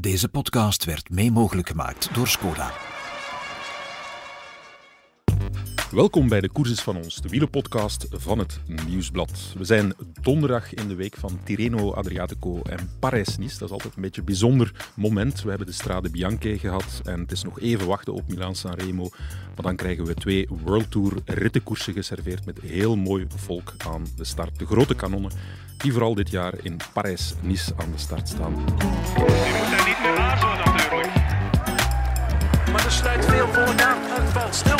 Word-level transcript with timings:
Deze 0.00 0.28
podcast 0.28 0.84
werd 0.84 1.10
mee 1.10 1.30
mogelijk 1.30 1.68
gemaakt 1.68 2.14
door 2.14 2.28
Skoda. 2.28 2.72
Welkom 5.90 6.28
bij 6.28 6.40
de 6.40 6.52
Courses 6.52 6.80
van 6.80 6.96
ons, 6.96 7.16
de 7.16 7.28
wielenpodcast 7.28 8.06
van 8.10 8.38
het 8.38 8.60
Nieuwsblad. 8.86 9.54
We 9.58 9.64
zijn 9.64 9.94
donderdag 10.20 10.74
in 10.74 10.88
de 10.88 10.94
week 10.94 11.16
van 11.16 11.38
Tirreno 11.44 11.92
Adriatico 11.92 12.62
en 12.62 12.90
Parijs-Nice. 12.98 13.58
Dat 13.58 13.68
is 13.68 13.74
altijd 13.74 13.96
een 13.96 14.02
beetje 14.02 14.20
een 14.20 14.26
bijzonder 14.26 14.90
moment. 14.94 15.42
We 15.42 15.48
hebben 15.48 15.66
de 15.66 15.72
Strade 15.72 16.10
Bianche 16.10 16.58
gehad 16.58 17.00
en 17.04 17.20
het 17.20 17.32
is 17.32 17.42
nog 17.42 17.60
even 17.60 17.86
wachten 17.86 18.12
op 18.12 18.28
Milaan-San 18.28 18.74
Remo. 18.74 19.08
Maar 19.54 19.64
dan 19.64 19.76
krijgen 19.76 20.04
we 20.04 20.14
twee 20.14 20.48
World 20.64 20.90
Tour 20.90 21.12
rittenkoersen 21.24 21.92
geserveerd 21.92 22.46
met 22.46 22.60
heel 22.60 22.96
mooi 22.96 23.26
volk 23.36 23.74
aan 23.78 24.06
de 24.16 24.24
start. 24.24 24.58
De 24.58 24.66
grote 24.66 24.94
kanonnen 24.94 25.32
die 25.76 25.92
vooral 25.92 26.14
dit 26.14 26.30
jaar 26.30 26.54
in 26.62 26.76
Parijs-Nice 26.92 27.72
aan 27.76 27.92
de 27.92 27.98
start 27.98 28.28
staan. 28.28 28.52
Je 28.52 29.54
moet 29.58 29.70
daar 29.76 29.86
niet 29.86 30.00
meer 30.00 30.16
aarzelen 30.18 30.58
natuurlijk. 30.58 31.14
Maar 32.72 32.84
er 32.84 32.92
sluit 32.92 33.24
veel 33.24 33.48
voor 33.48 33.82
aan. 33.82 33.98
Het 34.02 34.32
valt 34.32 34.54
stil. 34.54 34.76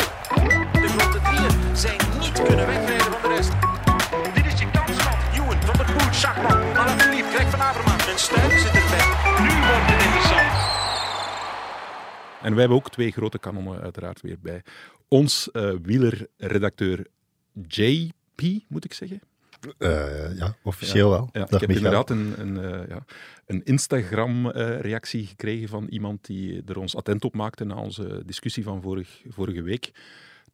De 0.81 0.87
grote 0.87 1.21
drieën 1.21 1.77
zijn 1.77 1.97
niet 2.19 2.31
kunnen 2.31 2.67
wegrijden 2.67 3.11
van 3.11 3.21
de 3.21 3.35
rest. 3.35 3.51
Dit 4.33 4.45
is 4.45 4.59
je 4.59 4.71
kansschot. 4.71 5.17
Ewan, 5.33 5.61
Van 5.61 5.77
der 5.77 5.85
Poel, 5.85 6.13
Schachman, 6.13 6.77
Alaphilippe, 6.77 7.29
Greg 7.29 7.49
van 7.49 7.59
Avermaat 7.59 8.07
en 8.07 8.19
Stuy 8.19 8.49
zit 8.49 8.75
erbij. 8.81 9.05
Nu 9.43 9.49
wordt 9.67 9.87
het 9.91 10.03
interessant. 10.05 10.51
En 12.41 12.51
wij 12.51 12.59
hebben 12.59 12.77
ook 12.77 12.91
twee 12.91 13.11
grote 13.11 13.39
kanonnen 13.39 13.81
uiteraard 13.81 14.21
weer 14.21 14.37
bij. 14.41 14.63
Ons 15.07 15.51
eh 15.51 15.71
wielerredacteur 15.83 17.07
JP, 17.67 18.41
moet 18.67 18.85
ik 18.85 18.93
zeggen. 18.93 19.21
Eh, 19.77 20.37
ja, 20.37 20.55
officieel 20.63 21.09
wel. 21.09 21.29
Ja, 21.31 21.43
ik 21.43 21.49
heb 21.49 21.67
Michael. 21.67 21.77
inderdaad 21.77 22.09
een, 22.09 22.33
een, 22.37 22.63
eh, 22.63 22.87
ja, 22.89 23.05
een 23.45 23.63
Instagram-reactie 23.63 25.25
gekregen 25.25 25.67
van 25.67 25.87
iemand 25.87 26.25
die 26.25 26.61
er 26.65 26.79
ons 26.79 26.95
attent 26.95 27.25
op 27.25 27.35
maakte 27.35 27.65
na 27.65 27.75
onze 27.75 28.21
discussie 28.25 28.63
van 28.63 28.81
vorig, 28.81 29.21
vorige 29.27 29.61
week. 29.61 29.91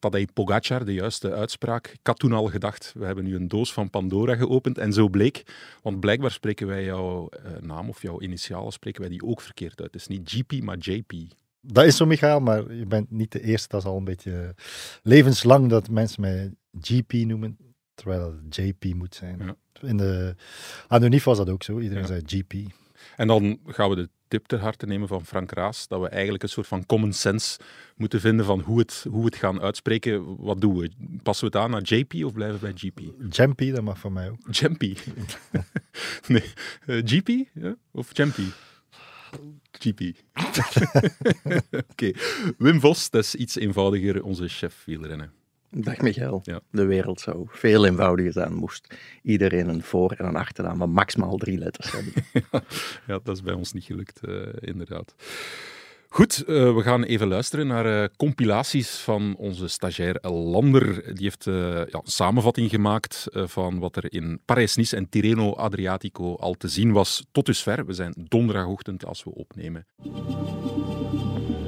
Tadej 0.03 0.27
Pogacar, 0.33 0.85
de 0.85 0.93
juiste 0.93 1.33
uitspraak. 1.33 1.87
Ik 1.87 1.99
had 2.07 2.19
toen 2.19 2.33
al 2.33 2.47
gedacht, 2.47 2.93
we 2.97 3.05
hebben 3.05 3.23
nu 3.23 3.35
een 3.35 3.47
doos 3.47 3.73
van 3.73 3.89
Pandora 3.89 4.35
geopend. 4.35 4.77
En 4.77 4.93
zo 4.93 5.09
bleek, 5.09 5.43
want 5.81 5.99
blijkbaar 5.99 6.31
spreken 6.31 6.67
wij 6.67 6.83
jouw 6.83 7.29
eh, 7.29 7.51
naam 7.61 7.89
of 7.89 8.01
jouw 8.01 8.21
initialen 8.21 8.71
spreken 8.71 9.01
wij 9.01 9.09
die 9.09 9.23
ook 9.23 9.41
verkeerd 9.41 9.81
uit. 9.81 9.93
Het 9.93 10.01
is 10.01 10.07
niet 10.07 10.29
GP, 10.29 10.63
maar 10.63 10.77
JP. 10.77 11.13
Dat 11.61 11.85
is 11.85 11.97
zo, 11.97 12.05
Michael, 12.05 12.39
maar 12.39 12.73
je 12.73 12.85
bent 12.85 13.11
niet 13.11 13.31
de 13.31 13.41
eerste. 13.41 13.67
Dat 13.69 13.81
is 13.81 13.87
al 13.87 13.97
een 13.97 14.03
beetje 14.03 14.55
levenslang 15.03 15.69
dat 15.69 15.89
mensen 15.89 16.21
mij 16.21 16.51
GP 16.81 17.13
noemen, 17.13 17.57
terwijl 17.95 18.39
het 18.43 18.55
JP 18.55 18.93
moet 18.95 19.15
zijn. 19.15 19.39
Ja. 19.39 19.55
In 19.87 19.97
de 19.97 20.35
was 21.23 21.37
dat 21.37 21.49
ook 21.49 21.63
zo. 21.63 21.79
Iedereen 21.79 22.03
Ja. 22.03 22.07
zei 22.07 22.21
GP. 22.25 22.53
En 23.15 23.27
dan 23.27 23.59
gaan 23.65 23.89
we 23.89 23.95
de 23.95 24.09
tip 24.27 24.45
ter 24.45 24.59
harte 24.59 24.85
nemen 24.85 25.07
van 25.07 25.25
Frank 25.25 25.51
Raas, 25.51 25.87
dat 25.87 26.01
we 26.01 26.07
eigenlijk 26.07 26.43
een 26.43 26.49
soort 26.49 26.67
van 26.67 26.85
common 26.85 27.13
sense 27.13 27.59
moeten 27.95 28.19
vinden 28.19 28.45
van 28.45 28.59
hoe 28.59 28.79
het, 28.79 29.05
hoe 29.09 29.25
het 29.25 29.35
gaan 29.35 29.61
uitspreken. 29.61 30.35
Wat 30.37 30.61
doen 30.61 30.77
we? 30.77 30.91
Passen 31.23 31.51
we 31.51 31.57
het 31.57 31.65
aan 31.65 31.71
naar 31.71 31.81
JP 31.81 32.13
of 32.25 32.33
blijven 32.33 32.59
we 32.59 32.61
bij 32.67 32.73
GP? 32.75 32.99
Jampy, 33.35 33.71
dat 33.71 33.83
mag 33.83 33.99
van 33.99 34.13
mij 34.13 34.29
ook. 34.29 34.37
Jampy. 34.51 34.95
nee, 36.27 36.53
eh, 36.85 37.01
GP 37.05 37.29
ja? 37.53 37.75
of 37.91 38.17
Jampy? 38.17 38.45
GP. 39.71 40.01
Oké, 41.91 42.11
Wim 42.57 42.79
Vos, 42.79 43.09
dat 43.09 43.23
is 43.23 43.35
iets 43.35 43.55
eenvoudiger, 43.55 44.23
onze 44.23 44.47
chef 44.47 44.83
wielrennen. 44.85 45.31
Dag 45.75 45.97
Michael. 46.01 46.41
Ja. 46.43 46.59
De 46.71 46.85
wereld 46.85 47.19
zou 47.19 47.45
veel 47.49 47.85
eenvoudiger 47.85 48.31
zijn 48.31 48.53
moest 48.53 48.95
iedereen 49.23 49.67
een 49.69 49.83
voor- 49.83 50.11
en 50.11 50.25
een 50.25 50.35
achternaam 50.35 50.77
van 50.77 50.89
maximaal 50.91 51.37
drie 51.37 51.57
letters 51.57 51.91
hebben. 51.91 52.13
Ja, 53.07 53.19
dat 53.23 53.35
is 53.35 53.41
bij 53.41 53.53
ons 53.53 53.73
niet 53.73 53.83
gelukt, 53.83 54.19
eh, 54.27 54.33
inderdaad. 54.59 55.15
Goed, 56.13 56.43
eh, 56.47 56.75
we 56.75 56.81
gaan 56.81 57.03
even 57.03 57.27
luisteren 57.27 57.67
naar 57.67 58.01
eh, 58.03 58.09
compilaties 58.17 58.89
van 58.95 59.35
onze 59.37 59.67
stagiair 59.67 60.15
El 60.15 60.33
Lander. 60.33 61.15
Die 61.15 61.23
heeft 61.23 61.47
eh, 61.47 61.53
ja, 61.73 61.85
een 61.91 62.01
samenvatting 62.03 62.69
gemaakt 62.69 63.27
eh, 63.31 63.47
van 63.47 63.79
wat 63.79 63.95
er 63.95 64.13
in 64.13 64.41
Parijs-Nice 64.45 64.95
en 64.95 65.09
Tirreno 65.09 65.53
Adriatico 65.53 66.35
al 66.35 66.53
te 66.53 66.67
zien 66.67 66.91
was 66.91 67.25
tot 67.31 67.45
dusver. 67.45 67.85
We 67.85 67.93
zijn 67.93 68.13
donderdagochtend 68.17 69.05
als 69.05 69.23
we 69.23 69.33
opnemen. 69.33 69.85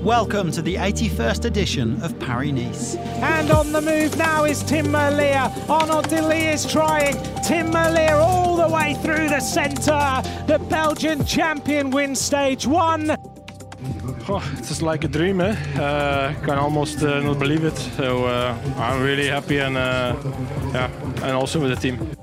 Welcome 0.05 0.51
to 0.51 0.61
the 0.61 0.75
81st 0.75 1.45
edition 1.45 1.99
of 2.03 2.19
Paris 2.19 2.51
Nice. 2.51 2.95
And 2.95 3.49
on 3.49 3.71
the 3.71 3.81
move 3.81 4.15
now 4.15 4.43
is 4.43 4.61
Tim 4.61 4.85
Merlier. 4.85 5.51
Arnold 5.67 6.09
De 6.09 6.21
Lee 6.21 6.45
is 6.45 6.63
trying. 6.71 7.15
Tim 7.41 7.71
Merlier 7.71 8.21
all 8.21 8.55
the 8.55 8.67
way 8.67 8.93
through 9.01 9.29
the 9.29 9.39
centre. 9.39 10.21
The 10.45 10.59
Belgian 10.69 11.25
champion 11.25 11.89
wins 11.89 12.21
stage 12.21 12.67
one. 12.67 13.17
Oh, 14.29 14.47
it's 14.59 14.67
just 14.67 14.83
like 14.83 15.03
a 15.03 15.07
dream, 15.07 15.41
eh? 15.41 15.55
Uh, 15.75 16.35
I 16.37 16.45
can 16.45 16.59
almost 16.59 17.01
uh, 17.01 17.21
not 17.21 17.39
believe 17.39 17.63
it. 17.63 17.75
So 17.75 18.25
uh, 18.25 18.55
I'm 18.77 19.01
really 19.01 19.25
happy 19.27 19.57
and 19.57 19.75
uh, 19.75 20.15
yeah, 20.71 20.91
and 21.23 21.31
also 21.31 21.59
with 21.59 21.71
the 21.71 21.77
team. 21.77 22.15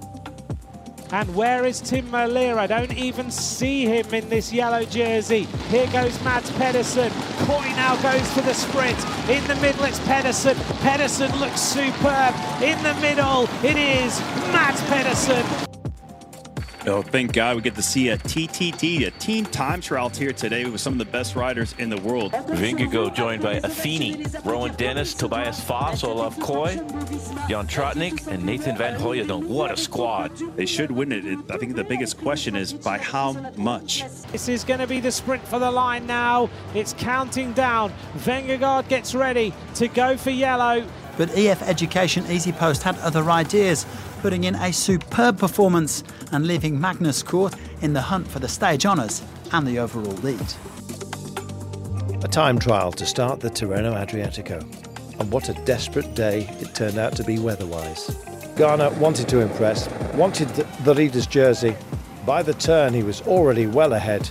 And 1.12 1.34
where 1.34 1.66
is 1.66 1.82
Tim 1.82 2.06
Merlier? 2.06 2.56
I 2.56 2.66
don't 2.66 2.96
even 2.96 3.30
see 3.30 3.84
him 3.84 4.14
in 4.14 4.30
this 4.30 4.50
yellow 4.50 4.82
jersey. 4.86 5.42
Here 5.68 5.86
goes 5.88 6.18
Mads 6.24 6.50
Pedersen. 6.52 7.12
Coy 7.44 7.68
now 7.76 8.00
goes 8.00 8.32
for 8.32 8.40
the 8.40 8.54
sprint. 8.54 8.98
In 9.28 9.46
the 9.46 9.56
middle, 9.56 9.84
it's 9.84 10.00
Pedersen. 10.06 10.56
Pedersen 10.80 11.30
looks 11.38 11.60
superb. 11.60 12.34
In 12.62 12.82
the 12.82 12.94
middle, 13.02 13.46
it 13.62 13.76
is 13.76 14.18
Mads 14.52 14.80
Pedersen. 14.84 15.71
Oh, 16.84 17.00
thank 17.00 17.32
God 17.32 17.54
we 17.54 17.62
get 17.62 17.76
to 17.76 17.82
see 17.82 18.08
a 18.08 18.18
TTT, 18.18 19.06
a 19.06 19.12
team 19.12 19.46
time 19.46 19.80
trials 19.80 20.18
here 20.18 20.32
today 20.32 20.64
with 20.64 20.80
some 20.80 20.94
of 20.94 20.98
the 20.98 21.04
best 21.04 21.36
riders 21.36 21.76
in 21.78 21.88
the 21.88 22.00
world. 22.00 22.32
Vingegaard 22.32 23.14
joined 23.14 23.40
by 23.40 23.60
Affini, 23.60 24.44
Rowan 24.44 24.74
Dennis, 24.74 25.14
Tobias 25.14 25.60
Foss, 25.60 26.02
Olaf 26.02 26.36
Koy, 26.40 26.74
Jan 27.48 27.68
Trotnik, 27.68 28.26
and 28.26 28.44
Nathan 28.44 28.76
Van 28.76 28.98
Hoyerdonk. 28.98 29.46
What 29.46 29.70
a 29.70 29.76
squad. 29.76 30.36
They 30.56 30.66
should 30.66 30.90
win 30.90 31.12
it. 31.12 31.24
It- 31.24 31.38
I 31.52 31.56
think 31.56 31.76
the 31.76 31.84
biggest 31.84 32.18
question 32.18 32.56
is 32.56 32.72
by 32.72 32.98
how 32.98 33.34
much? 33.56 34.02
This 34.32 34.48
is 34.48 34.64
going 34.64 34.80
to 34.80 34.86
be 34.88 34.98
the 34.98 35.12
sprint 35.12 35.46
for 35.46 35.60
the 35.60 35.70
line 35.70 36.04
now. 36.08 36.50
It's 36.74 36.94
counting 36.98 37.52
down. 37.52 37.92
Vengegaard 38.18 38.88
gets 38.88 39.14
ready 39.14 39.54
to 39.76 39.86
go 39.86 40.16
for 40.16 40.30
yellow. 40.30 40.84
But 41.18 41.36
EF 41.36 41.62
Education 41.62 42.24
Easy 42.30 42.52
Post 42.52 42.82
had 42.82 42.98
other 43.00 43.30
ideas, 43.30 43.84
putting 44.22 44.44
in 44.44 44.54
a 44.54 44.72
superb 44.72 45.36
performance 45.36 46.04
and 46.30 46.46
leaving 46.46 46.80
Magnus 46.80 47.24
Kort 47.24 47.58
in 47.82 47.92
the 47.92 48.00
hunt 48.00 48.28
for 48.28 48.38
the 48.38 48.46
stage 48.46 48.86
honours 48.86 49.20
and 49.50 49.66
the 49.66 49.80
overall 49.80 50.14
lead. 50.22 50.40
A 52.22 52.28
time 52.28 52.60
trial 52.60 52.92
to 52.92 53.04
start 53.04 53.40
the 53.40 53.50
Tirreno 53.50 53.94
Adriatico. 53.94 54.60
And 55.18 55.30
what 55.32 55.48
a 55.48 55.54
desperate 55.64 56.14
day 56.14 56.48
it 56.60 56.72
turned 56.72 56.98
out 56.98 57.16
to 57.16 57.24
be 57.24 57.40
weather-wise. 57.40 58.16
Garner 58.54 58.90
wanted 58.90 59.28
to 59.28 59.40
impress, 59.40 59.88
wanted 60.14 60.48
the, 60.50 60.68
the 60.84 60.94
leader's 60.94 61.26
jersey. 61.26 61.74
By 62.24 62.44
the 62.44 62.54
turn, 62.54 62.94
he 62.94 63.02
was 63.02 63.22
already 63.22 63.66
well 63.66 63.92
ahead. 63.92 64.30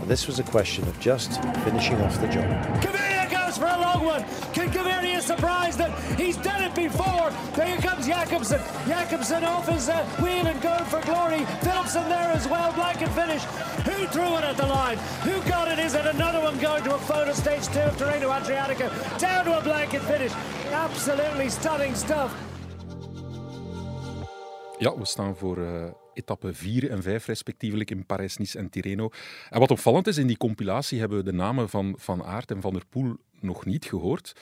And 0.00 0.08
this 0.08 0.26
was 0.26 0.38
a 0.38 0.44
question 0.44 0.88
of 0.88 0.98
just 1.00 1.42
finishing 1.64 2.00
off 2.00 2.18
the 2.22 2.28
job. 2.28 2.46
Gaviria 2.80 3.30
goes 3.30 3.58
for 3.58 3.66
a 3.66 3.78
long 3.78 4.06
one. 4.06 4.24
Can 4.54 4.72
Gaviria 5.18 5.36
surprise 5.36 5.76
them? 5.76 5.92
He's 6.16 6.36
done 6.36 6.62
it 6.62 6.74
before. 6.74 7.30
There 7.54 7.76
comes 7.78 8.06
Jakobsen. 8.06 8.60
Jakobsen 8.86 9.44
off 9.44 9.68
his 9.68 9.88
uh, 9.88 10.04
wheel 10.22 10.46
and 10.46 10.60
going 10.62 10.84
for 10.84 11.00
glory. 11.02 11.44
Philipsen 11.60 12.08
there 12.08 12.32
as 12.32 12.46
well. 12.46 12.72
Blanket 12.72 13.08
finish. 13.10 13.44
Who 13.86 14.06
threw 14.06 14.36
it 14.38 14.44
at 14.44 14.56
the 14.56 14.66
line? 14.66 14.98
Who 15.24 15.40
got 15.48 15.68
it? 15.68 15.78
Is 15.78 15.94
it 15.94 16.06
another 16.06 16.40
one 16.40 16.58
going 16.58 16.84
to 16.84 16.94
a 16.94 16.98
photo 16.98 17.32
stage 17.32 17.66
two 17.68 17.80
of 17.80 17.96
Terreno 17.96 18.30
Adriatico? 18.30 18.88
Down 19.18 19.44
to 19.44 19.58
a 19.58 19.62
blanket 19.62 20.02
finish. 20.02 20.32
Absolutely 20.72 21.50
stunning 21.50 21.96
stuff. 21.96 22.32
Ja, 24.78 24.98
we 24.98 25.06
staan 25.06 25.36
voor 25.36 25.58
eh 25.58 25.90
etappe 26.14 26.54
4 26.54 26.90
en 26.90 27.02
5 27.02 27.26
respectievelijk 27.26 27.90
in 27.90 28.06
Parijs-Nice 28.06 28.58
en 28.58 28.70
Tirreno. 28.70 29.10
En 29.50 29.60
wat 29.60 29.70
opvallend 29.70 30.06
is, 30.06 30.16
in 30.18 30.26
die 30.26 30.36
compilatie 30.36 30.98
hebben 30.98 31.18
we 31.18 31.24
de 31.24 31.32
namen 31.32 31.68
van 31.68 31.94
Van 31.98 32.24
Aert 32.24 32.50
en 32.50 32.60
Van 32.60 32.72
der 32.72 32.86
Poel 32.88 33.16
nog 33.40 33.64
niet 33.64 33.84
gehoord. 33.84 34.34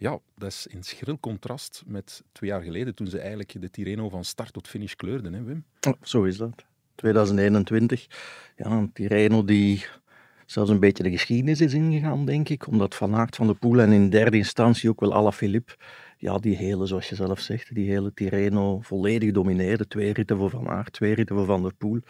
Ja, 0.00 0.18
dat 0.34 0.48
is 0.48 0.66
in 0.66 0.82
schril 0.82 1.18
contrast 1.18 1.82
met 1.86 2.22
twee 2.32 2.50
jaar 2.50 2.62
geleden, 2.62 2.94
toen 2.94 3.06
ze 3.06 3.18
eigenlijk 3.18 3.60
de 3.60 3.70
Tirreno 3.70 4.08
van 4.08 4.24
start 4.24 4.52
tot 4.52 4.68
finish 4.68 4.94
kleurden, 4.94 5.32
hè 5.32 5.42
Wim? 5.42 5.64
Zo 6.02 6.24
is 6.24 6.36
dat. 6.36 6.64
2021. 6.94 8.06
Ja, 8.56 8.66
een 8.66 8.92
Tirreno 8.92 9.44
die 9.44 9.84
zelfs 10.46 10.70
een 10.70 10.80
beetje 10.80 11.02
de 11.02 11.10
geschiedenis 11.10 11.60
is 11.60 11.74
ingegaan, 11.74 12.24
denk 12.24 12.48
ik. 12.48 12.66
Omdat 12.66 12.94
Van 12.94 13.14
Aert 13.14 13.36
van 13.36 13.46
de 13.46 13.54
Poel 13.54 13.80
en 13.80 13.92
in 13.92 14.10
derde 14.10 14.36
instantie 14.36 14.90
ook 14.90 15.00
wel 15.00 15.14
Alaphilippe, 15.14 15.76
ja, 16.18 16.38
die 16.38 16.56
hele, 16.56 16.86
zoals 16.86 17.08
je 17.08 17.14
zelf 17.14 17.40
zegt, 17.40 17.74
die 17.74 17.90
hele 17.90 18.14
Tirreno 18.14 18.80
volledig 18.80 19.32
domineerde. 19.32 19.86
Twee 19.86 20.12
ritten 20.12 20.36
voor 20.36 20.50
Van 20.50 20.68
Aert, 20.68 20.92
twee 20.92 21.14
ritten 21.14 21.36
voor 21.36 21.46
Van 21.46 21.62
der 21.62 21.74
Poel. 21.74 22.00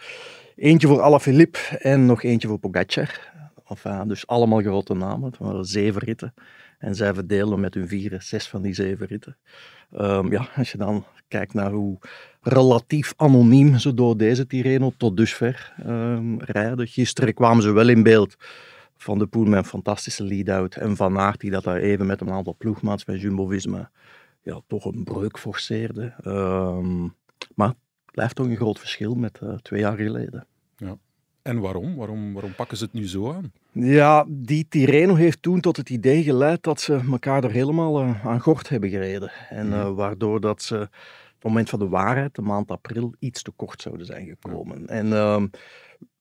Eentje 0.55 0.87
voor 0.87 1.01
Alaphilippe 1.01 1.59
en 1.79 2.05
nog 2.05 2.23
eentje 2.23 2.47
voor 2.47 2.59
Pogacar. 2.59 3.29
Dus 4.05 4.27
allemaal 4.27 4.61
grote 4.61 4.93
namen. 4.93 5.29
Het 5.29 5.37
waren 5.37 5.65
zeven 5.65 6.01
ritten. 6.01 6.33
En 6.81 6.95
zij 6.95 7.13
verdeelden 7.13 7.59
met 7.59 7.73
hun 7.73 7.87
vieren 7.87 8.23
zes 8.23 8.47
van 8.47 8.61
die 8.61 8.73
zeven 8.73 9.07
ritten. 9.07 9.37
Ehm, 9.91 10.31
ja, 10.31 10.47
als 10.55 10.71
je 10.71 10.77
dan 10.77 11.05
kijkt 11.27 11.53
naar 11.53 11.71
hoe 11.71 11.97
relatief 12.41 13.13
anoniem 13.17 13.77
ze 13.77 13.93
door 13.93 14.17
deze 14.17 14.47
Tirreno 14.47 14.93
tot 14.97 15.17
dusver 15.17 15.73
ehm, 15.85 16.37
rijden. 16.37 16.87
Gisteren 16.87 17.33
kwamen 17.33 17.63
ze 17.63 17.71
wel 17.71 17.89
in 17.89 18.03
beeld 18.03 18.35
Van 18.97 19.17
de 19.17 19.27
Poel 19.27 19.45
met 19.45 19.57
een 19.57 19.65
fantastische 19.65 20.23
lead-out. 20.23 20.75
En 20.75 20.95
Van 20.95 21.19
Aert 21.19 21.39
die 21.39 21.51
dat 21.51 21.63
daar 21.63 21.77
even 21.77 22.05
met 22.05 22.21
een 22.21 22.31
aantal 22.31 22.55
ploegmaats 22.57 23.03
bij 23.03 23.15
Jumbo-Visma 23.15 23.91
ja, 24.41 24.61
toch 24.67 24.85
een 24.85 25.03
breuk 25.03 25.39
forceerde. 25.39 26.13
Ehm, 26.23 27.01
maar 27.55 27.67
het 27.67 28.11
blijft 28.11 28.35
toch 28.35 28.45
een 28.45 28.55
groot 28.55 28.79
verschil 28.79 29.15
met 29.15 29.39
uh, 29.43 29.53
twee 29.53 29.79
jaar 29.79 29.97
geleden. 29.97 30.47
En 31.41 31.59
waarom? 31.59 31.95
waarom? 31.95 32.33
Waarom 32.33 32.55
pakken 32.55 32.77
ze 32.77 32.83
het 32.83 32.93
nu 32.93 33.07
zo 33.07 33.33
aan? 33.33 33.51
Ja, 33.71 34.25
die 34.27 34.67
Tirreno 34.69 35.15
heeft 35.15 35.41
toen 35.41 35.59
tot 35.59 35.77
het 35.77 35.89
idee 35.89 36.23
geleid 36.23 36.63
dat 36.63 36.81
ze 36.81 37.01
elkaar 37.11 37.43
er 37.43 37.51
helemaal 37.51 38.01
uh, 38.01 38.25
aan 38.25 38.39
gort 38.39 38.69
hebben 38.69 38.89
gereden. 38.89 39.31
En 39.49 39.67
uh, 39.67 39.93
waardoor 39.93 40.39
dat 40.41 40.61
ze 40.61 40.75
op 40.75 40.89
het 41.33 41.43
moment 41.43 41.69
van 41.69 41.79
de 41.79 41.87
waarheid, 41.87 42.35
de 42.35 42.41
maand 42.41 42.71
april, 42.71 43.13
iets 43.19 43.41
te 43.41 43.51
kort 43.51 43.81
zouden 43.81 44.05
zijn 44.05 44.27
gekomen. 44.27 44.87
En 44.87 45.07
uh, 45.07 45.43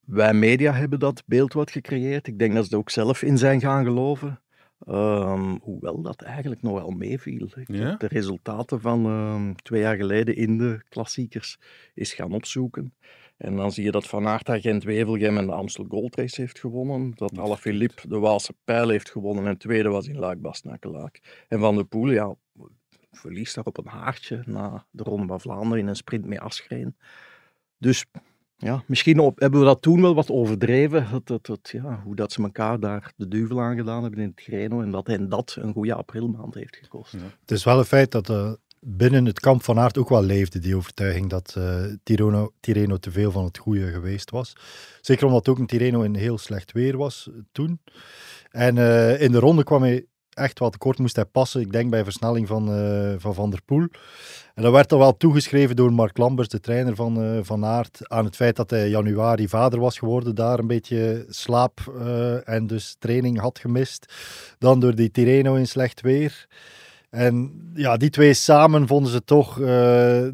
wij 0.05 0.35
media 0.35 0.73
hebben 0.73 0.99
dat 0.99 1.23
beeld 1.27 1.53
wat 1.53 1.71
gecreëerd. 1.71 2.27
Ik 2.27 2.39
denk 2.39 2.55
dat 2.55 2.65
ze 2.65 2.73
er 2.73 2.79
ook 2.79 2.91
zelf 2.91 3.23
in 3.23 3.39
zijn 3.39 3.61
gaan 3.61 3.85
geloven. 3.85 4.41
Um, 4.89 5.59
hoewel 5.63 6.03
dat 6.03 6.23
eigenlijk 6.23 6.63
nog 6.63 6.75
wel 6.75 6.91
meeviel. 6.91 7.49
Ja? 7.65 7.95
De 7.97 8.07
resultaten 8.07 8.81
van 8.81 9.07
um, 9.07 9.57
twee 9.57 9.81
jaar 9.81 9.97
geleden 9.97 10.37
in 10.37 10.59
de 10.59 10.81
klassiekers 10.89 11.59
is 11.95 12.13
gaan 12.13 12.33
opzoeken. 12.33 12.95
En 13.41 13.57
dan 13.57 13.73
zie 13.73 13.85
je 13.85 13.91
dat 13.91 14.07
Van 14.07 14.27
Aert 14.27 14.51
Gent 14.51 14.85
Wevelgem 14.85 15.39
en 15.39 15.47
de 15.47 15.53
Amstel 15.53 15.85
Gold 15.89 16.17
Race 16.17 16.41
heeft 16.41 16.59
gewonnen. 16.59 17.13
Dat 17.15 17.39
Alaphilippe 17.39 18.09
de 18.09 18.19
Waalse 18.19 18.55
Pijl 18.65 18.89
heeft 18.89 19.11
gewonnen 19.11 19.47
en 19.47 19.59
tweede 19.59 19.89
was 19.89 20.07
in 20.07 20.19
Luik 20.19 20.41
Bastenaken-Luik. 20.41 21.45
En 21.49 21.61
Van 21.61 21.77
de 21.77 21.85
Poel, 21.85 22.11
ja, 22.11 22.35
verliest 23.11 23.55
daar 23.55 23.65
op 23.65 23.79
een 23.79 23.87
haartje 23.87 24.43
na 24.47 24.87
de 24.91 25.03
Ronde 25.03 25.27
van 25.27 25.41
Vlaanderen 25.41 25.79
in 25.79 25.87
een 25.87 25.97
sprint 25.97 26.27
met 26.27 26.39
Asgreen. 26.39 26.97
Dus 27.79 28.07
ja, 28.57 28.83
misschien 28.87 29.19
op, 29.19 29.39
hebben 29.39 29.61
we 29.61 29.67
dat 29.67 29.83
toen 29.83 30.03
wel 30.03 30.15
wat 30.15 30.31
overdreven. 30.31 31.07
Het, 31.07 31.29
het, 31.29 31.47
het, 31.47 31.69
ja, 31.73 32.01
hoe 32.05 32.15
dat 32.15 32.33
ze 32.33 32.43
elkaar 32.43 32.81
daar 32.81 33.13
de 33.17 33.29
duivel 33.29 33.61
aan 33.61 33.77
gedaan 33.77 34.03
hebben 34.03 34.21
in 34.21 34.29
het 34.29 34.41
Greno. 34.41 34.83
En 34.83 34.91
dat 34.91 35.07
hen 35.07 35.29
dat 35.29 35.57
een 35.61 35.73
goede 35.73 35.95
aprilmaand 35.95 36.55
heeft 36.55 36.77
gekost. 36.77 37.13
Ja. 37.13 37.19
Het 37.41 37.51
is 37.51 37.65
wel 37.65 37.79
een 37.79 37.85
feit 37.85 38.11
dat 38.11 38.29
uh, 38.29 38.53
binnen 38.81 39.25
het 39.25 39.41
kamp 39.41 39.63
van 39.63 39.79
Aert 39.79 39.99
ook 39.99 40.09
wel 40.09 40.23
leefde, 40.23 40.59
die 40.59 40.77
overtuiging 40.77 41.31
dat 41.31 41.55
uh, 41.59 41.85
Tirreno, 42.03 42.53
Tirreno 42.61 42.97
te 42.97 43.11
veel 43.11 43.31
van 43.31 43.45
het 43.45 43.59
goede 43.59 43.87
geweest 43.87 44.31
was. 44.31 44.53
Zeker 45.01 45.27
omdat 45.27 45.49
ook 45.49 45.59
een 45.59 45.67
Tirreno 45.67 46.03
in 46.03 46.15
heel 46.15 46.39
slecht 46.39 46.73
weer 46.73 46.97
was 46.97 47.31
toen. 47.53 47.81
En 48.51 48.77
uh, 48.77 49.21
in 49.21 49.33
de 49.33 49.39
ronde 49.39 49.65
kwam 49.65 49.83
hij 49.83 50.05
echt 50.31 50.59
wat 50.59 50.73
tekort, 50.73 50.99
moest 50.99 51.17
hij 51.17 51.25
passen. 51.25 51.61
Ik 51.61 51.73
denk 51.73 51.91
bij 51.91 52.05
versnelling 52.05 52.47
van 52.47 52.67
van, 53.19 53.35
van 53.35 53.51
der 53.51 53.63
Poel. 53.65 53.87
En 54.55 54.63
dat 54.63 54.73
werd 54.73 54.89
dan 54.89 54.99
wel 54.99 55.17
toegeschreven 55.17 55.77
door 55.77 55.93
Mark 55.93 56.19
Lambers, 56.19 56.49
de 56.49 56.61
trainer 56.61 56.95
van 56.95 57.25
uh, 57.25 57.39
Van 57.43 57.65
Aert, 57.65 58.09
aan 58.09 58.25
het 58.25 58.37
feit 58.37 58.57
dat 58.57 58.71
hij 58.71 58.89
januari 58.89 59.49
vader 59.49 59.81
was 59.81 59.99
geworden, 59.99 60.35
daar 60.35 60.59
een 60.59 60.67
beetje 60.67 61.27
slaap 61.29 61.81
en 62.45 62.67
dus 62.67 62.97
training 62.99 63.39
had 63.39 63.59
gemist. 63.59 64.15
Dan 64.59 64.81
door 64.81 64.95
die 64.95 65.11
Tirreno 65.11 65.55
in 65.55 65.69
slecht 65.69 66.01
weer. 66.01 66.47
En 67.11 67.71
ja, 67.75 67.97
die 67.97 68.11
twee 68.11 68.35
samen 68.35 68.87
vonden 68.87 69.13
ze 69.13 69.25
toch 69.25 69.59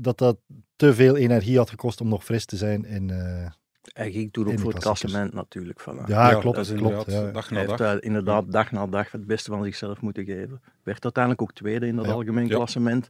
dat 0.01 0.19
dat 0.19 0.37
te 0.77 0.95
veel 0.95 1.17
energie 1.17 1.57
had 1.57 1.71
gekost 1.71 2.01
om 2.01 2.09
nog 2.09 2.25
fris 2.25 2.45
te 2.45 2.57
zijn 2.57 2.85
in, 2.85 3.11
hij 3.93 4.11
ging 4.13 4.33
toen 4.33 4.49
ook 4.49 4.59
voor 4.59 4.73
het 4.73 4.83
klassement 4.83 5.33
natuurlijk. 5.33 5.81
Van, 5.81 6.03
ja, 6.07 6.31
ja, 6.31 6.39
klopt. 6.39 6.57
Dat 6.57 6.67
is 6.67 6.73
klopt 6.73 7.11
ja. 7.13 7.31
Dag 7.31 7.51
na 7.51 7.57
hij 7.57 7.67
dag. 7.67 7.79
heeft 7.79 7.95
uh, 8.03 8.07
inderdaad 8.07 8.53
dag 8.53 8.73
na 8.73 8.87
dag 8.87 9.13
het 9.13 9.27
beste 9.27 9.51
van 9.51 9.65
zichzelf 9.65 10.01
moeten 10.01 10.25
geven. 10.25 10.61
Werd 10.83 11.05
uiteindelijk 11.05 11.43
ook 11.43 11.53
tweede 11.53 11.87
in 11.87 11.97
dat 11.97 12.05
ja. 12.05 12.13
algemeen 12.13 12.49
klassement. 12.49 13.09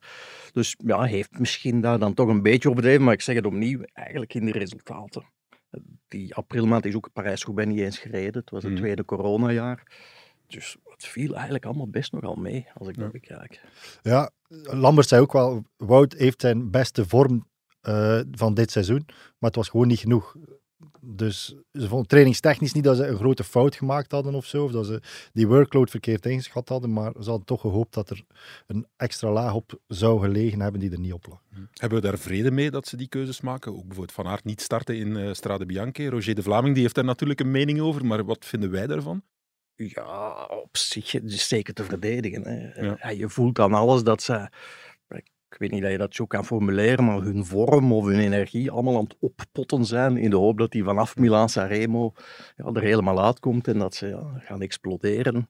Dus 0.53 0.77
ja, 0.85 0.99
hij 0.99 1.09
heeft 1.09 1.39
misschien 1.39 1.81
daar 1.81 1.99
dan 1.99 2.15
toch 2.15 2.29
een 2.29 2.43
beetje 2.43 2.71
overdreven. 2.71 3.05
Maar 3.05 3.15
ik 3.15 3.21
zeg 3.21 3.35
het 3.35 3.47
opnieuw, 3.47 3.81
eigenlijk 3.93 4.35
in 4.35 4.45
die 4.45 4.59
resultaten. 4.59 5.25
Die 6.09 6.35
aprilmaand 6.35 6.87
is 6.87 6.95
ook 6.95 7.11
Parijs-Roubaix 7.13 7.71
niet 7.71 7.81
eens 7.81 7.99
gereden. 7.99 8.41
Het 8.41 8.51
was 8.51 8.63
het 8.63 8.73
Mhm. 8.73 8.81
tweede 8.81 9.05
coronajaar. 9.05 9.83
Dus 10.47 10.77
het 10.85 11.07
viel 11.07 11.35
eigenlijk 11.35 11.65
allemaal 11.65 11.89
best 11.89 12.13
nogal 12.13 12.35
mee, 12.35 12.67
als 12.75 12.89
ik 12.89 12.99
dat 12.99 13.13
bekijk. 13.13 13.61
Ja, 14.03 14.31
Lambert 14.63 15.09
zei 15.09 15.23
ook 15.23 15.33
wel, 15.33 15.65
Wout 15.77 16.13
heeft 16.13 16.41
zijn 16.41 16.71
beste 16.71 17.07
vorm 17.07 17.47
uh, 17.83 18.21
van 18.31 18.55
dit 18.55 18.71
seizoen, 18.71 19.03
maar 19.07 19.51
het 19.51 19.57
was 19.57 19.69
gewoon 19.69 19.87
niet 19.87 19.99
genoeg. 19.99 20.37
Dus 21.01 21.57
ze 21.73 21.89
vonden 21.89 22.07
trainingstechnisch 22.07 22.73
niet 22.73 22.85
dat 22.85 22.97
ze 22.97 23.07
een 23.07 23.17
grote 23.17 23.45
fout 23.45 23.75
gemaakt 23.75 24.13
hadden 24.13 24.35
of 24.35 24.47
zo, 24.47 24.65
of 24.65 24.71
dat 24.71 24.87
ze 24.87 25.03
die 25.33 25.47
workload 25.47 25.91
verkeerd 25.91 26.27
ingeschat 26.27 26.69
hadden, 26.69 26.93
maar 26.93 27.13
ze 27.21 27.29
hadden 27.29 27.47
toch 27.47 27.61
gehoopt 27.61 27.95
dat 27.95 28.11
er 28.11 28.25
een 28.67 28.87
extra 28.97 29.31
laag 29.31 29.55
op 29.55 29.81
zou 29.87 30.21
gelegen 30.21 30.61
hebben 30.61 30.81
die 30.81 30.91
er 30.91 30.99
niet 30.99 31.13
op 31.13 31.27
lag. 31.27 31.43
Hebben 31.73 32.01
we 32.01 32.07
daar 32.09 32.19
vrede 32.19 32.51
mee 32.51 32.71
dat 32.71 32.87
ze 32.87 32.97
die 32.97 33.09
keuzes 33.09 33.41
maken? 33.41 33.73
Ook 33.73 33.87
bijvoorbeeld 33.87 34.13
Van 34.13 34.27
Aert 34.27 34.45
niet 34.45 34.61
starten 34.61 34.97
in 34.97 35.17
uh, 35.17 35.33
Strade 35.33 35.67
Bianche. 35.67 36.09
Roger 36.09 36.35
de 36.35 36.43
Vlaming 36.43 36.75
die 36.75 36.83
heeft 36.83 36.95
daar 36.95 37.05
natuurlijk 37.05 37.41
een 37.41 37.51
mening 37.51 37.81
over, 37.81 38.07
maar 38.07 38.25
wat 38.25 38.45
vinden 38.45 38.71
wij 38.71 38.87
daarvan? 38.87 39.23
Ja, 39.77 40.45
op 40.45 40.77
zich 40.77 41.15
is 41.15 41.49
zeker 41.49 41.75
te 41.75 41.85
verdedigen. 41.85 42.43
Hè. 42.43 42.81
Ja. 42.81 42.97
Ja, 43.01 43.09
je 43.09 43.29
voelt 43.29 43.59
aan 43.59 43.75
alles 43.75 44.03
dat 44.03 44.23
ze 44.23 44.49
ik 45.57 45.63
weet 45.63 45.71
niet 45.71 45.83
dat 45.83 45.91
je 45.91 45.99
dat 45.99 46.15
zo 46.15 46.27
kan 46.27 46.45
formuleren, 46.45 47.05
maar 47.05 47.21
hun 47.21 47.45
vorm 47.45 47.93
of 47.93 48.05
hun 48.07 48.19
energie 48.19 48.71
allemaal 48.71 48.97
aan 48.97 49.05
het 49.05 49.17
oppotten 49.21 49.85
zijn 49.85 50.17
in 50.17 50.31
de 50.31 50.37
hoop 50.37 50.59
dat 50.59 50.71
die 50.71 50.85
vanaf 50.85 51.17
Milaan 51.17 51.49
Sanremo 51.49 52.13
ja, 52.57 52.65
er 52.65 52.83
helemaal 52.83 53.25
uitkomt 53.25 53.69
en 53.69 53.79
dat 53.79 53.95
ze 53.95 54.07
ja, 54.07 54.39
gaan 54.39 54.63
exploderen. 54.63 55.49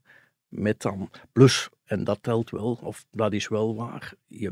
Met 0.48 0.82
dan 0.82 1.10
plus, 1.32 1.68
en 1.84 2.04
dat 2.04 2.22
telt 2.22 2.50
wel, 2.50 2.78
of 2.82 3.06
dat 3.10 3.32
is 3.32 3.48
wel 3.48 3.76
waar, 3.76 4.12
je, 4.26 4.50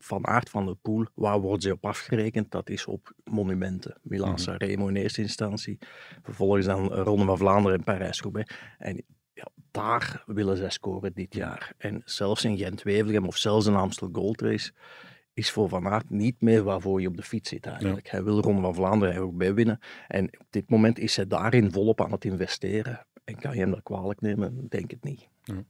van 0.00 0.26
aard 0.26 0.50
van 0.50 0.66
de 0.66 0.74
pool, 0.74 1.06
waar 1.14 1.40
wordt 1.40 1.62
ze 1.62 1.72
op 1.72 1.84
afgerekend? 1.84 2.50
Dat 2.50 2.68
is 2.70 2.86
op 2.86 3.12
monumenten. 3.24 3.98
Milaan 4.02 4.38
Sanremo 4.38 4.88
in 4.88 4.96
eerste 4.96 5.20
instantie, 5.20 5.78
vervolgens 6.22 6.66
dan 6.66 6.92
Ronde 6.92 7.24
van 7.24 7.38
Vlaanderen 7.38 7.78
en 7.78 7.84
Parijs-Roubaix. 7.84 8.54
En 8.78 9.02
ja, 9.32 9.46
daar 9.70 10.22
willen 10.26 10.56
zij 10.56 10.70
scoren 10.70 11.12
dit 11.14 11.34
jaar. 11.34 11.72
En 11.78 12.02
zelfs 12.04 12.44
in 12.44 12.58
Gent-Wevelgem 12.58 13.26
of 13.26 13.36
zelfs 13.36 13.66
in 13.66 13.74
Amstel 13.74 14.08
Gold 14.12 14.40
Race 14.40 14.72
is 15.32 15.50
voor 15.50 15.68
Van 15.68 15.88
Aert 15.88 16.10
niet 16.10 16.40
meer 16.40 16.62
waarvoor 16.62 17.00
je 17.00 17.08
op 17.08 17.16
de 17.16 17.22
fiets 17.22 17.48
zit 17.48 17.66
eigenlijk. 17.66 18.04
Ja. 18.04 18.10
Hij 18.10 18.24
wil 18.24 18.40
Ronde 18.40 18.60
van 18.60 18.74
Vlaanderen 18.74 19.22
ook 19.22 19.36
bij 19.36 19.54
winnen. 19.54 19.78
En 20.08 20.24
op 20.24 20.46
dit 20.50 20.70
moment 20.70 20.98
is 20.98 21.16
hij 21.16 21.26
daarin 21.26 21.72
volop 21.72 22.00
aan 22.00 22.12
het 22.12 22.24
investeren. 22.24 23.06
En 23.24 23.38
kan 23.38 23.54
je 23.54 23.60
hem 23.60 23.70
dat 23.70 23.82
kwalijk 23.82 24.20
nemen? 24.20 24.66
Denk 24.68 24.90
het 24.90 25.04
niet. 25.04 25.28
Ja. 25.42 25.64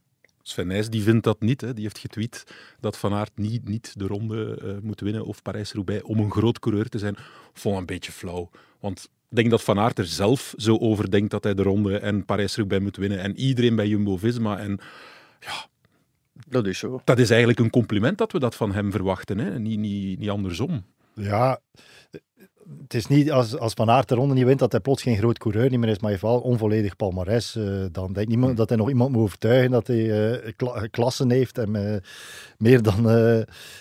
Sven 0.51 0.67
Nijs 0.67 0.91
die 0.91 1.03
vindt 1.03 1.25
dat 1.25 1.41
niet. 1.41 1.61
Hè. 1.61 1.75
Die 1.75 1.83
heeft 1.83 1.99
getweet 1.99 2.45
dat 2.81 2.97
Van 2.97 3.13
Aert 3.13 3.39
niet, 3.39 3.69
niet 3.69 3.99
de 3.99 4.07
ronde 4.07 4.61
uh, 4.63 4.73
moet 4.83 5.01
winnen 5.01 5.25
of 5.25 5.43
Parijs-Roubaix 5.43 6.03
om 6.03 6.19
een 6.19 6.31
groot 6.31 6.59
coureur 6.59 6.89
te 6.89 6.99
zijn. 6.99 7.17
Vond 7.53 7.79
een 7.79 7.87
beetje 7.87 8.13
flauw. 8.13 8.51
Want 8.81 9.09
ik 9.29 9.37
denk 9.37 9.51
dat 9.51 9.63
Van 9.63 9.79
Aert 9.79 9.99
er 9.99 10.07
zelf 10.07 10.55
zo 10.57 10.77
over 10.77 11.11
denkt 11.11 11.31
dat 11.31 11.45
hij 11.45 11.55
de 11.55 11.63
ronde 11.63 11.99
en 11.99 12.25
Parijs-Roubaix 12.25 12.83
moet 12.83 12.97
winnen. 12.97 13.19
En 13.19 13.37
iedereen 13.37 13.77
bij 13.77 13.87
Jumbo-Visma. 13.87 14.59
En 14.59 14.79
ja, 15.41 15.67
dat 16.49 16.67
is 16.67 16.79
zo. 16.79 17.01
Dat 17.05 17.19
is 17.19 17.31
eigenlijk 17.31 17.61
een 17.61 17.71
compliment 17.71 18.19
dat 18.19 18.33
we 18.33 18.39
dat 18.39 18.55
van 18.55 18.73
hem 18.73 18.91
verwachten. 18.91 19.39
Hè? 19.39 19.59
Niet, 19.59 19.79
niet, 19.79 20.19
niet 20.19 20.31
andersom. 20.31 20.85
Ja, 21.15 21.61
het 22.83 22.95
is 22.95 23.07
niet 23.07 23.31
als, 23.31 23.59
als 23.59 23.73
Van 23.73 23.91
Aert 23.91 24.09
de 24.09 24.15
ronde 24.15 24.35
niet 24.35 24.45
wint 24.45 24.59
dat 24.59 24.73
hij 24.73 24.81
plots 24.81 25.03
geen 25.03 25.17
groot 25.17 25.39
coureur 25.39 25.71
niet 25.71 25.79
meer 25.79 25.89
is, 25.89 25.99
maar 25.99 26.11
hij 26.11 26.19
heeft 26.21 26.23
wel 26.23 26.41
onvolledig 26.41 26.97
palmarès. 26.97 27.57
Uh, 27.57 27.85
dan 27.93 28.13
denkt 28.13 28.29
niemand 28.29 28.57
dat 28.57 28.69
hij 28.69 28.79
nog 28.79 28.89
iemand 28.89 29.13
moet 29.13 29.23
overtuigen 29.23 29.71
dat 29.71 29.87
hij 29.87 30.33
uh, 30.43 30.53
kla 30.57 30.87
klassen 30.87 31.31
heeft 31.31 31.59
en 31.59 31.75
uh, 31.75 31.97
meer, 32.59 32.83
dan, 32.83 33.03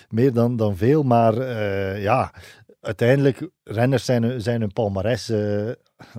meer 0.08 0.32
dan, 0.32 0.56
dan 0.56 0.76
veel. 0.76 1.02
Maar 1.02 1.34
ja, 2.00 2.34
uiteindelijk, 2.80 3.48
renners 3.64 4.04
zijn, 4.04 4.40
zijn 4.40 4.62
een 4.62 4.72
palmarès. 4.72 5.26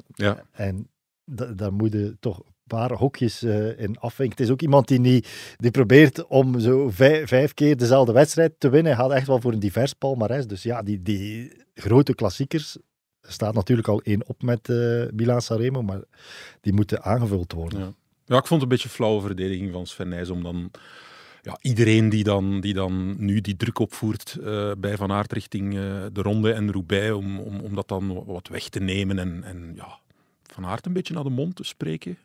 ja. 0.07 0.43
En 0.51 0.89
daar 1.25 1.73
moet 1.73 1.91
je 1.91 2.17
toch 2.19 2.41
paar 2.77 2.91
hokjes 2.91 3.43
uh, 3.43 3.79
in 3.79 3.99
afvinken. 3.99 4.37
Het 4.37 4.45
is 4.45 4.51
ook 4.51 4.61
iemand 4.61 4.87
die, 4.87 5.25
die 5.57 5.71
probeert 5.71 6.27
om 6.27 6.59
zo 6.59 6.89
vijf, 6.89 7.27
vijf, 7.27 7.53
keer 7.53 7.77
dezelfde 7.77 8.13
wedstrijd 8.13 8.53
te 8.57 8.69
winnen. 8.69 8.95
Hij 8.95 9.01
gaat 9.01 9.11
echt 9.11 9.27
wel 9.27 9.41
voor 9.41 9.53
een 9.53 9.59
divers 9.59 9.93
palmarès. 9.93 10.47
Dus 10.47 10.63
ja, 10.63 10.81
die, 10.81 11.01
die 11.01 11.51
grote 11.73 12.15
klassiekers 12.15 12.77
staat 13.21 13.53
natuurlijk 13.53 13.87
al 13.87 14.01
één 14.01 14.27
op 14.27 14.41
met 14.41 14.69
uh, 14.69 15.03
Milan 15.13 15.41
Sanremo, 15.41 15.81
maar 15.81 16.01
die 16.61 16.73
moeten 16.73 17.03
aangevuld 17.03 17.51
worden. 17.51 17.79
Ja. 17.79 17.93
ja, 18.25 18.37
ik 18.37 18.47
vond 18.47 18.61
het 18.61 18.61
een 18.61 18.77
beetje 18.77 18.89
flauwe 18.89 19.21
verdediging 19.21 19.71
van 19.71 19.85
Sven 19.85 20.09
Nijs 20.09 20.29
om 20.29 20.43
dan 20.43 20.71
ja, 21.41 21.57
iedereen 21.61 22.09
die 22.09 22.23
dan, 22.23 22.61
die 22.61 22.73
dan 22.73 23.25
nu 23.25 23.41
die 23.41 23.55
druk 23.55 23.79
opvoert 23.79 24.37
uh, 24.39 24.71
bij 24.77 24.97
Van 24.97 25.11
Aert 25.11 25.33
richting 25.33 25.73
de 26.13 26.21
Ronde 26.21 26.53
en 26.53 26.71
Roubaix, 26.71 27.11
om, 27.11 27.39
om, 27.39 27.59
om 27.59 27.75
dat 27.75 27.87
dan 27.87 28.23
wat 28.25 28.47
weg 28.47 28.69
te 28.69 28.79
nemen 28.79 29.19
en, 29.19 29.43
en 29.43 29.71
ja, 29.75 29.99
Van 30.53 30.65
Aert 30.65 30.85
een 30.85 30.93
beetje 30.93 31.13
naar 31.13 31.23
de 31.23 31.29
mond 31.29 31.55
te 31.55 31.63
spreken. 31.63 32.17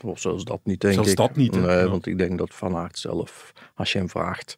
Of 0.00 0.20
zelfs 0.20 0.44
dat 0.44 0.60
niet, 0.64 0.80
denk 0.80 0.94
zelfs 0.94 1.10
ik. 1.10 1.16
dat 1.16 1.36
niet, 1.36 1.52
nee, 1.52 1.62
ja. 1.62 1.88
want 1.88 2.06
ik 2.06 2.18
denk 2.18 2.38
dat 2.38 2.54
Van 2.54 2.76
Aert 2.76 2.98
zelf, 2.98 3.52
als 3.74 3.92
je 3.92 3.98
hem 3.98 4.08
vraagt 4.08 4.56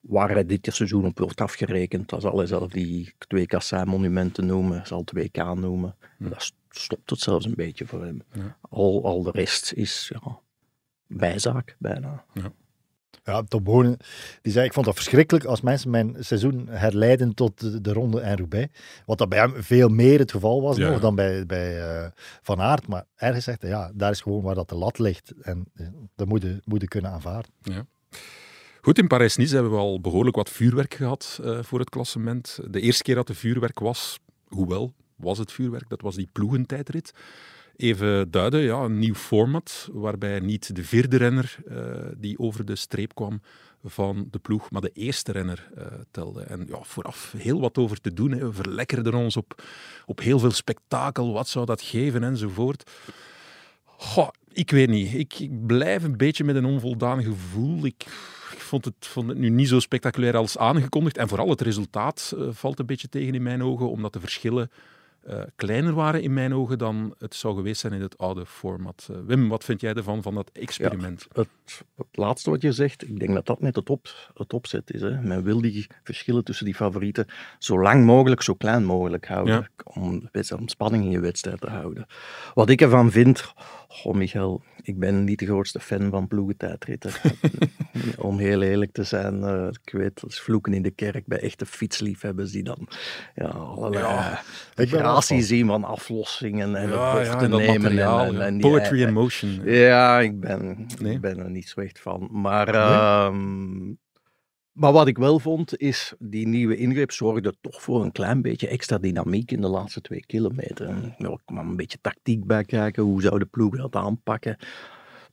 waar 0.00 0.30
hij 0.30 0.46
dit 0.46 0.68
seizoen 0.74 1.06
op 1.06 1.18
wordt 1.18 1.40
afgerekend, 1.40 2.08
dan 2.08 2.20
zal 2.20 2.36
hij 2.36 2.46
zelf 2.46 2.70
die 2.70 3.14
twee 3.18 3.46
Kassein-monumenten 3.46 4.46
noemen, 4.46 4.86
zal 4.86 5.04
2K 5.14 5.42
noemen. 5.54 5.96
Hm. 6.18 6.28
Dat 6.28 6.52
stopt 6.70 7.10
het 7.10 7.20
zelfs 7.20 7.44
een 7.44 7.54
beetje 7.54 7.86
voor 7.86 8.04
hem. 8.04 8.22
Ja. 8.32 8.56
Al, 8.60 9.04
al 9.04 9.22
de 9.22 9.30
rest 9.30 9.72
is 9.72 10.12
ja, 10.14 10.38
bijzaak, 11.06 11.76
bijna. 11.78 12.24
Ja. 12.32 12.52
Ja, 13.26 13.42
Tom 13.42 13.62
Bonen, 13.62 13.96
die 14.42 14.52
zei, 14.52 14.66
ik 14.66 14.72
vond 14.72 14.86
dat 14.86 14.94
verschrikkelijk 14.94 15.44
als 15.44 15.60
mensen 15.60 15.90
mijn 15.90 16.16
seizoen 16.18 16.68
herleiden 16.68 17.34
tot 17.34 17.60
de, 17.60 17.80
de 17.80 17.92
ronde 17.92 18.20
en 18.20 18.36
Roubaix. 18.36 18.78
Wat 19.06 19.18
dat 19.18 19.28
bij 19.28 19.38
hem 19.38 19.52
veel 19.62 19.88
meer 19.88 20.18
het 20.18 20.30
geval 20.30 20.62
was 20.62 20.76
Ja. 20.76 20.90
nog 20.90 21.00
dan 21.00 21.14
bij, 21.14 21.46
bij 21.46 21.80
eh, 21.82 22.10
Van 22.42 22.60
Aert. 22.60 22.86
Maar 22.88 23.04
ergens 23.16 23.44
zegt 23.44 23.62
hij, 23.62 23.70
ja, 23.70 23.90
daar 23.94 24.10
is 24.10 24.20
gewoon 24.20 24.42
waar 24.42 24.54
dat 24.54 24.68
de 24.68 24.74
lat 24.74 24.98
ligt. 24.98 25.32
En 25.42 25.66
eh, 25.74 25.86
dat 26.14 26.28
moet 26.28 26.42
je, 26.42 26.60
moet 26.64 26.80
je 26.80 26.88
kunnen 26.88 27.10
aanvaarden. 27.10 27.50
Ja. 27.62 27.86
Goed, 28.80 28.98
in 28.98 29.06
Parijs-Nice 29.06 29.54
hebben 29.54 29.72
we 29.72 29.78
al 29.78 30.00
behoorlijk 30.00 30.36
wat 30.36 30.50
vuurwerk 30.50 30.94
gehad 30.94 31.40
eh, 31.42 31.62
voor 31.62 31.78
het 31.78 31.90
klassement. 31.90 32.58
De 32.70 32.80
eerste 32.80 33.02
keer 33.02 33.14
dat 33.14 33.28
er 33.28 33.34
vuurwerk 33.34 33.78
was, 33.78 34.18
hoewel 34.46 34.94
was 35.16 35.38
het 35.38 35.52
vuurwerk, 35.52 35.88
dat 35.88 36.00
was 36.00 36.14
die 36.14 36.28
ploegentijdrit. 36.32 37.12
Even 37.76 38.30
duiden, 38.30 38.60
ja, 38.60 38.78
een 38.78 38.98
nieuw 38.98 39.14
format, 39.14 39.88
waarbij 39.92 40.40
niet 40.40 40.76
de 40.76 40.84
vierde 40.84 41.16
renner 41.16 41.56
eh, 41.68 41.76
die 42.16 42.38
over 42.38 42.64
de 42.64 42.76
streep 42.76 43.14
kwam 43.14 43.40
van 43.84 44.28
de 44.30 44.38
ploeg, 44.38 44.70
maar 44.70 44.80
de 44.80 44.90
eerste 44.94 45.32
renner 45.32 45.68
eh, 45.74 45.86
telde. 46.10 46.42
En 46.42 46.66
ja, 46.68 46.78
vooraf 46.82 47.34
heel 47.36 47.60
wat 47.60 47.78
over 47.78 48.00
te 48.00 48.12
doen. 48.12 48.38
We 48.38 48.52
verlekkerden 48.52 49.14
ons 49.14 49.36
op, 49.36 49.62
op 50.06 50.20
heel 50.20 50.38
veel 50.38 50.50
spektakel. 50.50 51.32
Wat 51.32 51.48
zou 51.48 51.66
dat 51.66 51.82
geven 51.82 52.22
enzovoort. 52.22 52.90
Goh, 53.84 54.28
ik 54.52 54.70
weet 54.70 54.88
niet. 54.88 55.14
Ik, 55.14 55.38
ik 55.38 55.66
blijf 55.66 56.02
een 56.02 56.16
beetje 56.16 56.44
met 56.44 56.56
een 56.56 56.64
onvoldaan 56.64 57.22
gevoel. 57.22 57.84
Ik, 57.84 58.02
ik 58.52 58.60
vond, 58.60 58.84
het, 58.84 58.94
vond 58.98 59.28
het 59.28 59.38
nu 59.38 59.48
niet 59.48 59.68
zo 59.68 59.80
spectaculair 59.80 60.36
als 60.36 60.58
aangekondigd. 60.58 61.18
En 61.18 61.28
vooral 61.28 61.48
het 61.48 61.60
resultaat 61.60 62.34
eh, 62.36 62.48
valt 62.50 62.78
een 62.78 62.86
beetje 62.86 63.08
tegen 63.08 63.34
in 63.34 63.42
mijn 63.42 63.62
ogen, 63.62 63.90
omdat 63.90 64.12
de 64.12 64.20
verschillen 64.20 64.70
eh, 65.26 65.42
kleiner 65.56 65.92
waren 65.92 66.22
in 66.22 66.32
mijn 66.32 66.54
ogen 66.54 66.78
dan 66.78 67.14
het 67.18 67.34
zou 67.34 67.54
geweest 67.54 67.80
zijn 67.80 67.92
in 67.92 68.00
het 68.00 68.18
oude 68.18 68.46
format. 68.46 69.08
Eh, 69.10 69.16
Wim, 69.26 69.48
wat 69.48 69.64
vind 69.64 69.80
jij 69.80 69.94
ervan, 69.94 70.22
van 70.22 70.34
dat 70.34 70.50
experiment? 70.52 71.26
Het, 71.32 71.48
het 71.96 72.06
laatste 72.12 72.50
wat 72.50 72.62
je 72.62 72.72
zegt, 72.72 73.08
ik 73.08 73.18
denk 73.18 73.34
dat 73.34 73.46
dat 73.46 73.60
net 73.60 73.76
het, 73.76 73.90
op, 73.90 74.30
het 74.34 74.52
opzet 74.52 74.92
is. 74.92 75.00
Hè. 75.00 75.20
Men 75.20 75.42
wil 75.42 75.60
die 75.60 75.86
verschillen 76.02 76.44
tussen 76.44 76.64
die 76.64 76.74
favorieten 76.74 77.26
zo 77.58 77.80
lang 77.80 78.04
mogelijk, 78.04 78.42
zo 78.42 78.54
klein 78.54 78.84
mogelijk 78.84 79.26
houden. 79.26 79.54
Ja. 79.54 79.68
Om, 79.84 80.28
om 80.56 80.68
spanning 80.68 81.04
in 81.04 81.10
je 81.10 81.20
wedstrijd 81.20 81.60
te 81.60 81.70
houden. 81.70 82.06
Wat 82.54 82.68
ik 82.68 82.80
ervan 82.80 83.10
vind, 83.10 83.52
goh 83.96 84.14
Michael, 84.14 84.62
ik 84.82 84.98
ben 84.98 85.24
niet 85.24 85.38
de 85.38 85.46
grootste 85.46 85.80
fan 85.80 86.10
van 86.10 86.28
ploegentijdritten. 86.28 87.10
om 88.18 88.38
heel 88.38 88.62
eerlijk 88.62 88.92
te 88.92 89.02
zijn, 89.02 89.42
eh, 89.42 89.68
ik 89.84 89.92
weet, 89.92 90.20
dat 90.20 90.30
is 90.30 90.40
vloeken 90.40 90.72
in 90.74 90.82
de 90.82 90.90
kerk 90.90 91.26
bij 91.26 91.38
echte 91.40 91.66
fietsliefhebbers 91.66 92.50
die 92.50 92.62
dan 92.62 92.88
ja, 93.34 93.46
allerlei 93.46 94.04
Ja, 94.04 94.40
ik 94.74 94.90
ben 94.90 94.90
wel 94.90 95.00
gratie 95.00 95.36
van. 95.36 95.46
zien 95.46 95.66
van 95.66 95.84
aflossingen 95.84 96.76
en 96.76 96.88
Ja, 96.88 97.18
het 97.18 97.26
ja, 97.26 97.36
dat 97.48 97.58
nemen. 97.58 97.80
materiaal, 97.82 98.20
en, 98.24 98.32
ja. 98.32 98.38
en, 98.38 98.46
en 98.46 98.58
die- 98.58 98.70
Poetry 98.70 99.00
eh, 99.02 99.06
in 99.06 99.12
motion. 99.12 99.60
ja, 99.64 100.20
ik 100.20 100.40
ben, 100.40 100.86
Nee? 101.00 101.12
ik 101.14 101.20
ben 101.20 101.38
er 101.38 101.50
niet 101.50 101.68
zo 101.68 101.80
echt 101.80 102.00
van. 102.00 102.28
Maar, 102.32 102.68
ehm, 102.68 103.92
maar 104.76 104.92
wat 104.92 105.06
ik 105.06 105.18
wel 105.18 105.38
vond, 105.38 105.78
is 105.78 106.14
die 106.18 106.48
nieuwe 106.48 106.76
ingreep 106.76 107.12
zorgde 107.12 107.54
toch 107.60 107.82
voor 107.82 108.02
een 108.02 108.12
klein 108.12 108.42
beetje 108.42 108.68
extra 108.68 108.98
dynamiek 108.98 109.52
in 109.52 109.60
de 109.60 109.68
laatste 109.68 110.00
twee 110.00 110.26
kilometer. 110.26 110.88
Er 111.18 111.38
kwam 111.44 111.68
een 111.68 111.76
beetje 111.76 111.98
tactiek 112.00 112.44
bij 112.44 112.64
kijken. 112.64 113.02
Hoe 113.02 113.22
zou 113.22 113.38
de 113.38 113.44
ploeg 113.44 113.76
dat 113.76 113.94
aanpakken? 113.94 114.56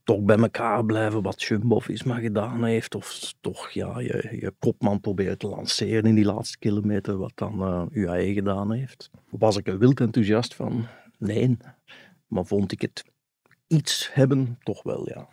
Toch 0.04 0.22
bij 0.22 0.38
elkaar 0.38 0.86
blijven 0.86 1.22
wat 1.22 1.44
Jumbo-Visma 1.44 2.20
gedaan 2.20 2.64
heeft. 2.64 2.96
Of 2.96 3.34
toch 3.42 3.70
ja, 3.70 4.00
je, 4.00 4.38
je 4.40 4.54
kopman 4.60 5.00
proberen 5.00 5.38
te 5.38 5.48
lanceren 5.48 6.06
in 6.06 6.16
die 6.16 6.26
laatste 6.26 6.58
kilometer. 6.58 7.18
Wat 7.18 7.32
dan 7.36 7.62
eh, 7.62 7.86
UAE 7.92 8.34
gedaan 8.34 8.72
heeft. 8.72 9.10
Was 9.30 9.58
ik 9.58 9.68
er 9.68 9.78
wild 9.78 10.00
enthousiast 10.00 10.56
van? 10.56 10.86
Nee. 11.18 11.58
Maar 12.28 12.46
vond 12.46 12.72
ik 12.72 12.82
het 12.82 13.04
iets 13.68 14.10
hebben? 14.14 14.58
Toch 14.64 14.84
wel, 14.84 15.10
ja. 15.10 15.28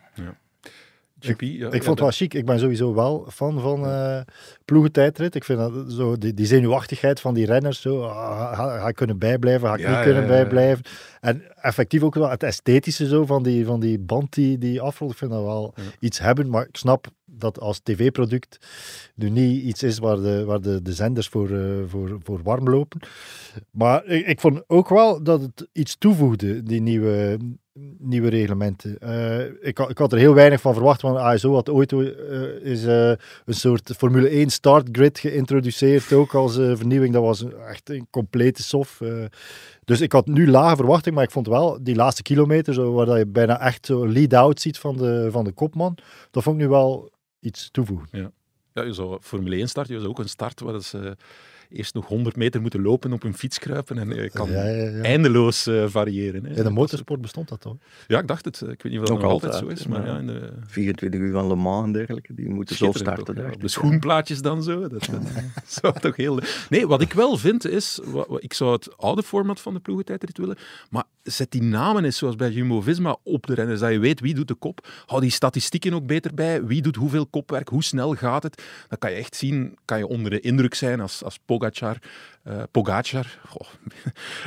GP, 1.25 1.41
ja, 1.41 1.67
ik 1.67 1.83
vond 1.83 1.87
het 1.87 2.01
wel 2.01 2.11
chic. 2.11 2.35
Ik 2.35 2.45
ben 2.45 2.59
sowieso 2.59 2.95
wel 2.95 3.27
fan 3.31 3.61
van 3.61 3.87
eh 3.87 4.21
ploegentijdrit. 4.65 5.35
Ik 5.35 5.45
vind 5.45 5.59
dat 5.59 5.93
zo, 5.93 6.17
die, 6.19 6.35
die 6.35 6.47
zenuwachtigheid 6.47 7.21
van 7.21 7.35
die 7.35 7.47
renners, 7.47 7.81
zo, 7.81 8.03
ah, 8.03 8.57
ga, 8.57 8.79
ga 8.79 8.89
ik 8.89 8.95
kunnen 8.95 9.19
bijblijven, 9.19 9.69
ga 9.69 9.77
ik 9.77 9.89
niet 9.89 10.03
kunnen 10.03 10.27
bijblijven. 10.27 10.85
En 11.21 11.43
effectief 11.63 12.03
ook 12.03 12.15
wel 12.15 12.31
het 12.31 12.43
esthetische 12.43 13.07
zo 13.07 13.27
van 13.27 13.43
die, 13.43 13.65
van 13.65 13.81
die 13.81 13.99
band 13.99 14.33
die, 14.33 14.59
die 14.59 14.81
afrolt. 14.81 15.13
Ik 15.13 15.19
vind 15.19 15.31
dat 15.31 15.43
wel 15.43 15.75
iets 15.99 16.19
hebben, 16.19 16.51
maar 16.51 16.67
ik 16.69 16.77
snap 16.77 17.07
dat 17.25 17.61
als 17.61 17.81
tv-product 17.83 18.59
nu 19.15 19.31
niet 19.31 19.63
iets 19.63 19.83
is 19.83 19.99
waar 19.99 20.17
de, 20.17 20.45
waar 20.45 20.61
de, 20.61 20.83
de 20.83 20.93
zenders 20.93 21.29
voor, 21.29 21.51
eh, 21.51 21.83
voor, 21.87 22.19
voor 22.23 22.41
warm 22.43 22.69
lopen. 22.69 23.01
Maar 23.71 24.07
ik, 24.07 24.27
ik 24.27 24.41
vond 24.41 24.63
ook 24.67 24.89
wel 24.89 25.23
dat 25.23 25.41
het 25.41 25.69
iets 25.73 25.97
toevoegde, 25.99 26.63
die 26.63 26.81
nieuwe, 26.81 27.39
nieuwe 27.99 28.29
reglementen. 28.29 28.99
Eh, 28.99 29.45
ik, 29.45 29.79
ik 29.79 29.99
had 29.99 30.13
er 30.13 30.19
heel 30.19 30.35
weinig 30.35 30.61
van 30.61 30.75
verwacht, 30.75 31.03
want 31.03 31.17
ASO 31.17 31.55
had 31.55 31.69
ooit 31.69 31.93
eh, 31.93 32.01
is, 32.63 32.85
eh, 32.85 33.09
een 33.45 33.55
soort 33.55 33.93
Formule 33.97 34.29
1 34.29 34.51
startgrid 34.51 35.19
geïntroduceerd, 35.19 36.13
ook 36.13 36.35
als 36.35 36.55
vernieuwing. 36.55 37.13
Dat 37.13 37.23
was 37.23 37.45
echt 37.69 37.91
een 37.91 38.07
complete 38.11 38.63
sof. 38.63 39.01
dus 39.85 40.01
ik 40.01 40.13
had 40.13 40.27
nu 40.27 40.51
lage 40.51 40.77
verwachting, 40.77 41.15
maar 41.15 41.25
ik 41.25 41.31
vond 41.31 41.47
wel 41.47 41.79
die 41.83 41.95
laatste 41.95 42.23
kilometer, 42.23 42.75
zo, 42.75 42.93
waar 42.93 43.19
je 43.19 43.27
bijna 43.27 43.61
echt 43.61 43.89
lead-out 43.89 44.61
ziet 44.61 44.79
van 44.79 44.97
de, 44.97 45.29
van 45.31 45.45
de 45.45 45.53
kopman, 45.53 45.97
dat 46.31 46.43
vond 46.43 46.57
ik 46.57 46.63
nu 46.63 46.69
wel 46.69 47.11
iets 47.41 47.69
toevoegen. 47.71 48.09
Ja. 48.11 48.31
Ja, 48.73 48.83
je 48.83 48.93
zou 48.93 49.19
Formule 49.21 49.57
1 49.57 49.69
starten, 49.69 49.95
je 49.95 50.01
zou 50.01 50.13
ook 50.13 50.19
een 50.19 50.29
start 50.29 50.61
waar 50.61 50.81
ze 50.81 51.17
eerst 51.71 51.95
nog 51.95 52.07
100 52.07 52.37
meter 52.37 52.61
moeten 52.61 52.83
lopen 52.83 53.13
op 53.13 53.23
een 53.23 53.35
fiets 53.35 53.59
kruipen 53.59 53.99
en 53.99 54.09
je 54.23 54.31
kan 54.31 54.51
Ja, 54.51 54.65
ja, 54.67 54.89
ja. 54.89 55.03
eindeloos 55.03 55.67
eh, 55.67 55.85
variëren. 55.89 56.45
Hè. 56.45 56.57
In 56.57 56.63
de 56.65 56.71
motorsport 56.71 57.21
bestond 57.21 57.49
dat 57.49 57.61
toch? 57.61 57.77
Ja, 58.07 58.19
ik 58.19 58.27
dacht 58.27 58.45
het. 58.45 58.61
Ik 58.61 58.83
weet 58.83 58.93
niet 58.93 59.01
of 59.01 59.07
dat 59.07 59.19
nog 59.21 59.31
altijd, 59.31 59.53
altijd, 59.55 59.79
zo 59.79 59.83
is, 59.85 59.87
maar 59.87 60.07
ja. 60.07 60.13
ja, 60.13 60.19
in 60.19 60.27
de... 60.27 60.53
24 60.67 61.21
uur 61.21 61.33
van 61.33 61.47
Le 61.47 61.55
Mans 61.55 61.87
en 61.87 61.93
dergelijke, 61.93 62.35
die 62.35 62.49
moeten 62.51 62.77
zo 62.77 62.93
starten. 62.93 63.35
toch, 63.35 63.57
de 63.57 63.69
schoenplaatjes 63.69 64.43
dan 64.43 64.63
zo. 64.63 64.81
Dat, 64.81 64.91
dat 64.91 65.11
zou 65.81 66.01
toch 66.01 66.17
heel... 66.17 66.39
Nee, 66.69 66.87
wat 66.87 67.01
ik 67.01 67.13
wel 67.13 67.37
vind 67.37 67.67
is... 67.67 68.01
wa- 68.05 68.25
wa- 68.29 68.39
Ik 68.41 68.53
zou 68.53 68.73
het 68.73 68.97
oude 68.97 69.23
format 69.23 69.61
van 69.61 69.75
de 69.75 69.81
ploegentijdrit 69.81 70.39
willen, 70.39 70.57
maar 70.91 71.05
zet 71.23 71.51
die 71.51 71.63
namen 71.63 72.05
eens, 72.05 72.19
zoals 72.19 72.37
bij 72.37 72.51
Jumbo-Visma, 72.51 73.17
op 73.23 73.47
de 73.47 73.55
renners, 73.55 73.81
dat 73.81 73.93
je 73.93 73.99
weet 73.99 74.21
wie 74.21 74.35
doet 74.35 74.49
de 74.49 74.55
kop. 74.55 74.89
Hou 75.07 75.21
die 75.21 75.31
statistieken 75.31 75.95
ook 75.95 76.07
beter 76.07 76.35
bij. 76.35 76.65
Wie 76.65 76.83
doet 76.83 76.97
hoeveel 76.97 77.27
kopwerk, 77.27 77.69
hoe 77.69 77.85
snel 77.85 78.15
gaat 78.15 78.43
het. 78.43 78.63
Dan 78.89 78.99
kan 78.99 79.11
je 79.11 79.17
echt 79.17 79.37
zien, 79.37 79.79
kan 79.85 79.99
je 79.99 80.07
onder 80.07 80.31
de 80.31 80.41
indruk 80.41 80.75
zijn 80.75 81.01
als, 81.01 81.25
als 81.25 81.39
Pogacar, 81.45 81.99
eh, 82.43 82.63
Pogacar 82.71 83.39
goh, 83.49 83.67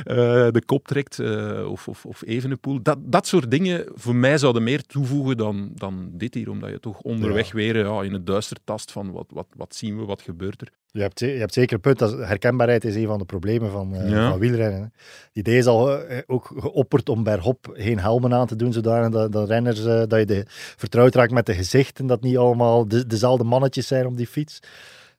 eh, 0.04 0.50
de 0.52 0.62
kop 0.66 0.86
trekt, 0.86 1.18
eh, 1.18 1.70
of, 1.70 1.88
of, 1.88 2.06
of 2.06 2.22
Evenepoel. 2.26 2.82
Dat, 2.82 2.98
dat 3.00 3.26
soort 3.26 3.50
dingen, 3.50 3.84
voor 3.94 4.14
mij 4.14 4.38
zouden 4.38 4.62
meer 4.62 4.82
toevoegen 4.82 5.36
dan, 5.36 5.70
dan 5.74 6.08
dit 6.12 6.34
hier, 6.34 6.50
omdat 6.50 6.70
je 6.70 6.80
toch 6.80 7.00
onderweg 7.00 7.52
weer 7.52 7.76
ja, 7.76 8.02
in 8.02 8.12
het 8.12 8.26
duister 8.26 8.56
tast 8.64 8.92
van 8.92 9.12
wat, 9.12 9.26
wat, 9.28 9.46
wat 9.56 9.74
zien 9.74 9.98
we, 9.98 10.04
wat 10.04 10.22
gebeurt 10.22 10.60
er. 10.60 10.68
Je 10.90 11.00
hebt, 11.00 11.20
je 11.20 11.26
hebt 11.26 11.52
zeker 11.52 11.74
een 11.74 11.80
punt, 11.80 11.98
dat 11.98 12.18
herkenbaarheid 12.18 12.84
is 12.84 12.94
een 12.94 13.06
van 13.06 13.18
de 13.18 13.24
problemen 13.24 13.70
van, 13.70 13.94
Ja. 14.08 14.30
van 14.30 14.38
wielrennen. 14.38 14.92
Het 15.26 15.30
idee 15.32 15.58
is 15.58 15.66
al 15.66 15.98
ook 16.26 16.52
geopperd 16.56 17.08
om 17.08 17.22
bergop 17.22 17.70
geen 17.72 17.98
helmen 17.98 18.34
aan 18.34 18.46
te 18.46 18.56
doen, 18.56 18.72
zodanig 18.72 19.10
dat, 19.10 19.32
dat 19.32 19.48
renners, 19.48 19.82
dat 19.82 20.18
je 20.18 20.24
de, 20.26 20.44
vertrouwd 20.76 21.14
raakt 21.14 21.32
met 21.32 21.46
de 21.46 21.54
gezichten, 21.54 22.06
dat 22.06 22.22
niet 22.22 22.36
allemaal 22.36 22.88
de, 22.88 23.06
dezelfde 23.06 23.44
mannetjes 23.44 23.86
zijn 23.86 24.06
op 24.06 24.16
die 24.16 24.26
fiets. 24.26 24.60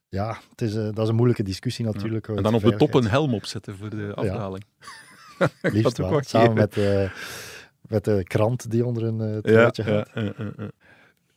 Ja, 0.08 0.38
het 0.50 0.62
is, 0.62 0.74
eh, 0.74 0.82
dat 0.82 0.98
is 0.98 1.08
een 1.08 1.14
moeilijke 1.14 1.42
discussie 1.42 1.84
natuurlijk. 1.84 2.28
En 2.28 2.42
dan 2.42 2.54
op 2.54 2.62
de 2.62 2.76
top 2.76 2.94
een 2.94 3.06
helm 3.06 3.34
opzetten 3.34 3.76
voor 3.76 3.90
de 3.90 4.12
afdaling. 4.14 4.64
Liefst 5.62 5.82
Dat 5.82 6.00
ook 6.00 6.10
wel, 6.10 6.22
samen 6.22 6.54
met, 6.54 6.76
eh, 6.76 7.10
met 7.80 8.04
de 8.04 8.22
krant 8.22 8.70
die 8.70 8.86
onder 8.86 9.02
een 9.02 9.20
uh, 9.20 9.54
Ja, 9.54 9.60
ja, 9.60 9.84
gaat. 9.84 10.10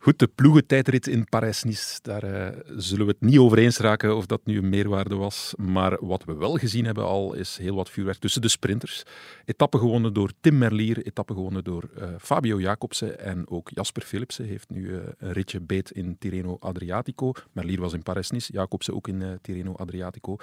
Goed, 0.02 0.20
de 0.20 0.28
ploegentijdrit 0.28 1.08
in 1.08 1.26
Parijs-Nice, 1.30 2.00
daar 2.02 2.24
eh, 2.24 2.60
zullen 2.78 3.06
we 3.06 3.12
het 3.12 3.22
niet 3.22 3.38
over 3.38 3.58
eens 3.58 3.78
raken 3.78 4.16
of 4.16 4.26
dat 4.26 4.42
nu 4.46 4.58
een 4.58 4.70
meerwaarde 4.70 5.16
was. 5.16 5.54
Maar 5.58 6.06
wat 6.06 6.24
we 6.24 6.34
wel 6.34 6.58
gezien 6.58 6.86
hebben 6.86 7.04
al, 7.06 7.34
is 7.34 7.58
heel 7.58 7.76
wat 7.76 7.90
vuurwerk 7.90 8.18
tussen 8.18 8.42
de 8.42 8.48
sprinters. 8.48 9.04
Etappe 9.46 9.78
gewonnen 9.78 10.14
door 10.14 10.32
Tim 10.42 10.58
Merlier, 10.58 11.06
etappe 11.06 11.34
gewonnen 11.34 11.64
door 11.64 11.90
eh, 11.98 12.10
Fabio 12.20 12.60
Jacobsen 12.60 13.20
en 13.20 13.50
ook 13.50 13.70
Jasper 13.74 14.04
Philipsen 14.04 14.46
heeft 14.46 14.70
nu 14.70 14.96
eh, 14.96 15.02
een 15.18 15.32
ritje 15.32 15.62
beet 15.62 15.92
in 15.92 16.18
Tirreno 16.18 16.58
Adriatico. 16.60 17.32
Merlier 17.52 17.80
was 17.80 17.94
in 17.94 18.04
Parijs-Nice, 18.04 18.54
Jacobsen 18.54 18.96
ook 18.96 19.08
in 19.08 19.40
Tirreno 19.42 19.74
Adriatico. 19.74 20.38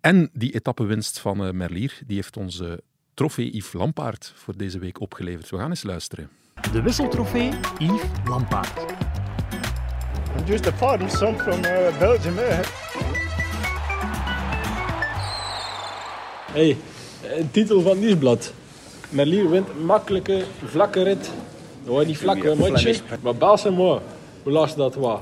En 0.00 0.30
die 0.32 0.54
etappewinst 0.54 1.18
van 1.18 1.56
Merlier, 1.56 1.98
die 2.06 2.16
heeft 2.16 2.36
onze 2.36 2.82
trofee 3.14 3.56
Yves 3.56 3.72
Lampaard 3.72 4.32
voor 4.36 4.56
deze 4.56 4.78
week 4.78 5.00
opgeleverd. 5.00 5.50
We 5.50 5.56
gaan 5.56 5.70
eens 5.70 5.82
luisteren. 5.82 6.39
De 6.72 6.82
wisseltrofee 6.82 7.50
Yves 7.78 8.00
Lampaard. 8.24 8.68
Just 10.46 10.66
a 10.66 10.72
party 10.72 11.08
son 11.08 11.38
from 11.38 11.58
uh, 11.64 11.98
Belgium. 11.98 12.38
Eh? 12.38 12.58
Hey, 16.52 16.76
een 17.36 17.50
titel 17.50 17.80
van 17.80 17.98
nieuwsblad. 17.98 18.52
Merlier 19.08 19.50
wint 19.50 19.68
een 19.68 19.84
makkelijke, 19.84 20.44
vlakke 20.64 21.02
rit. 21.02 21.30
Nou, 21.84 22.06
niet 22.06 22.18
vlakke, 22.18 22.54
matje, 22.54 22.96
maar 23.20 23.34
baas 23.34 23.64
en 23.64 23.72
mooi. 23.72 24.00
Hoe 24.42 24.52
lastig 24.52 24.78
dat 24.78 24.94
was. 24.94 25.20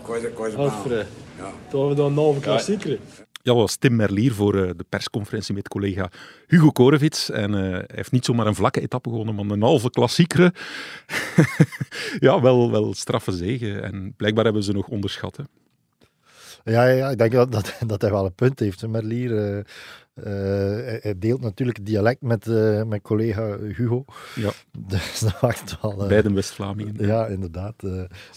Godfrey. 0.54 1.06
Toch 1.70 1.88
we 1.88 1.94
dan 1.94 2.10
een 2.10 2.18
halve 2.18 2.40
klassieker. 2.40 2.98
Ja, 3.48 3.54
was 3.54 3.76
Tim 3.76 3.96
Merlier 3.96 4.32
voor 4.32 4.54
eh, 4.54 4.70
de 4.76 4.84
persconferentie 4.88 5.54
met 5.54 5.68
collega 5.68 6.10
Hugo 6.46 6.70
Korevits. 6.70 7.30
En 7.30 7.54
eh, 7.54 7.60
hij 7.60 7.84
heeft 7.86 8.12
niet 8.12 8.24
zomaar 8.24 8.46
een 8.46 8.54
vlakke 8.54 8.80
etappe 8.80 9.08
gewonnen, 9.08 9.34
maar 9.34 9.44
een 9.44 9.62
halve 9.62 9.90
klassiekere. 9.90 10.52
ja, 12.26 12.40
wel, 12.40 12.70
wel 12.70 12.94
straffe 12.94 13.32
zegen. 13.32 13.82
En 13.82 14.14
blijkbaar 14.16 14.44
hebben 14.44 14.62
ze 14.62 14.72
nog 14.72 14.88
onderschat. 14.88 15.36
Hè. 15.36 15.42
Ja, 16.72 16.86
ja, 16.86 17.10
ik 17.10 17.18
denk 17.18 17.32
dat, 17.32 17.52
dat, 17.52 17.78
dat 17.86 18.02
hij 18.02 18.10
wel 18.10 18.24
een 18.24 18.34
punt 18.34 18.58
heeft. 18.58 18.86
Merlier, 18.86 19.56
eh, 19.56 19.64
hij, 20.22 20.98
hij 21.02 21.14
deelt 21.18 21.40
natuurlijk 21.40 21.78
het 21.78 21.86
dialect 21.86 22.22
met 22.22 22.46
eh, 22.46 22.82
mijn 22.82 23.02
collega 23.02 23.58
Hugo. 23.58 24.04
Ja. 24.34 24.50
Dus 24.88 25.18
dat 25.18 25.40
maakt 25.42 25.60
het 25.60 25.80
wel... 25.82 26.02
eh, 26.02 26.08
Beiden 26.08 26.34
West-Vlamingen. 26.34 26.94
Ja, 27.06 27.26
inderdaad. 27.26 27.74
eh 27.84 27.90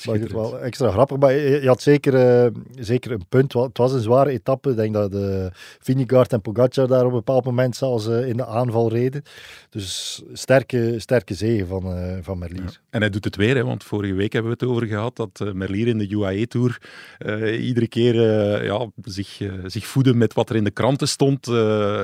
maakt 0.06 0.20
het 0.22 0.32
wel 0.32 0.60
extra 0.60 0.92
grappig. 0.92 1.18
Maar 1.18 1.34
je, 1.34 1.68
had 1.68 1.82
zeker, 1.82 2.16
eh, 2.16 2.52
zeker 2.80 3.12
een 3.12 3.26
punt. 3.30 3.54
Het 3.54 3.78
was 3.78 3.94
een 3.94 4.00
zware 4.02 4.30
etappe. 4.30 4.70
Ik 4.70 4.76
denk 4.76 4.94
dat 4.94 5.12
de 5.12 5.50
Vingegaard 5.80 6.34
en 6.34 6.42
Pogacar 6.42 6.88
daar 6.88 7.02
op 7.06 7.12
een 7.12 7.18
bepaald 7.18 7.46
moment 7.46 7.76
zelfs 7.76 8.08
eh, 8.08 8.28
in 8.28 8.38
de 8.38 8.46
aanval 8.46 8.90
reden. 8.90 9.22
Dus 9.70 10.22
sterke, 10.34 11.00
sterke 11.00 11.34
zegen 11.34 11.68
van, 11.68 11.94
eh, 11.96 12.18
van 12.22 12.38
Merlier. 12.40 12.80
En 12.90 13.02
hij 13.02 13.10
doet 13.10 13.24
het 13.26 13.36
weer, 13.36 13.56
hè, 13.56 13.64
want 13.64 13.84
vorige 13.84 14.14
week 14.14 14.34
hebben 14.34 14.52
we 14.52 14.58
het 14.66 14.70
over 14.74 14.88
gehad 14.88 15.16
dat 15.16 15.42
eh, 15.42 15.52
Merlier 15.52 15.88
in 15.88 15.98
de 15.98 16.10
UAE-tour 16.10 16.78
eh, 17.18 17.66
iedere 17.68 17.88
keer 17.88 18.16
eh, 18.30 18.66
ja, 18.66 18.88
zich, 19.04 19.42
eh, 19.42 19.52
zich 19.66 19.86
voedde 19.88 20.14
met 20.14 20.34
wat 20.34 20.50
er 20.50 20.56
in 20.56 20.64
de 20.64 20.72
kranten 20.72 21.08
stond. 21.08 21.46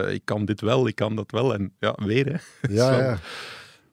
Eh, 0.05 0.13
ik 0.13 0.21
kan 0.25 0.45
dit 0.45 0.61
wel, 0.61 0.87
ik 0.87 0.95
kan 0.95 1.15
dat 1.15 1.31
wel. 1.31 1.53
En 1.53 1.73
ja, 1.79 1.95
weer 2.05 2.25
hè. 2.25 2.35
Ja, 2.75 2.97
ja. 2.99 3.17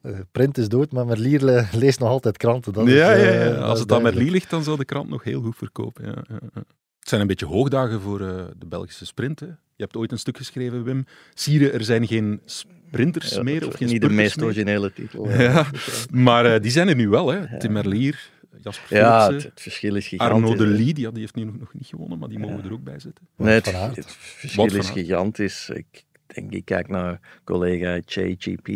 Eh, 0.01 0.11
print 0.31 0.57
is 0.57 0.67
dood, 0.69 0.91
maar 0.91 1.05
Merlier 1.05 1.43
le- 1.43 1.67
leest 1.71 1.99
nog 1.99 2.09
altijd 2.09 2.37
kranten. 2.37 2.73
Dat 2.73 2.87
is, 2.87 2.93
ja, 2.93 3.11
ja, 3.11 3.23
eh, 3.25 3.45
ja. 3.45 3.55
Als 3.55 3.79
het 3.79 3.91
aan 3.91 4.01
Merlier 4.01 4.31
ligt, 4.31 4.49
dan 4.49 4.63
zou 4.63 4.77
de 4.77 4.85
krant 4.85 5.09
nog 5.09 5.23
heel 5.23 5.41
goed 5.41 5.55
verkopen. 5.57 6.05
Ja, 6.05 6.13
ja, 6.29 6.37
ja. 6.53 6.61
Het 6.99 7.09
zijn 7.13 7.21
een 7.21 7.27
beetje 7.27 7.45
hoogdagen 7.45 8.01
voor 8.01 8.21
eh, 8.21 8.43
de 8.57 8.65
Belgische 8.65 9.05
sprinten. 9.05 9.47
Je 9.75 9.83
hebt 9.83 9.95
ooit 9.95 10.11
een 10.11 10.19
stuk 10.19 10.37
geschreven, 10.37 10.83
Wim. 10.83 11.05
Sieren, 11.33 11.73
er 11.73 11.83
zijn 11.83 12.07
geen 12.07 12.41
sprinters 12.45 13.29
Ja, 13.35 13.43
meer. 13.43 13.67
Of 13.67 13.73
geen 13.75 13.87
niet 13.87 14.01
de 14.01 14.09
meest 14.09 14.41
originele 14.41 14.93
titel, 14.93 15.29
ja. 15.29 15.41
Ja, 15.41 15.65
maar 16.11 16.45
eh, 16.45 16.61
die 16.61 16.71
zijn 16.71 16.87
er 16.87 16.95
nu 16.95 17.09
wel. 17.09 17.31
Hè. 17.31 17.59
Tim 17.59 17.71
Merlier, 17.71 18.29
Jasper 18.61 18.97
Ja, 18.97 19.31
het- 19.31 19.43
het 19.43 19.61
verschil 19.61 19.95
is 19.95 20.07
gigantisch, 20.07 20.35
Arno 20.43 20.55
de. 20.55 20.65
Lee, 20.67 20.93
die, 20.93 21.09
heeft 21.13 21.35
nu 21.35 21.43
nog, 21.43 21.59
nog 21.59 21.73
niet 21.73 21.87
gewonnen, 21.87 22.19
maar 22.19 22.29
die 22.29 22.39
mogen 22.39 22.57
we 22.61 22.63
er 22.67 22.73
ook 22.73 22.83
bij 22.83 22.99
zetten. 22.99 23.27
Nee, 23.35 23.53
het, 23.53 24.15
verschil 24.17 24.75
is 24.75 24.89
gigantisch. 24.89 25.69
Ik 25.69 26.03
denk, 26.25 26.51
ik 26.51 26.65
kijk 26.65 26.87
naar 26.87 27.19
collega 27.43 27.99
JGP. 28.05 28.67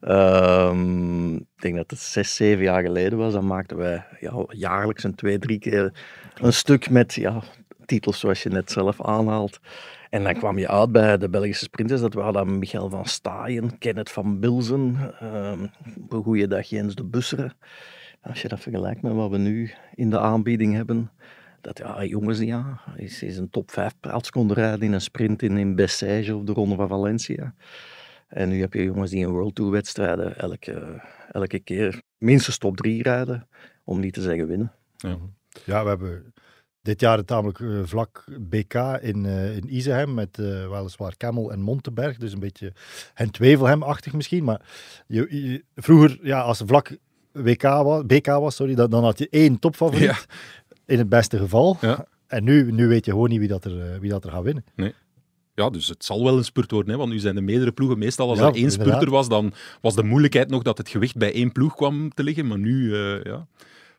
Ehm, 0.00 1.34
ik 1.34 1.46
denk 1.56 1.76
dat 1.76 1.90
het 1.90 1.98
zes, 2.00 2.34
zeven 2.34 2.64
jaar 2.64 2.82
geleden 2.82 3.18
was. 3.18 3.32
Dan 3.32 3.46
maakten 3.46 3.76
wij 3.76 4.04
ja, 4.20 4.44
jaarlijks 4.48 5.04
een 5.04 5.14
twee, 5.14 5.38
drie 5.38 5.58
keer 5.58 5.92
een 6.34 6.52
stuk 6.52 6.90
met 6.90 7.14
ja, 7.14 7.42
titels 7.86 8.18
zoals 8.18 8.42
je 8.42 8.48
net 8.48 8.70
zelf 8.70 9.02
aanhaalt. 9.04 9.60
En 10.10 10.22
dan 10.24 10.34
kwam 10.34 10.58
je 10.58 10.68
uit 10.68 10.92
bij 10.92 11.18
de 11.18 11.28
Belgische 11.28 11.64
sprinters. 11.64 12.00
Dat 12.00 12.14
waren 12.14 12.32
dan 12.32 12.58
Michael 12.58 12.90
van 12.90 13.06
Staaien, 13.06 13.78
Kenneth 13.78 14.10
van 14.10 14.40
Bilzen, 14.40 15.14
ehm 15.20 15.66
een 16.08 16.22
goede 16.22 16.46
dag 16.48 16.66
Jens 16.68 16.94
de 16.94 17.04
Busseren. 17.04 17.52
Als 18.22 18.42
je 18.42 18.48
dat 18.48 18.60
vergelijkt 18.60 19.02
met 19.02 19.12
wat 19.12 19.30
we 19.30 19.38
nu 19.38 19.70
in 19.94 20.10
de 20.10 20.18
aanbieding 20.18 20.74
hebben, 20.74 21.10
dat 21.60 21.78
ja, 21.78 22.04
jongens, 22.04 22.38
ja, 22.38 22.80
is, 22.96 23.22
is 23.22 23.36
een 23.36 23.50
top 23.50 23.70
5 23.70 23.94
plaats 24.00 24.30
konden 24.30 24.56
rijden 24.56 24.82
in 24.82 24.92
een 24.92 25.00
sprint 25.00 25.42
in, 25.42 25.56
in 25.56 25.74
Bessèges 25.74 26.34
of 26.34 26.42
de 26.42 26.52
Ronde 26.52 26.74
van 26.74 26.88
Valencia. 26.88 27.54
En 28.28 28.48
nu 28.48 28.60
heb 28.60 28.72
je 28.72 28.84
jongens 28.84 29.10
die 29.10 29.20
in 29.20 29.30
World 29.30 29.54
Tour 29.54 29.70
wedstrijden 29.70 30.38
elke, 30.38 31.02
elke 31.32 31.58
keer 31.58 32.02
minstens 32.18 32.58
top 32.58 32.76
3 32.76 33.02
rijden, 33.02 33.48
om 33.84 34.00
niet 34.00 34.12
te 34.12 34.22
zeggen 34.22 34.46
winnen. 34.46 34.72
Ja. 34.96 35.16
Ja, 35.64 35.82
we 35.82 35.88
hebben 35.88 36.32
dit 36.82 37.00
jaar 37.00 37.18
een 37.18 37.24
tamelijk 37.24 37.60
eh, 37.60 37.80
vlak 37.84 38.24
BK 38.40 38.74
in, 39.00 39.26
eh 39.26 39.56
in 39.56 39.74
Isehem 39.74 40.14
met 40.14 40.38
eh, 40.38 40.70
weliswaar 40.70 41.16
Kemmel 41.16 41.52
en 41.52 41.60
Montenberg. 41.60 42.16
Dus 42.16 42.32
een 42.32 42.40
beetje 42.40 42.72
hen 43.14 43.30
Twevelhem-achtig 43.30 44.12
misschien. 44.12 44.44
Maar 44.44 44.60
je, 45.06 45.64
vroeger, 45.74 46.18
ja, 46.22 46.40
als 46.40 46.62
vlak 46.66 46.96
WK 47.32 47.62
was, 47.62 48.06
BK 48.06 48.26
was, 48.26 48.54
sorry, 48.56 48.74
dan, 48.74 48.90
dan 48.90 49.04
had 49.04 49.18
je 49.18 49.28
één 49.30 49.58
topfavoriet. 49.58 50.26
In 50.86 50.98
het 50.98 51.08
beste 51.08 51.38
geval. 51.38 51.78
En 52.26 52.44
nu, 52.44 52.72
nu 52.72 52.86
weet 52.88 53.04
je 53.04 53.10
gewoon 53.10 53.28
niet 53.28 53.38
wie 53.38 53.48
dat 53.48 53.64
er, 53.64 53.92
eh, 53.92 53.98
wie 53.98 54.10
dat 54.10 54.24
er 54.24 54.30
gaat 54.30 54.42
winnen. 54.42 54.64
Nee. 54.74 54.94
Ja, 55.54 55.70
dus 55.70 55.88
het 55.88 56.04
zal 56.04 56.24
wel 56.24 56.36
een 56.36 56.44
spurt 56.44 56.70
worden, 56.70 56.92
hè, 56.92 56.98
want 56.98 57.10
nu 57.10 57.18
zijn 57.18 57.36
er 57.36 57.42
meerdere 57.42 57.72
ploegen. 57.72 57.98
Meestal 57.98 58.28
als 58.28 58.38
Ja, 58.38 58.46
er 58.46 58.54
één 58.54 58.62
inderdaad. 58.62 58.86
spurter 58.86 59.10
was, 59.10 59.28
dan 59.28 59.52
was 59.80 59.94
de 59.94 60.02
moeilijkheid 60.02 60.50
nog 60.50 60.62
dat 60.62 60.78
het 60.78 60.88
gewicht 60.88 61.16
bij 61.16 61.32
één 61.32 61.52
ploeg 61.52 61.74
kwam 61.74 62.10
te 62.14 62.22
liggen. 62.22 62.46
Maar 62.46 62.58
nu, 62.58 62.94
eh, 62.94 63.22
ja, 63.22 63.46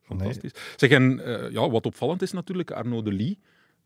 fantastisch. 0.01 0.51
Zeg, 0.75 0.89
en 0.89 1.25
eh, 1.25 1.51
ja, 1.51 1.69
wat 1.69 1.85
opvallend 1.85 2.21
is 2.21 2.31
natuurlijk, 2.31 2.71
Arnaud 2.71 3.05
de 3.05 3.13
Lee, 3.13 3.37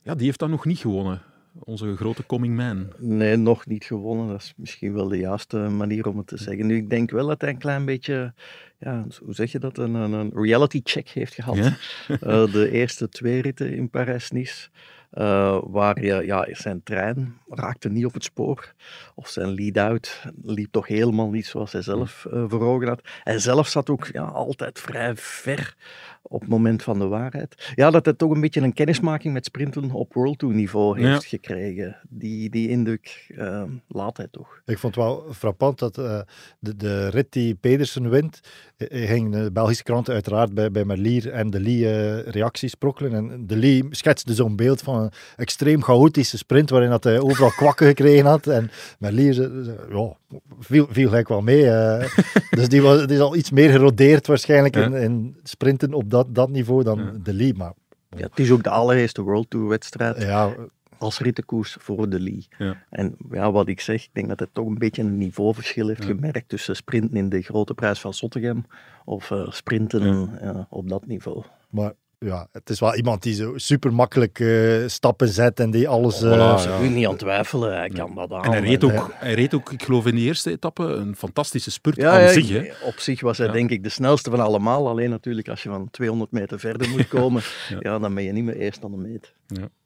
ja, 0.01 0.15
die 0.15 0.25
heeft 0.25 0.39
dan 0.39 0.49
nog 0.49 0.65
niet 0.65 0.79
gewonnen. 0.79 1.21
Onze 1.59 1.95
grote 1.95 2.25
coming 2.25 2.55
man. 2.55 2.87
Nee, 2.97 3.35
nog 3.35 3.65
niet 3.65 3.83
gewonnen. 3.83 4.27
Dat 4.27 4.41
is 4.41 4.53
misschien 4.57 4.93
wel 4.93 5.07
de 5.07 5.17
juiste 5.17 5.57
manier 5.57 6.07
om 6.07 6.17
het 6.17 6.27
te 6.27 6.37
zeggen. 6.37 6.65
Nu, 6.65 6.75
ik 6.75 6.89
denk 6.89 7.11
wel 7.11 7.27
dat 7.27 7.41
hij 7.41 7.49
een 7.49 7.57
klein 7.57 7.85
beetje, 7.85 8.33
ja, 8.79 9.05
hoe 9.23 9.33
zeg 9.33 9.51
je 9.51 9.59
dat, 9.59 9.77
een, 9.77 9.93
een, 9.93 10.31
reality 10.33 10.81
check 10.83 11.09
heeft 11.09 11.33
gehad. 11.33 11.55
Ja? 11.55 11.73
Eh, 12.07 12.51
de 12.51 12.71
eerste 12.71 13.09
twee 13.09 13.41
ritten 13.41 13.73
in 13.73 13.89
Parijs-Nice. 13.89 14.69
eh, 15.11 15.59
waar 15.63 16.03
je, 16.03 16.25
ja, 16.25 16.47
zijn 16.51 16.83
trein 16.83 17.37
raakte 17.49 17.89
niet 17.89 18.05
op 18.05 18.13
het 18.13 18.23
spoor. 18.23 18.73
Of 19.15 19.27
zijn 19.27 19.53
lead-out 19.53 20.21
liep 20.43 20.71
toch 20.71 20.87
helemaal 20.87 21.29
niet 21.29 21.45
zoals 21.45 21.71
hij 21.71 21.81
zelf 21.81 22.25
eh, 22.25 22.43
voor 22.47 22.61
ogen 22.61 22.87
had. 22.87 23.01
Hij 23.23 23.39
zelf 23.39 23.67
zat 23.67 23.89
ook 23.89 24.07
ja, 24.11 24.23
altijd 24.23 24.79
vrij 24.79 25.15
ver 25.15 25.75
op 26.27 26.39
het 26.41 26.49
moment 26.49 26.83
van 26.83 26.99
de 26.99 27.07
waarheid. 27.07 27.71
Ja, 27.75 27.91
dat 27.91 28.05
hij 28.05 28.13
toch 28.13 28.31
een 28.31 28.41
beetje 28.41 28.61
een 28.61 28.73
kennismaking 28.73 29.33
met 29.33 29.45
sprinten 29.45 29.91
op 29.91 30.13
World 30.13 30.39
Tour 30.39 30.55
niveau 30.55 30.99
Ja. 30.99 31.11
heeft 31.11 31.25
gekregen. 31.25 31.97
Die, 32.09 32.49
die 32.49 32.69
indruk 32.69 33.33
eh, 33.37 33.63
laat 33.87 34.17
hij 34.17 34.27
toch. 34.31 34.61
Ik 34.65 34.77
vond 34.79 34.95
het 34.95 35.03
wel 35.03 35.25
frappant 35.33 35.79
dat 35.79 35.97
eh, 35.97 36.19
de, 36.59 36.75
de 36.75 37.07
rit 37.09 37.31
die 37.31 37.55
Pedersen 37.55 38.09
wint, 38.09 38.39
eh, 38.77 39.03
eh, 39.03 39.09
ging 39.09 39.31
de 39.31 39.51
Belgische 39.51 39.83
kranten 39.83 40.13
uiteraard 40.13 40.53
bij, 40.53 40.71
bij 40.71 40.85
Merlier 40.85 41.31
en 41.31 41.49
De 41.49 41.59
Lee 41.59 41.89
eh, 41.89 42.31
reacties 42.31 42.71
sprokkelen. 42.71 43.13
En 43.13 43.47
De 43.47 43.55
Lee 43.57 43.83
schetste 43.89 44.33
zo'n 44.33 44.55
beeld 44.55 44.81
van 44.81 45.01
een 45.01 45.11
extreem 45.35 45.83
chaotische 45.83 46.37
sprint 46.37 46.69
waarin 46.69 46.89
dat 46.89 47.03
hij 47.03 47.19
overal 47.19 47.51
kwakken 47.61 47.87
gekregen 47.87 48.25
had. 48.25 48.47
En 48.47 48.69
Merlier 48.99 49.51
ja, 49.91 50.17
viel, 50.59 50.87
viel 50.89 51.07
gelijk 51.09 51.27
wel 51.27 51.41
mee. 51.41 51.69
eh. 51.69 52.17
dus 52.57 52.69
die, 52.69 52.81
was, 52.81 53.05
die 53.07 53.15
is 53.15 53.21
al 53.21 53.35
iets 53.35 53.51
meer 53.51 53.69
gerodeerd 53.69 54.27
waarschijnlijk 54.27 54.75
in, 54.75 54.91
Ja. 54.91 54.97
in 54.97 55.35
sprinten 55.43 55.93
op 55.93 56.09
dat, 56.15 56.35
dat 56.35 56.49
niveau 56.49 56.83
dan 56.83 57.19
De 57.23 57.33
Lee. 57.33 57.53
Maar 57.53 57.73
Ja, 58.09 58.27
het 58.27 58.39
is 58.39 58.51
ook 58.51 58.63
de 58.63 58.69
allereerste 58.69 59.21
World 59.21 59.49
Tour 59.49 59.67
wedstrijd 59.67 60.21
ja, 60.21 60.55
als 60.97 61.19
rittenkoers 61.19 61.77
voor 61.79 62.09
de 62.09 62.19
Lee. 62.19 62.47
Ja. 62.57 62.83
En 62.89 63.15
ja, 63.31 63.51
wat 63.51 63.67
ik 63.67 63.79
zeg, 63.79 64.03
ik 64.03 64.09
denk 64.13 64.27
dat 64.27 64.39
hij 64.39 64.47
toch 64.51 64.67
een 64.67 64.77
beetje 64.77 65.01
een 65.01 65.17
niveauverschil 65.17 65.87
heeft 65.87 66.05
gemerkt 66.05 66.49
tussen 66.49 66.75
sprinten 66.75 67.17
in 67.17 67.29
de 67.29 67.41
grote 67.41 67.73
prijs 67.73 67.99
van 67.99 68.13
Sottegem 68.13 68.65
of 69.05 69.31
eh, 69.31 69.51
sprinten 69.51 70.29
ja, 70.41 70.67
op 70.69 70.89
dat 70.89 71.05
niveau. 71.05 71.43
Maar 71.69 71.93
ja, 72.19 72.47
het 72.51 72.69
is 72.69 72.79
wel 72.79 72.95
iemand 72.95 73.23
die 73.23 73.33
zo 73.33 73.57
super 73.57 73.93
makkelijk 73.93 74.43
stappen 74.87 75.27
zet 75.27 75.59
en 75.59 75.71
die 75.71 75.87
alles. 75.87 76.23
Oh, 76.23 76.31
eh, 76.33 76.79
voilà, 76.81 76.91
niet 76.91 77.07
aan 77.07 77.15
twijfelen, 77.15 77.77
hij 77.77 77.89
kan 77.89 78.15
dat 78.15 78.31
aan. 78.31 78.43
En 78.43 78.51
hij 78.51 78.61
reed, 78.61 78.83
ook, 78.83 79.11
hij 79.15 79.33
reed 79.33 79.53
ook, 79.53 79.71
ik 79.71 79.83
geloof 79.83 80.05
in 80.05 80.15
de 80.15 80.21
eerste 80.21 80.51
etappe, 80.51 80.83
een 80.83 81.15
fantastische 81.15 81.71
spurt 81.71 81.95
Ja, 81.95 82.11
aan 82.11 82.21
ja, 82.21 82.27
zich. 82.31 82.49
Hè. 82.49 82.63
op 82.87 82.93
zich 82.97 83.21
was 83.21 83.37
hij 83.37 83.47
Ja. 83.47 83.53
denk 83.53 83.69
ik 83.69 83.83
de 83.83 83.89
snelste 83.89 84.29
van 84.29 84.39
allemaal. 84.39 84.87
Alleen 84.87 85.09
natuurlijk 85.09 85.49
als 85.49 85.63
je 85.63 85.69
van 85.69 85.89
200 85.91 86.31
meter 86.31 86.59
verder 86.59 86.89
moet 86.89 87.07
komen, 87.19 87.41
ja. 87.79 87.99
dan 87.99 88.13
ben 88.13 88.23
je 88.23 88.31
niet 88.31 88.43
meer 88.43 88.57
eerst 88.57 88.83
aan 88.83 88.91
de 88.91 88.97
meet. 88.97 89.33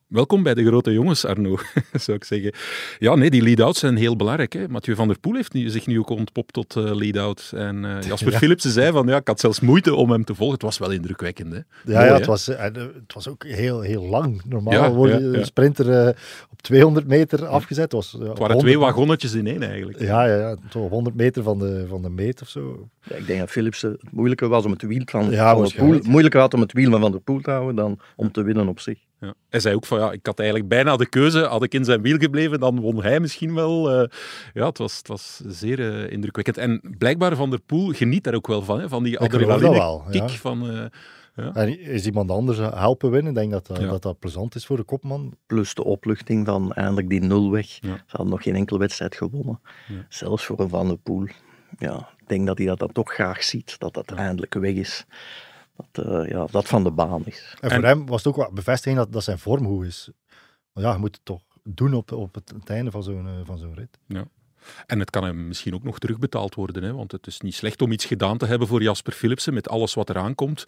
Welkom 0.09 0.43
bij 0.43 0.53
de 0.53 0.65
grote 0.65 0.93
jongens, 0.93 1.25
Arno, 1.25 1.57
zou 2.03 2.17
ik 2.17 2.23
zeggen. 2.23 2.53
Ja, 2.99 3.15
nee, 3.15 3.29
die 3.29 3.41
lead-outs 3.41 3.79
zijn 3.79 3.95
heel 3.95 4.15
belangrijk. 4.15 4.53
Hè. 4.53 4.67
Mathieu 4.67 4.95
van 4.95 5.07
der 5.07 5.19
Poel 5.19 5.35
heeft 5.35 5.53
nu, 5.53 5.69
zich 5.69 5.87
nu 5.87 5.99
ook 5.99 6.09
ontpopt 6.09 6.53
tot 6.53 6.75
eh, 6.75 6.95
lead-out. 6.95 7.51
En 7.55 7.85
eh, 7.85 8.01
Jasper 8.07 8.31
Ja. 8.31 8.37
Philipsen 8.37 8.71
zei 8.71 8.91
van, 8.91 9.07
ja, 9.07 9.17
ik 9.17 9.27
had 9.27 9.39
zelfs 9.39 9.59
moeite 9.59 9.95
om 9.95 10.11
hem 10.11 10.23
te 10.23 10.35
volgen. 10.35 10.53
Het 10.53 10.63
was 10.63 10.77
wel 10.77 10.91
indrukwekkend, 10.91 11.51
hè. 11.51 11.57
Ja, 11.57 11.63
Mooi, 11.85 11.97
ja 11.97 12.03
hè? 12.05 12.13
het, 12.13 12.25
was, 12.25 12.47
eh, 12.47 12.65
en, 12.65 12.73
het 12.73 13.13
was 13.13 13.27
ook 13.27 13.43
heel, 13.45 13.81
heel 13.81 14.03
lang. 14.03 14.41
Normaal 14.45 14.73
Ja, 14.73 14.91
wordt 14.91 15.13
ja, 15.13 15.19
je 15.19 15.31
ja. 15.31 15.37
een 15.37 15.45
sprinter 15.45 16.09
op 16.51 16.61
200 16.61 17.07
meter 17.07 17.45
afgezet. 17.45 17.83
Het, 17.83 17.91
was, 17.93 18.11
Het 18.19 18.39
waren 18.39 18.57
twee 18.57 18.79
wagonnetjes 18.79 19.33
in 19.33 19.47
één, 19.47 19.63
eigenlijk. 19.63 19.99
Ja, 19.99 20.25
ja, 20.25 20.35
ja, 20.35 20.55
zo 20.69 20.87
100 20.89 21.15
meter 21.15 21.43
van 21.43 21.59
de, 21.59 21.85
van 21.87 22.01
de 22.01 22.09
meet 22.09 22.41
of 22.41 22.49
zo. 22.49 22.89
Ja, 23.03 23.15
ik 23.15 23.27
denk 23.27 23.39
dat 23.39 23.49
Philipsen 23.49 23.91
het 23.91 24.11
moeilijker 24.11 24.47
was 24.47 24.65
om 24.65 24.71
het 24.71 24.81
wiel 24.81 25.01
van, 25.05 25.21
Ja, 25.21 25.27
van 25.27 25.35
der 25.35 25.45
Poel, 25.53 25.59
waarschijnlijk. 25.59 26.05
moeilijker 26.07 26.39
had 26.39 26.53
om 26.53 26.61
het 26.61 26.73
wiel 26.73 26.91
van 26.91 26.99
Van 27.01 27.11
der 27.11 27.21
Poel 27.21 27.39
te 27.41 27.51
houden 27.51 27.75
dan 27.75 27.99
om 28.15 28.31
te 28.31 28.43
winnen 28.43 28.67
op 28.67 28.79
zich. 28.79 29.07
Ja. 29.19 29.33
Hij 29.49 29.59
zei 29.59 29.75
ook 29.75 29.85
van, 29.85 29.99
ja, 29.99 30.11
ik 30.11 30.25
had 30.25 30.39
eigenlijk 30.39 30.69
bijna 30.69 30.95
de 30.97 31.09
keuze. 31.09 31.39
Had 31.43 31.63
ik 31.63 31.73
in 31.73 31.85
zijn 31.85 32.01
wiel 32.01 32.17
gebleven, 32.17 32.59
dan 32.59 32.79
won 32.79 33.01
hij 33.03 33.19
misschien 33.19 33.53
wel. 33.53 33.89
eh. 33.91 34.07
ja, 34.53 34.65
het 34.65 34.77
was, 34.77 34.97
het 34.97 35.07
was 35.07 35.41
zeer 35.47 35.79
eh, 36.03 36.11
indrukwekkend. 36.11 36.57
En 36.57 36.95
blijkbaar 36.97 37.35
Van 37.35 37.49
der 37.49 37.59
Poel 37.61 37.91
geniet 37.91 38.23
daar 38.23 38.33
ook 38.33 38.47
wel 38.47 38.61
van, 38.61 38.79
hè, 38.79 38.89
van 38.89 39.03
die 39.03 39.17
wel, 39.71 40.03
ja. 40.11 40.27
Van, 40.27 40.69
eh, 40.69 40.85
ja. 41.35 41.53
En 41.53 41.79
is 41.79 42.05
iemand 42.05 42.31
anders 42.31 42.57
helpen 42.57 43.11
winnen? 43.11 43.31
Ik 43.31 43.37
denk 43.37 43.51
dat 43.51 43.67
dat, 43.67 43.77
Ja. 43.79 43.87
dat, 43.87 44.01
dat 44.01 44.19
plezant 44.19 44.55
is 44.55 44.65
voor 44.65 44.77
de 44.77 44.83
kopman. 44.83 45.33
Plus 45.47 45.73
de 45.73 45.83
opluchting 45.83 46.45
van 46.45 46.73
eindelijk 46.73 47.09
die 47.09 47.21
nul 47.21 47.51
weg. 47.51 47.67
Ja. 47.67 47.95
Ze 47.95 48.03
hadden 48.07 48.29
nog 48.29 48.43
geen 48.43 48.55
enkele 48.55 48.79
wedstrijd 48.79 49.15
gewonnen. 49.15 49.59
Ja. 49.87 50.05
Zelfs 50.09 50.45
voor 50.45 50.59
een 50.59 50.69
Van 50.69 50.87
der 50.87 50.97
Poel. 50.97 51.27
Ja, 51.77 52.09
ik 52.19 52.27
denk 52.27 52.47
dat 52.47 52.57
hij 52.57 52.67
dat 52.67 52.79
dan 52.79 52.91
toch 52.91 53.13
graag 53.13 53.43
ziet, 53.43 53.79
dat 53.79 53.93
dat 53.93 54.11
eindelijk 54.11 54.53
weg 54.53 54.73
is. 54.73 55.05
Dat, 55.91 56.05
eh, 56.05 56.29
ja, 56.29 56.45
dat 56.51 56.67
van 56.67 56.83
de 56.83 56.91
baan 56.91 57.25
is. 57.25 57.55
En 57.59 57.71
voor 57.71 57.83
hem 57.83 58.05
was 58.05 58.23
het 58.23 58.27
ook 58.27 58.35
wel 58.35 58.53
bevestiging 58.53 58.97
dat, 58.97 59.11
dat 59.11 59.23
zijn 59.23 59.39
vorm 59.39 59.65
goed 59.65 59.85
is. 59.85 60.09
Maar 60.73 60.83
ja, 60.83 60.91
je 60.91 60.97
moet 60.97 61.19
toch 61.23 61.41
doen 61.63 61.93
op, 61.93 62.11
op 62.11 62.35
het, 62.35 62.49
het 62.49 62.69
einde 62.69 62.91
van 62.91 63.03
zo'n 63.03 63.27
eh, 63.27 63.33
van 63.43 63.57
zo'n 63.57 63.73
rit. 63.73 63.97
Ja. 64.07 64.25
En 64.85 64.99
het 64.99 65.09
kan 65.09 65.23
hem 65.23 65.47
misschien 65.47 65.73
ook 65.73 65.83
nog 65.83 65.99
terugbetaald 65.99 66.55
worden, 66.55 66.83
hè? 66.83 66.93
want 66.93 67.11
het 67.11 67.27
is 67.27 67.41
niet 67.41 67.55
slecht 67.55 67.81
om 67.81 67.91
iets 67.91 68.05
gedaan 68.05 68.37
te 68.37 68.45
hebben 68.45 68.67
voor 68.67 68.81
Jasper 68.81 69.13
Philipsen 69.13 69.53
met 69.53 69.69
alles 69.69 69.93
wat 69.93 70.09
eraan 70.09 70.35
komt 70.35 70.65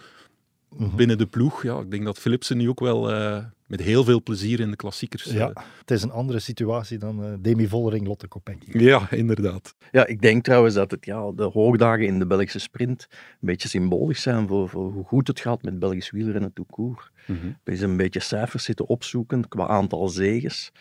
Mhm. 0.77 0.95
binnen 0.95 1.17
de 1.17 1.25
ploeg. 1.25 1.63
Ja, 1.63 1.79
ik 1.79 1.91
denk 1.91 2.05
dat 2.05 2.19
Philipsen 2.19 2.57
nu 2.57 2.69
ook 2.69 2.79
wel 2.79 3.12
eh, 3.12 3.43
met 3.67 3.81
heel 3.81 4.03
veel 4.03 4.23
plezier 4.23 4.60
in 4.60 4.69
de 4.69 4.75
klassiekers... 4.75 5.27
eh, 5.27 5.34
Ja, 5.36 5.53
het 5.79 5.91
is 5.91 6.03
een 6.03 6.12
andere 6.12 6.39
situatie 6.39 6.97
dan 6.97 7.23
eh, 7.23 7.34
Demi 7.39 7.67
Vollering, 7.67 8.07
Lotte 8.07 8.27
Kopecky. 8.27 8.77
ja, 8.77 9.12
inderdaad. 9.12 9.75
Ja, 9.91 10.05
ik 10.05 10.21
denk 10.21 10.43
trouwens 10.43 10.75
dat 10.75 10.91
het, 10.91 11.05
ja, 11.05 11.31
de 11.31 11.43
hoogdagen 11.43 12.05
in 12.05 12.19
de 12.19 12.25
Belgische 12.25 12.60
sprint 12.60 13.07
een 13.12 13.17
beetje 13.39 13.67
symbolisch 13.67 14.21
zijn 14.21 14.47
voor, 14.47 14.69
voor 14.69 14.91
hoe 14.91 15.03
goed 15.03 15.27
het 15.27 15.39
gaat 15.39 15.62
met 15.63 15.79
Belgisch 15.79 16.10
wielrennen 16.12 16.53
tout 16.53 16.69
court. 16.71 17.12
Mhm. 17.27 17.38
We 17.63 17.75
zijn 17.75 17.89
een 17.89 17.97
beetje 17.97 18.19
cijfers 18.19 18.63
zitten 18.63 18.88
opzoeken 18.88 19.47
qua 19.47 19.67
aantal 19.67 20.07
zeges. 20.10 20.71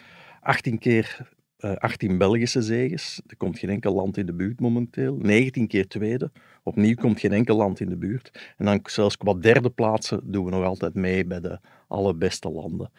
18 0.40 0.78
keer 0.78 1.28
eh 1.60 1.74
18 1.74 2.18
Belgische 2.18 2.62
zeges. 2.62 3.20
Er 3.26 3.36
komt 3.36 3.58
geen 3.58 3.70
enkel 3.70 3.94
land 3.94 4.16
in 4.16 4.26
de 4.26 4.32
buurt 4.32 4.60
momenteel. 4.60 5.16
19 5.16 5.66
keer 5.66 5.88
tweede. 5.88 6.30
Opnieuw 6.62 6.94
komt 6.94 7.20
geen 7.20 7.32
enkel 7.32 7.56
land 7.56 7.80
in 7.80 7.88
de 7.88 7.96
buurt. 7.96 8.54
En 8.56 8.64
dan 8.64 8.80
zelfs 8.82 9.16
qua 9.16 9.34
derde 9.34 9.70
plaatsen 9.70 10.20
doen 10.24 10.44
we 10.44 10.50
nog 10.50 10.64
altijd 10.64 10.94
mee 10.94 11.24
bij 11.24 11.40
de 11.40 11.58
allerbeste 11.88 12.50
landen. 12.50 12.90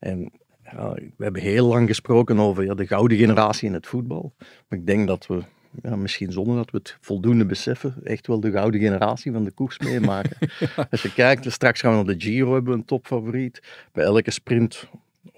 En 0.00 0.32
ja, 0.64 0.94
we 0.94 1.24
hebben 1.24 1.42
heel 1.42 1.66
lang 1.66 1.88
gesproken 1.88 2.38
over 2.38 2.64
ja, 2.64 2.74
de 2.74 2.86
gouden 2.86 3.18
generatie 3.18 3.68
in 3.68 3.74
het 3.74 3.86
voetbal. 3.86 4.32
Maar 4.38 4.78
ik 4.78 4.86
denk 4.86 5.06
dat 5.06 5.26
we, 5.26 5.42
ja, 5.82 5.96
misschien 5.96 6.32
zonder 6.32 6.56
dat 6.56 6.70
we 6.70 6.78
het 6.78 6.96
voldoende 7.00 7.46
beseffen, 7.46 7.94
echt 8.04 8.26
wel 8.26 8.40
de 8.40 8.50
gouden 8.50 8.80
generatie 8.80 9.32
van 9.32 9.44
de 9.44 9.50
koers 9.50 9.78
meemaken. 9.78 10.36
Als 10.90 11.02
je 11.02 11.12
kijkt, 11.12 11.52
straks 11.52 11.80
gaan 11.80 11.90
we 11.90 11.96
naar 11.96 12.16
de 12.16 12.24
Giro, 12.24 12.52
hebben 12.52 12.74
een 12.74 12.84
topfavoriet. 12.84 13.62
Bij 13.92 14.04
elke 14.04 14.30
sprint 14.30 14.88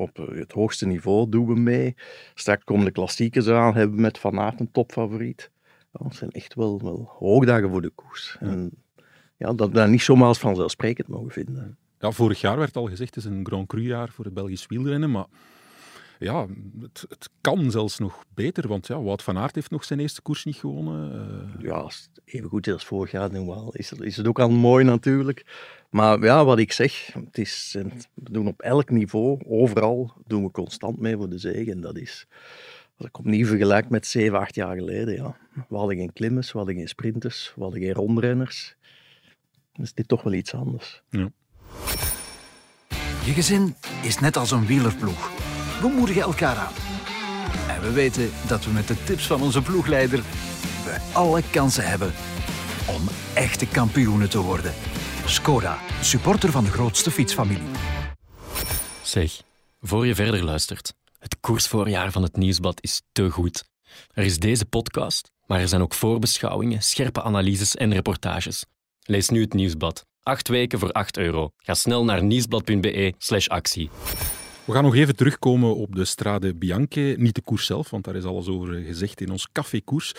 op 0.01 0.19
eh, 0.19 0.39
het 0.39 0.53
hoogste 0.53 0.87
niveau 0.87 1.29
doen 1.29 1.47
we 1.47 1.55
mee. 1.55 1.95
Straks 2.35 2.65
komen 2.65 2.85
de 2.85 2.91
klassiekers 2.91 3.49
aan, 3.49 3.75
hebben 3.75 3.97
we 3.97 4.03
met 4.03 4.19
Van 4.19 4.41
Aert 4.41 4.61
een 4.61 4.71
topfavoriet. 4.71 5.51
Ja, 5.93 6.01
dat 6.03 6.15
zijn 6.15 6.31
echt 6.31 6.55
wel, 6.55 6.81
wel 6.83 7.11
hoogdagen 7.19 7.71
voor 7.71 7.83
de 7.83 7.93
koers. 7.95 8.37
En 8.41 8.71
ja, 9.37 9.53
dat 9.53 9.69
we 9.69 9.75
dat 9.75 9.89
niet 9.89 10.03
zomaar 10.03 10.29
als 10.29 10.39
vanzelfsprekend 10.39 11.09
mogen 11.09 11.31
vinden. 11.31 11.79
Ja, 11.99 12.11
vorig 12.11 12.41
jaar 12.41 12.59
werd 12.59 12.77
al 12.77 12.87
gezegd, 12.87 13.15
het 13.15 13.25
is 13.25 13.31
een 13.31 13.47
Grand 13.47 13.67
Cru-jaar 13.67 14.09
voor 14.09 14.25
het 14.25 14.35
Belgisch 14.35 14.67
wielrennen, 14.67 15.11
maar 15.11 15.27
ja, 16.21 16.47
het, 16.81 17.05
het 17.09 17.29
kan 17.41 17.71
zelfs 17.71 17.99
nog 17.99 18.25
beter, 18.35 18.69
want 18.69 18.87
ja, 18.87 19.01
Wout 19.03 19.23
van 19.23 19.39
Aert 19.39 19.55
heeft 19.55 19.71
nog 19.71 19.85
zijn 19.85 20.01
eerste 20.01 20.23
koers 20.23 20.45
niet 20.45 20.57
gewonnen. 20.57 21.13
eh. 21.59 21.63
Ja, 21.63 21.73
als 21.75 22.09
het 22.13 22.23
even 22.25 22.49
goed 22.49 22.67
is 22.67 22.73
als 22.73 22.85
vorig 22.85 23.11
jaar, 23.11 23.31
dan 23.31 23.47
wel. 23.47 23.75
Is, 23.75 23.91
het, 23.91 24.01
is 24.01 24.17
het 24.17 24.27
ook 24.27 24.39
al 24.39 24.51
mooi 24.51 24.85
natuurlijk. 24.85 25.45
Maar 25.91 26.23
ja, 26.23 26.45
wat 26.45 26.59
ik 26.59 26.73
zeg, 26.73 27.13
het 27.13 27.39
is, 27.39 27.77
we 28.15 28.31
doen 28.31 28.47
op 28.47 28.61
elk 28.61 28.91
niveau, 28.91 29.41
overal, 29.47 30.13
doen 30.27 30.45
we 30.45 30.51
constant 30.51 30.99
mee 30.99 31.17
voor 31.17 31.29
de 31.29 31.39
zege. 31.39 31.71
En 31.71 31.81
dat 31.81 31.97
is, 31.97 32.27
als 32.97 33.07
ik 33.07 33.19
opnieuw 33.19 33.47
vergelijk 33.47 33.89
met 33.89 34.07
7, 34.07 34.39
8 34.39 34.55
jaar 34.55 34.77
geleden, 34.77 35.15
ja. 35.15 35.37
We 35.69 35.77
hadden 35.77 35.97
geen 35.97 36.13
klimmers, 36.13 36.53
we 36.53 36.59
hadden 36.59 36.77
geen 36.77 36.89
sprinters, 36.89 37.53
we 37.57 37.63
hadden 37.63 37.81
geen 37.81 37.93
rondrenners. 37.93 38.77
Dan 39.73 39.85
is 39.85 39.93
dit 39.95 40.09
toch 40.09 40.23
wel 40.23 40.33
iets 40.33 40.55
anders. 40.55 41.03
Ja. 41.11 41.31
Je 43.25 43.33
gezin 43.33 43.75
is 44.03 44.19
net 44.19 44.37
als 44.37 44.51
een 44.51 44.67
wielerploeg. 44.67 45.31
We 45.81 45.89
moedigen 45.89 46.23
elkaar 46.23 46.57
aan. 46.57 46.73
En 47.69 47.81
we 47.83 47.93
weten 47.93 48.31
dat 48.47 48.65
we 48.65 48.71
met 48.71 48.89
de 48.89 49.05
tips 49.05 49.27
van 49.27 49.43
onze 49.43 49.63
ploegleider 49.63 50.23
we 50.85 50.99
alle 51.13 51.43
kansen 51.51 51.89
hebben 51.89 52.13
om 52.89 53.09
echte 53.35 53.67
kampioenen 53.67 54.31
te 54.31 54.41
worden. 54.41 54.75
Skoda, 55.27 55.79
supporter 56.01 56.51
van 56.51 56.65
de 56.65 56.71
grootste 56.71 57.11
fietsfamilie. 57.11 57.69
Zeg, 59.03 59.43
voor 59.81 60.07
je 60.07 60.15
verder 60.15 60.45
luistert, 60.45 60.95
het 61.19 61.37
koersvoorjaar 61.41 62.11
van 62.11 62.23
het 62.23 62.37
Nieuwsblad 62.37 62.83
is 62.83 63.03
te 63.13 63.31
goed. 63.31 63.65
Er 64.13 64.25
is 64.25 64.39
deze 64.39 64.65
podcast, 64.65 65.31
maar 65.47 65.61
er 65.61 65.69
zijn 65.69 65.83
ook 65.83 65.95
voorbeschouwingen, 65.95 66.83
scherpe 66.83 67.23
analyses 67.23 67.77
en 67.77 67.93
reportages. 67.93 68.65
Lees 69.03 69.29
nu 69.29 69.41
het 69.41 69.53
Nieuwsblad. 69.53 70.07
Acht 70.23 70.49
weken 70.49 70.79
voor 70.79 70.93
8 70.93 71.17
euro. 71.17 71.51
Ga 71.57 71.75
snel 71.75 72.05
naar 72.05 72.23
nieuwsblad.be 72.23 73.15
slash 73.19 73.49
actie. 73.49 73.91
We 74.65 74.73
gaan 74.73 74.85
nog 74.85 74.95
even 74.95 75.17
terugkomen 75.17 75.77
op 75.77 75.95
de 75.95 76.05
Strade 76.05 76.55
Bianche. 76.55 77.15
Niet 77.19 77.35
de 77.35 77.41
koers 77.41 77.67
zelf, 77.67 77.91
want 77.91 78.05
daar 78.05 78.17
is 78.17 78.25
alles 78.25 78.49
over 78.49 78.75
gezegd 78.75 79.21
in 79.21 79.31
ons 79.31 79.49
cafékoers. 79.53 80.15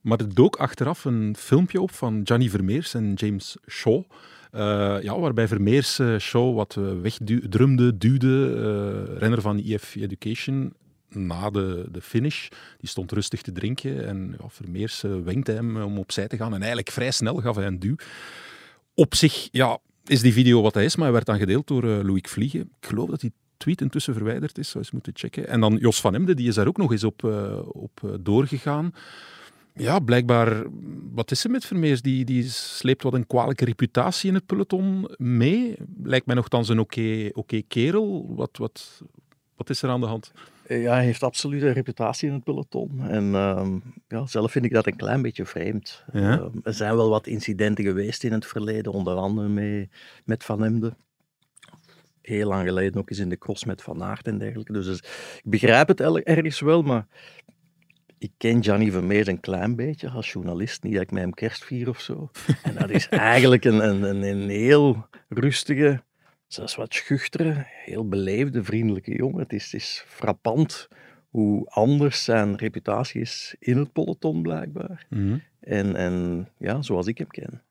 Maar 0.00 0.18
er 0.18 0.34
dook 0.34 0.56
achteraf 0.56 1.04
een 1.04 1.36
filmpje 1.38 1.80
op 1.80 1.90
van 1.90 2.20
Gianni 2.24 2.50
Vermeers 2.50 2.94
en 2.94 3.12
James 3.14 3.56
Shaw. 3.68 4.02
Eh, 4.50 4.96
ja, 5.02 5.18
waarbij 5.18 5.48
Vermeers 5.48 5.98
eh, 5.98 6.18
Shaw 6.18 6.54
wat 6.54 6.76
eh, 6.76 7.00
wegdrumde, 7.00 7.96
duwde. 7.96 9.18
renner 9.18 9.40
van 9.40 9.58
EF 9.58 9.94
Education 9.94 10.72
na 11.08 11.50
de, 11.50 11.88
de 11.92 12.00
finish. 12.00 12.48
Die 12.78 12.88
stond 12.88 13.12
rustig 13.12 13.42
te 13.42 13.52
drinken 13.52 14.06
en 14.06 14.36
ja, 14.38 14.48
Vermeers 14.48 15.04
wenkte 15.24 15.52
hem 15.52 15.82
om 15.82 15.98
opzij 15.98 16.28
te 16.28 16.36
gaan. 16.36 16.52
En 16.52 16.58
eigenlijk 16.58 16.90
vrij 16.90 17.10
snel 17.10 17.36
gaf 17.36 17.56
hij 17.56 17.66
een 17.66 17.78
duw. 17.78 17.94
Op 18.94 19.14
zich 19.14 19.48
ja, 19.50 19.78
is 20.04 20.20
die 20.20 20.32
video 20.32 20.62
wat 20.62 20.74
hij 20.74 20.84
is, 20.84 20.96
maar 20.96 21.04
hij 21.04 21.14
werd 21.14 21.26
dan 21.26 21.38
gedeeld 21.38 21.66
door 21.66 21.84
uh, 21.84 22.16
Vliegen. 22.22 22.60
Ik 22.60 22.88
geloof 22.88 23.08
dat 23.08 23.20
die 23.20 23.32
tweet 23.60 23.80
intussen 23.80 24.14
verwijderd 24.14 24.58
is, 24.58 24.68
zou 24.68 24.84
eens 24.84 24.92
moeten 24.92 25.12
checken. 25.14 25.48
En 25.48 25.60
dan 25.60 25.76
Jos 25.76 26.00
van 26.00 26.14
Emden, 26.14 26.36
die 26.36 26.48
is 26.48 26.54
daar 26.54 26.66
ook 26.66 26.76
nog 26.76 26.92
eens 26.92 27.04
op, 27.04 27.22
uh, 27.22 27.58
op 27.66 28.00
uh, 28.04 28.10
doorgegaan. 28.20 28.92
Ja, 29.74 29.98
blijkbaar, 29.98 30.64
wat 31.12 31.30
is 31.30 31.44
er 31.44 31.50
met 31.50 31.64
Vermeers? 31.64 32.02
Die, 32.02 32.24
die 32.24 32.48
sleept 32.48 33.02
wat 33.02 33.14
een 33.14 33.26
kwalijke 33.26 33.64
reputatie 33.64 34.28
in 34.28 34.34
het 34.34 34.46
peloton 34.46 35.08
mee. 35.16 35.76
Lijkt 36.02 36.26
mij 36.26 36.34
nogthans 36.34 36.68
een 36.68 36.78
oké 36.78 37.00
okay, 37.00 37.30
okay 37.34 37.64
kerel. 37.68 38.34
Wat, 38.34 38.56
wat, 38.56 39.02
wat 39.56 39.70
is 39.70 39.82
er 39.82 39.90
aan 39.90 40.00
de 40.00 40.06
hand? 40.06 40.32
Ja, 40.68 40.92
hij 40.94 41.04
heeft 41.04 41.22
absoluut 41.22 41.62
een 41.62 41.72
reputatie 41.72 42.28
in 42.28 42.34
het 42.34 42.44
peloton. 42.44 43.00
En 43.00 43.24
uh, 43.24 43.68
ja, 44.08 44.26
zelf 44.26 44.52
vind 44.52 44.64
ik 44.64 44.72
dat 44.72 44.86
een 44.86 44.96
klein 44.96 45.22
beetje 45.22 45.46
vreemd. 45.46 46.04
Ja? 46.12 46.38
Uh, 46.38 46.46
er 46.62 46.74
zijn 46.74 46.96
wel 46.96 47.08
wat 47.08 47.26
incidenten 47.26 47.84
geweest 47.84 48.24
in 48.24 48.32
het 48.32 48.46
verleden, 48.46 48.92
onder 48.92 49.14
andere 49.14 49.48
mee, 49.48 49.88
met 50.24 50.44
Van 50.44 50.64
Emden. 50.64 50.96
Heel 52.30 52.48
lang 52.48 52.66
geleden 52.66 53.00
ook 53.00 53.10
eens 53.10 53.18
in 53.18 53.28
de 53.28 53.38
cross 53.38 53.64
met 53.64 53.82
Van 53.82 54.02
Aert 54.02 54.26
en 54.26 54.38
dergelijke. 54.38 54.72
Dus, 54.72 54.86
dus 54.86 54.98
ik 55.42 55.50
begrijp 55.50 55.88
het 55.88 56.00
ergens 56.00 56.60
wel, 56.60 56.82
maar 56.82 57.06
ik 58.18 58.32
ken 58.36 58.62
Gianni 58.62 58.90
Vermeers 58.90 59.26
een 59.26 59.40
klein 59.40 59.76
beetje 59.76 60.10
als 60.10 60.32
journalist. 60.32 60.82
Niet 60.82 60.92
dat 60.92 61.02
ik 61.02 61.10
met 61.10 61.22
hem 61.22 61.34
kerst 61.34 61.64
vier 61.64 61.88
of 61.88 62.00
zo. 62.00 62.30
En 62.62 62.74
dat 62.74 62.90
is 62.90 63.08
eigenlijk 63.08 63.64
een, 63.64 63.84
een, 63.88 64.22
een 64.22 64.48
heel 64.48 65.06
rustige, 65.28 66.02
zelfs 66.46 66.74
wat 66.74 66.94
schuchtere, 66.94 67.66
heel 67.66 68.08
beleefde, 68.08 68.64
vriendelijke 68.64 69.16
jongen. 69.16 69.40
Het 69.40 69.52
is, 69.52 69.64
het 69.64 69.74
is 69.74 70.04
frappant 70.06 70.88
hoe 71.28 71.66
anders 71.68 72.24
zijn 72.24 72.56
reputatie 72.56 73.20
is 73.20 73.56
in 73.58 73.78
het 73.78 73.92
peloton, 73.92 74.42
blijkbaar. 74.42 75.06
Mhm. 75.08 75.22
Mm 75.22 75.28
-hmm. 75.28 75.42
en, 75.60 75.96
en 75.96 76.48
ja, 76.58 76.82
zoals 76.82 77.06
ik 77.06 77.18
hem 77.18 77.28
ken. 77.28 77.62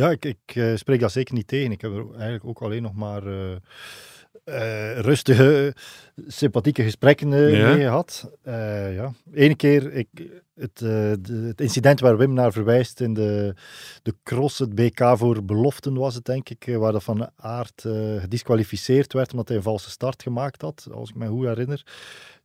Ja, 0.00 0.10
ik, 0.10 0.24
ik 0.24 0.54
uh, 0.54 0.76
spreek 0.76 1.00
dat 1.00 1.12
zeker 1.12 1.34
niet 1.34 1.46
tegen. 1.46 1.72
Ik 1.72 1.80
heb 1.80 1.92
er 1.92 2.06
eigenlijk 2.12 2.44
ook 2.44 2.62
alleen 2.62 2.82
nog 2.82 2.94
maar 2.94 3.26
uh, 3.26 3.50
uh, 4.44 4.98
rustige, 4.98 5.74
sympathieke 6.26 6.82
gesprekken 6.82 7.28
ja. 7.28 7.74
mee 7.74 7.80
gehad. 7.80 8.30
ja. 8.94 9.12
Eén 9.32 9.56
keer, 9.56 9.92
ik, 9.92 10.08
het, 10.54 10.78
de, 10.78 11.44
het, 11.46 11.60
incident 11.60 12.00
waar 12.00 12.16
Wim 12.16 12.32
naar 12.32 12.52
verwijst 12.52 13.00
in 13.00 13.14
de, 13.14 13.54
de 14.02 14.14
cross, 14.22 14.58
het 14.58 14.74
BK 14.74 15.12
voor 15.14 15.44
beloften 15.44 15.94
was 15.94 16.14
het 16.14 16.24
denk 16.24 16.48
ik, 16.48 16.76
waar 16.76 16.92
de 16.92 17.00
Van 17.00 17.30
Aert 17.36 17.84
gedisqualificeerd 18.18 19.12
werd 19.12 19.30
omdat 19.30 19.48
hij 19.48 19.56
een 19.56 19.62
valse 19.62 19.90
start 19.90 20.22
gemaakt 20.22 20.62
had, 20.62 20.88
als 20.92 21.08
ik 21.08 21.14
me 21.14 21.26
goed 21.26 21.46
herinner. 21.46 21.86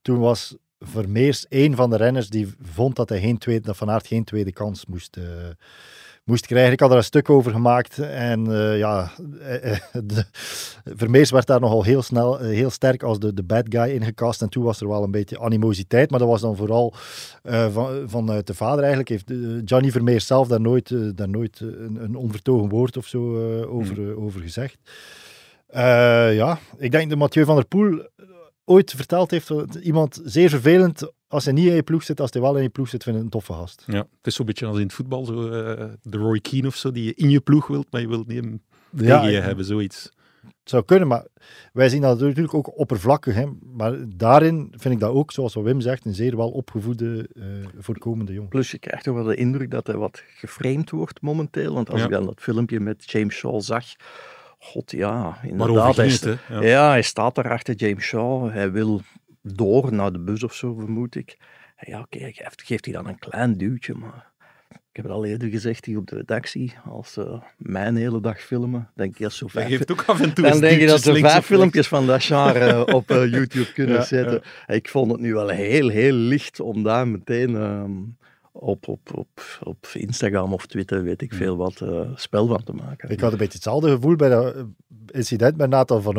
Toen 0.02 0.20
was 0.20 0.56
Vermeers 0.80 1.46
een 1.50 1.76
van 1.76 1.90
de 1.90 1.98
renners 1.98 2.30
die 2.30 2.54
vond 2.62 2.96
dat, 2.96 3.10
hij 3.10 3.20
geen 3.20 3.38
tweede, 3.38 3.66
dat 3.66 3.78
Van 3.78 3.90
Aert 3.90 4.08
geen 4.08 4.24
tweede 4.24 4.52
kans 4.52 4.86
moest, 4.86 5.18
moest 6.26 6.46
krijgen. 6.46 6.72
Ik 6.72 6.80
had 6.80 6.92
er 6.92 6.98
een 6.98 7.04
stuk 7.04 7.30
over 7.30 7.52
gemaakt 7.52 8.00
en 8.00 8.50
uh, 8.50 8.78
ja, 8.78 9.12
de, 10.04 10.26
Vermeers 10.84 11.32
werd 11.32 11.48
daar 11.48 11.60
nogal 11.60 11.84
heel 11.84 12.02
snel, 12.02 12.38
heel 12.38 12.70
sterk 12.70 13.04
als 13.04 13.20
de, 13.20 13.34
de 13.34 13.44
bad 13.44 13.66
guy 13.70 13.90
ingekast 13.90 14.42
en 14.42 14.50
toen 14.50 14.64
was 14.64 14.82
er 14.82 14.88
wel 14.88 15.04
een 15.04 15.12
beetje 15.12 15.40
animositeit, 15.40 16.10
maar 16.10 16.20
dat 16.20 16.28
was 16.28 16.42
dan 16.42 16.56
vooral 16.56 16.94
uh, 17.44 17.68
van, 17.74 18.10
vanuit 18.10 18.48
de 18.48 18.54
vader 18.54 18.80
eigenlijk. 18.80 19.10
Heeft 19.10 19.32
Johnny 19.70 19.92
Vermeers 19.92 20.28
zelf 20.28 20.48
daar 20.48 20.62
nooit, 20.62 21.18
daar 21.18 21.30
nooit 21.30 21.60
een, 21.60 21.98
een 22.02 22.16
onvertogen 22.16 22.70
woord 22.70 22.98
of 22.98 23.06
zo 23.06 23.20
over, 23.66 24.00
mm. 24.02 24.26
over 24.26 24.42
gezegd. 24.42 24.78
ja, 26.34 26.60
ik 26.78 26.92
denk 26.92 27.10
dat 27.10 27.18
Mathieu 27.18 27.46
van 27.46 27.56
der 27.56 27.66
Poel 27.66 28.02
ooit 28.66 28.92
verteld 28.92 29.32
heeft, 29.32 29.50
iemand 29.82 30.22
zeer 30.24 30.50
vervelend 30.50 31.12
als 31.28 31.46
hij 31.46 31.54
niet 31.54 31.68
in 31.68 31.76
je 31.76 31.84
ploeg 31.84 32.04
zit, 32.04 32.20
als 32.20 32.32
hij 32.32 32.42
wel 32.42 32.56
in 32.56 32.64
je 32.64 32.70
ploeg 32.70 32.90
zit, 32.90 33.04
vind 33.04 33.16
ik 33.16 33.22
een 33.22 33.30
toffe 33.30 33.54
gast. 33.54 33.84
Ja, 33.88 33.98
het 33.98 34.28
is 34.28 34.36
zo'n 34.36 34.46
beetje 34.46 34.66
als 34.66 34.78
in 34.78 34.84
het 34.84 34.94
voetbal, 34.94 35.26
zo, 35.26 35.44
uh, 35.44 35.86
de 36.02 36.18
Roy 36.18 36.40
Keane 36.40 36.68
of 36.68 36.76
zo, 36.76 36.92
die 36.92 37.04
je 37.04 37.14
in 37.14 37.30
je 37.30 37.40
ploeg 37.40 37.68
wilt, 37.68 37.92
maar 37.92 38.02
je 38.02 38.08
wilt 38.08 38.28
niet 38.28 38.44
hem 38.44 38.62
ja, 38.90 39.20
tegen 39.20 39.36
je 39.36 39.42
hebben, 39.42 39.66
zoiets. 39.66 40.14
Het 40.42 40.74
zou 40.74 40.84
kunnen, 40.84 41.08
maar 41.08 41.28
wij 41.74 41.90
zien 41.90 42.02
dat 42.02 42.20
natuurlijk 42.20 42.54
ook 42.54 42.80
oppervlakkig. 42.80 43.36
Hè? 43.36 43.46
Maar 43.62 43.96
daarin 44.16 44.74
vind 44.78 44.94
ik 44.94 45.00
dat 45.00 45.12
ook, 45.12 45.32
zoals 45.32 45.54
Wim 45.54 45.82
zegt, 45.82 46.06
een 46.06 46.14
zeer 46.14 46.38
wel 46.38 46.50
opgevoede, 46.50 47.30
uh, 47.34 47.46
voorkomende 47.78 48.34
jongen. 48.34 48.50
Plus 48.50 48.72
je 48.72 48.80
krijgt 48.80 49.04
toch 49.04 49.16
wel 49.16 49.24
de 49.24 49.36
indruk 49.36 49.72
dat 49.72 49.88
hij 49.88 49.96
wat 49.96 50.24
geframed 50.36 50.90
wordt 50.90 51.22
momenteel. 51.22 51.74
Want 51.74 51.90
als 51.90 52.00
ja. 52.00 52.06
ik 52.06 52.12
dan 52.12 52.26
dat 52.26 52.42
filmpje 52.42 52.80
met 52.80 53.12
James 53.12 53.36
Shaw 53.36 53.62
zag, 53.62 53.86
God, 54.66 54.92
ja, 54.92 55.40
inderdaad. 55.44 55.96
Hij, 55.96 56.08
het, 56.08 56.38
ja. 56.50 56.62
ja. 56.62 56.90
hij 56.90 57.02
staat 57.02 57.36
daar 57.36 57.50
achter 57.50 57.76
James 57.76 58.04
Shaw. 58.04 58.52
Hij 58.52 58.72
wil 58.72 59.02
door 59.42 59.94
naar 59.94 60.12
de 60.12 60.20
bus 60.20 60.44
of 60.44 60.54
zo, 60.54 60.74
vermoed 60.74 61.16
ik. 61.16 61.38
En 61.76 61.92
ja, 61.92 62.00
oké, 62.00 62.20
geeft, 62.20 62.62
geeft 62.62 62.86
hij 62.86 62.94
dan 62.94 63.08
een 63.08 63.20
klein 63.20 63.58
duwtje, 63.58 63.94
maar 63.94 64.34
ik 64.70 65.02
heb 65.02 65.06
het 65.06 65.14
al 65.14 65.26
eerder 65.26 65.50
gezegd 65.50 65.86
hier 65.86 65.98
op 65.98 66.08
de 66.08 66.16
redactie, 66.16 66.74
als 66.86 67.14
ze 67.14 67.40
mijn 67.58 67.96
hele 67.96 68.22
dag 68.22 68.42
filmen, 68.42 68.90
denk 68.96 69.18
ik 69.18 69.26
als 69.26 69.38
zo 69.38 69.48
vijf... 69.48 69.68
geeft 69.68 69.92
ook 69.92 70.04
af 70.08 70.22
en 70.22 70.34
toe 70.34 70.50
Dan 70.50 70.60
denk 70.60 70.80
je 70.80 70.88
dat 70.88 71.02
ze 71.02 71.16
vijf 71.16 71.46
filmpjes 71.46 71.88
van 71.88 72.08
dat 72.08 72.24
genre 72.24 72.86
op 72.96 73.10
eh, 73.10 73.32
YouTube 73.32 73.74
kunnen 73.74 73.96
Ja, 73.96 74.04
zetten. 74.04 74.42
Ik 74.68 74.90
vond 74.90 75.12
het 75.12 75.20
nu 75.20 75.34
wel 75.34 75.50
heel, 75.50 75.90
heel 75.90 76.14
licht 76.14 76.60
om 76.60 76.84
daar 76.84 77.08
meteen 77.08 77.56
ehm, 77.56 77.92
op, 78.60 78.88
op, 78.88 79.18
op, 79.18 79.42
op 79.64 79.88
Instagram 79.94 80.54
of 80.54 80.66
Twitter, 80.66 81.04
weet 81.04 81.22
ik 81.22 81.34
veel 81.34 81.58
wat, 81.58 81.82
eh, 81.82 82.00
spel 82.16 82.48
van 82.48 82.64
te 82.64 82.74
maken. 82.74 83.10
Ik 83.10 83.20
had 83.20 83.32
een 83.32 83.38
beetje 83.38 83.54
hetzelfde 83.54 83.90
gevoel 83.90 84.16
bij 84.16 84.30
dat 84.30 84.56
eh, 84.56 84.62
incident 85.12 85.58
met 85.58 85.70
Nathan 85.70 86.02
van 86.02 86.16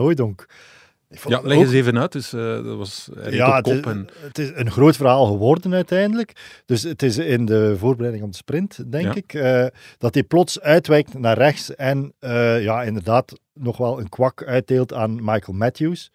vond 1.10 1.34
Ja, 1.34 1.40
het 1.40 1.46
leg 1.48 1.56
ook- 1.58 1.62
eens 1.64 1.72
even 1.72 1.98
uit. 1.98 2.12
Dus, 2.12 2.32
eh, 2.32 2.64
dat 2.64 2.76
was, 2.76 3.08
Ja, 3.30 3.48
op 3.48 3.54
het 3.54 3.64
kop 3.64 3.74
is, 3.86 3.92
en... 3.92 4.08
het 4.20 4.38
is 4.38 4.50
een 4.54 4.70
groot 4.70 4.96
verhaal 4.96 5.26
geworden 5.26 5.74
uiteindelijk. 5.74 6.60
Dus 6.66 6.82
het 6.82 7.02
is 7.02 7.18
in 7.18 7.44
de 7.44 7.74
voorbereiding 7.78 8.24
op 8.24 8.30
de 8.30 8.36
sprint, 8.36 8.92
denk 8.92 9.04
Ja. 9.04 9.14
ik, 9.14 9.34
eh, 9.34 9.66
dat 9.98 10.14
hij 10.14 10.22
plots 10.22 10.60
uitwijkt 10.60 11.18
naar 11.18 11.38
rechts 11.38 11.74
en 11.74 12.12
eh, 12.18 12.62
ja, 12.62 12.82
inderdaad 12.82 13.40
nog 13.52 13.76
wel 13.76 14.00
een 14.00 14.08
kwak 14.08 14.44
uitdeelt 14.44 14.92
aan 14.92 15.14
Michael 15.14 15.56
Matthews. 15.58 16.10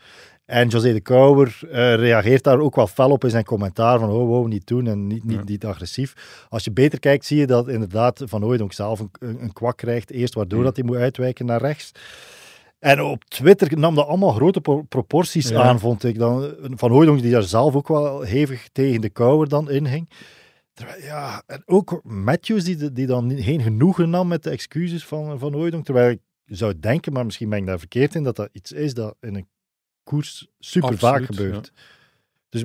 En 0.51 0.67
José 0.67 0.93
de 0.93 1.01
Kouwer 1.01 1.59
eh, 1.63 1.95
reageert 1.95 2.43
daar 2.43 2.59
ook 2.59 2.75
wel 2.75 2.87
fel 2.87 3.09
op 3.11 3.23
in 3.23 3.29
zijn 3.29 3.43
commentaar 3.43 3.99
van 3.99 4.09
oh, 4.09 4.27
wow, 4.27 4.47
niet 4.47 4.67
doen 4.67 4.87
en 4.87 5.07
niet, 5.07 5.23
niet, 5.23 5.37
Ja. 5.37 5.43
niet 5.45 5.65
agressief. 5.65 6.45
Als 6.49 6.63
je 6.63 6.71
beter 6.71 6.99
kijkt, 6.99 7.25
zie 7.25 7.37
je 7.37 7.47
dat 7.47 7.67
inderdaad 7.67 8.21
Van 8.25 8.41
Hooijdonk 8.41 8.73
zelf 8.73 8.99
een, 9.19 9.53
kwak 9.53 9.77
krijgt, 9.77 10.11
eerst 10.11 10.33
waardoor 10.33 10.63
dat 10.63 10.75
hij 10.75 10.85
moet 10.85 10.95
uitwijken 10.95 11.45
naar 11.45 11.61
rechts. 11.61 11.91
En 12.79 13.01
op 13.01 13.23
Twitter 13.23 13.77
nam 13.79 13.95
dat 13.95 14.07
allemaal 14.07 14.31
grote 14.31 14.61
pro- 14.61 14.81
proporties 14.81 15.49
Ja. 15.49 15.61
aan, 15.61 15.79
vond 15.79 16.03
ik. 16.03 16.17
Dan, 16.19 16.53
van 16.61 16.91
Hooijdonk 16.91 17.21
die 17.21 17.31
daar 17.31 17.43
zelf 17.43 17.75
ook 17.75 17.87
wel 17.87 18.21
hevig 18.21 18.69
tegen 18.71 19.01
de 19.01 19.09
Kouwer 19.09 19.49
dan 19.49 19.69
inging. 19.69 20.09
Ja, 21.01 21.43
en 21.47 21.63
ook 21.65 21.99
Matthews 22.03 22.63
die, 22.63 22.91
die 22.91 23.05
dan 23.07 23.31
geen 23.41 23.61
genoegen 23.61 24.09
nam 24.09 24.27
met 24.27 24.43
de 24.43 24.49
excuses 24.49 25.05
van, 25.05 25.39
van 25.39 25.53
Hooijdonk. 25.53 25.85
Terwijl 25.85 26.09
ik 26.09 26.19
zou 26.45 26.79
denken, 26.79 27.13
maar 27.13 27.25
misschien 27.25 27.49
ben 27.49 27.59
ik 27.59 27.65
daar 27.65 27.79
verkeerd 27.79 28.15
in, 28.15 28.23
dat 28.23 28.35
dat 28.35 28.49
iets 28.51 28.71
is 28.71 28.93
dat 28.93 29.15
in 29.19 29.35
een 29.35 29.47
koers 30.11 30.47
super 30.59 30.97
vaak 30.97 31.25
gebeurt. 31.25 31.71
Dus 32.49 32.63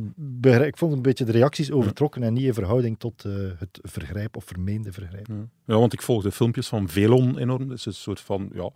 ik 0.66 0.76
vond 0.76 0.92
een 0.92 1.02
beetje 1.02 1.24
de 1.24 1.32
reacties 1.32 1.70
overtrokken 1.70 2.22
en 2.22 2.32
niet 2.32 2.44
in 2.44 2.54
verhouding 2.54 2.98
tot 2.98 3.24
eh, 3.24 3.32
het 3.58 3.78
vergrijp 3.82 4.36
of 4.36 4.44
vermeende 4.44 4.92
vergrijp. 4.92 5.26
Ja. 5.26 5.34
ja, 5.66 5.78
want 5.78 5.92
ik 5.92 6.02
volg 6.02 6.22
de 6.22 6.32
filmpjes 6.32 6.68
van 6.68 6.88
Velon 6.88 7.38
enorm. 7.38 7.68
Dat 7.68 7.78
is 7.78 7.86
een 7.86 7.94
soort 7.94 8.20
van, 8.20 8.50
ja, 8.54 8.70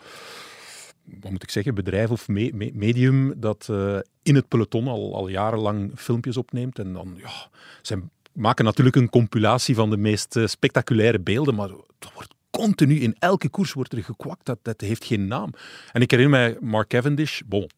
wat 1.20 1.30
moet 1.30 1.42
ik 1.42 1.50
zeggen, 1.50 1.74
bedrijf 1.74 2.10
of 2.10 2.28
me- 2.28 2.50
me- 2.54 2.70
medium 2.74 3.40
dat 3.40 3.66
eh, 3.70 3.98
in 4.22 4.34
het 4.34 4.48
peloton 4.48 4.88
al, 4.88 5.14
al 5.14 5.28
jarenlang 5.28 5.92
filmpjes 5.96 6.36
opneemt. 6.36 6.78
En 6.78 6.92
dan, 6.92 7.14
ja, 7.16 7.48
zij 7.82 8.02
maken 8.32 8.64
natuurlijk 8.64 8.96
een 8.96 9.10
compilatie 9.10 9.74
van 9.74 9.90
de 9.90 9.96
meest 9.96 10.36
eh, 10.36 10.46
spectaculaire 10.46 11.20
beelden, 11.20 11.54
maar 11.54 11.68
er 11.68 12.10
wordt 12.14 12.34
continu, 12.50 13.00
in 13.00 13.16
elke 13.18 13.48
koers 13.48 13.72
wordt 13.72 13.92
er 13.92 14.04
gekwakt. 14.04 14.46
Dat, 14.46 14.58
dat 14.62 14.80
heeft 14.80 15.04
geen 15.04 15.26
naam. 15.26 15.50
En 15.92 16.00
ik 16.00 16.10
herinner 16.10 16.38
mij 16.38 16.56
Mark 16.60 16.88
Cavendish, 16.88 17.40
bon, 17.46 17.68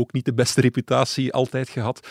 ook 0.00 0.12
niet 0.12 0.24
de 0.24 0.34
beste 0.34 0.60
reputatie 0.60 1.32
altijd 1.32 1.68
gehad. 1.68 2.08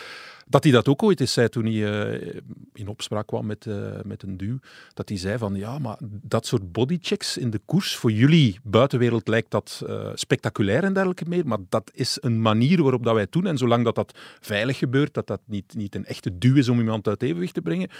Dat 0.50 0.62
hij 0.62 0.72
dat 0.72 0.88
ook 0.88 1.02
ooit 1.02 1.20
eens 1.20 1.32
zei 1.32 1.48
toen 1.48 1.64
hij 1.64 2.10
eh, 2.12 2.40
in 2.72 2.88
opspraak 2.88 3.26
kwam 3.26 3.46
met, 3.46 3.66
eh, 3.66 3.74
met 4.04 4.22
een 4.22 4.36
duw. 4.36 4.58
Dat 4.94 5.08
hij 5.08 5.18
zei 5.18 5.38
van 5.38 5.54
ja, 5.54 5.78
maar 5.78 5.96
dat 6.22 6.46
soort 6.46 6.72
bodychecks 6.72 7.36
in 7.36 7.50
de 7.50 7.60
koers, 7.64 7.96
voor 7.96 8.12
jullie 8.12 8.58
buitenwereld 8.62 9.28
lijkt 9.28 9.50
dat 9.50 9.82
eh, 9.86 10.10
spectaculair 10.14 10.84
en 10.84 10.92
dergelijke 10.92 11.24
meer. 11.28 11.46
Maar 11.46 11.58
dat 11.68 11.90
is 11.94 12.18
een 12.20 12.42
manier 12.42 12.82
waarop 12.82 13.04
dat 13.04 13.12
wij 13.12 13.22
het 13.22 13.32
doen. 13.32 13.46
En 13.46 13.58
zolang 13.58 13.84
dat 13.84 13.94
dat 13.94 14.18
veilig 14.40 14.78
gebeurt, 14.78 15.14
dat 15.14 15.26
dat 15.26 15.40
niet, 15.44 15.74
niet 15.74 15.94
een 15.94 16.06
echte 16.06 16.38
duw 16.38 16.56
is 16.56 16.68
om 16.68 16.78
iemand 16.78 17.08
uit 17.08 17.22
evenwicht 17.22 17.54
te 17.54 17.62
brengen. 17.62 17.90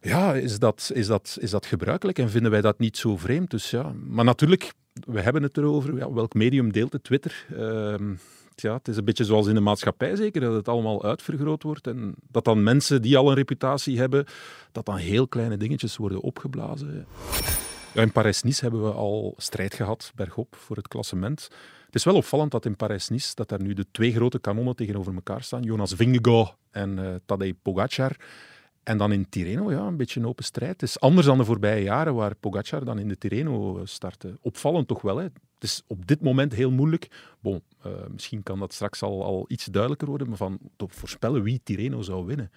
Ja, 0.00 0.34
is 0.34 0.58
dat, 0.58 0.90
is, 0.94 1.06
dat, 1.06 1.36
is 1.40 1.50
dat 1.50 1.66
gebruikelijk 1.66 2.18
en 2.18 2.30
vinden 2.30 2.50
wij 2.50 2.60
dat 2.60 2.78
niet 2.78 2.96
zo 2.96 3.16
vreemd? 3.16 3.50
Dus 3.50 3.70
ja, 3.70 3.92
maar 4.06 4.24
natuurlijk, 4.24 4.72
we 4.92 5.20
hebben 5.20 5.42
het 5.42 5.56
erover. 5.56 5.96
Ja, 5.96 6.12
welk 6.12 6.34
medium 6.34 6.72
deelt 6.72 6.92
het? 6.92 7.04
Twitter. 7.04 7.46
Ja, 8.54 8.74
het 8.74 8.88
is 8.88 8.96
een 8.96 9.04
beetje 9.04 9.24
zoals 9.24 9.46
in 9.46 9.54
de 9.54 9.60
maatschappij 9.60 10.16
zeker, 10.16 10.40
dat 10.40 10.54
het 10.54 10.68
allemaal 10.68 11.04
uitvergroot 11.04 11.62
wordt 11.62 11.86
en 11.86 12.14
dat 12.28 12.44
dan 12.44 12.62
mensen 12.62 13.02
die 13.02 13.16
al 13.16 13.28
een 13.28 13.34
reputatie 13.34 13.98
hebben, 13.98 14.24
dat 14.72 14.86
dan 14.86 14.96
heel 14.96 15.28
kleine 15.28 15.56
dingetjes 15.56 15.96
worden 15.96 16.20
opgeblazen. 16.20 17.06
Ja, 17.94 18.02
in 18.02 18.12
Parijs-Nice 18.12 18.60
hebben 18.60 18.82
we 18.82 18.92
al 18.92 19.34
strijd 19.36 19.74
gehad, 19.74 20.12
bergop, 20.14 20.56
voor 20.56 20.76
het 20.76 20.88
klassement. 20.88 21.48
Het 21.86 21.94
is 21.94 22.04
wel 22.04 22.14
opvallend 22.14 22.50
dat 22.50 22.64
in 22.64 22.76
Parijs-Nice 22.76 23.34
dat 23.34 23.48
daar 23.48 23.62
nu 23.62 23.72
de 23.72 23.86
twee 23.90 24.12
grote 24.12 24.38
kanonnen 24.38 24.76
tegenover 24.76 25.14
elkaar 25.14 25.42
staan. 25.42 25.62
Jonas 25.62 25.94
Vingegaard 25.94 26.54
en 26.70 26.98
eh 26.98 27.14
Tadej 27.26 27.54
Pogacar. 27.54 28.16
En 28.82 28.98
dan 28.98 29.12
in 29.12 29.28
Tirreno, 29.28 29.70
ja, 29.70 29.80
een 29.80 29.96
beetje 29.96 30.20
een 30.20 30.26
open 30.26 30.44
strijd. 30.44 30.72
Het 30.72 30.82
is 30.82 31.00
anders 31.00 31.26
dan 31.26 31.38
de 31.38 31.44
voorbije 31.44 31.82
jaren, 31.82 32.14
waar 32.14 32.34
Pogacar 32.34 32.84
dan 32.84 32.98
in 32.98 33.08
de 33.08 33.18
Tirreno 33.18 33.78
eh, 33.78 33.82
startte. 33.84 34.38
Opvallend 34.40 34.88
toch 34.88 35.02
wel, 35.02 35.16
hè. 35.16 35.26
Het 35.64 35.72
is 35.72 35.82
op 35.86 36.06
dit 36.06 36.20
moment 36.20 36.54
heel 36.54 36.70
moeilijk. 36.70 37.08
Bon, 37.40 37.62
eh, 37.82 37.92
misschien 38.08 38.42
kan 38.42 38.58
dat 38.58 38.72
straks 38.72 39.02
al, 39.02 39.24
al 39.24 39.44
iets 39.48 39.64
duidelijker 39.64 40.08
worden, 40.08 40.28
maar 40.28 40.36
van 40.36 40.58
te 40.76 40.86
voorspellen 40.88 41.42
wie 41.42 41.60
Tirreno 41.64 42.02
zou 42.02 42.26
winnen. 42.26 42.50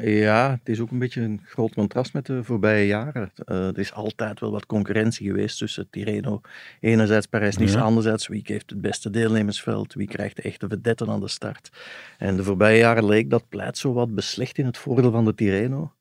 Ja, 0.00 0.50
het 0.50 0.68
is 0.68 0.80
ook 0.80 0.90
een 0.90 0.98
beetje 0.98 1.20
een 1.20 1.40
groot 1.44 1.74
contrast 1.74 2.12
met 2.12 2.26
de 2.26 2.44
voorbije 2.44 2.86
jaren. 2.86 3.30
Eh, 3.34 3.66
er 3.66 3.78
is 3.78 3.92
altijd 3.92 4.40
wel 4.40 4.50
wat 4.50 4.66
concurrentie 4.66 5.26
geweest 5.26 5.58
tussen 5.58 5.90
Tirreno, 5.90 6.40
enerzijds 6.80 7.26
Parijs-Nice, 7.26 7.76
Ja. 7.76 7.82
anderzijds 7.82 8.26
wie 8.26 8.42
heeft 8.44 8.70
het 8.70 8.80
beste 8.80 9.10
deelnemersveld, 9.10 9.94
wie 9.94 10.08
krijgt 10.08 10.36
de 10.36 10.42
echte 10.42 10.68
vedetten 10.68 11.08
aan 11.08 11.20
de 11.20 11.28
start. 11.28 11.70
En 12.18 12.36
de 12.36 12.44
voorbije 12.44 12.78
jaren 12.78 13.06
leek 13.06 13.30
dat 13.30 13.48
pleit 13.48 13.78
zo 13.78 13.92
wat 13.92 14.14
beslecht 14.14 14.58
in 14.58 14.66
het 14.66 14.78
voordeel 14.78 15.10
van 15.10 15.24
de 15.24 15.34
Tirreno. 15.34 15.92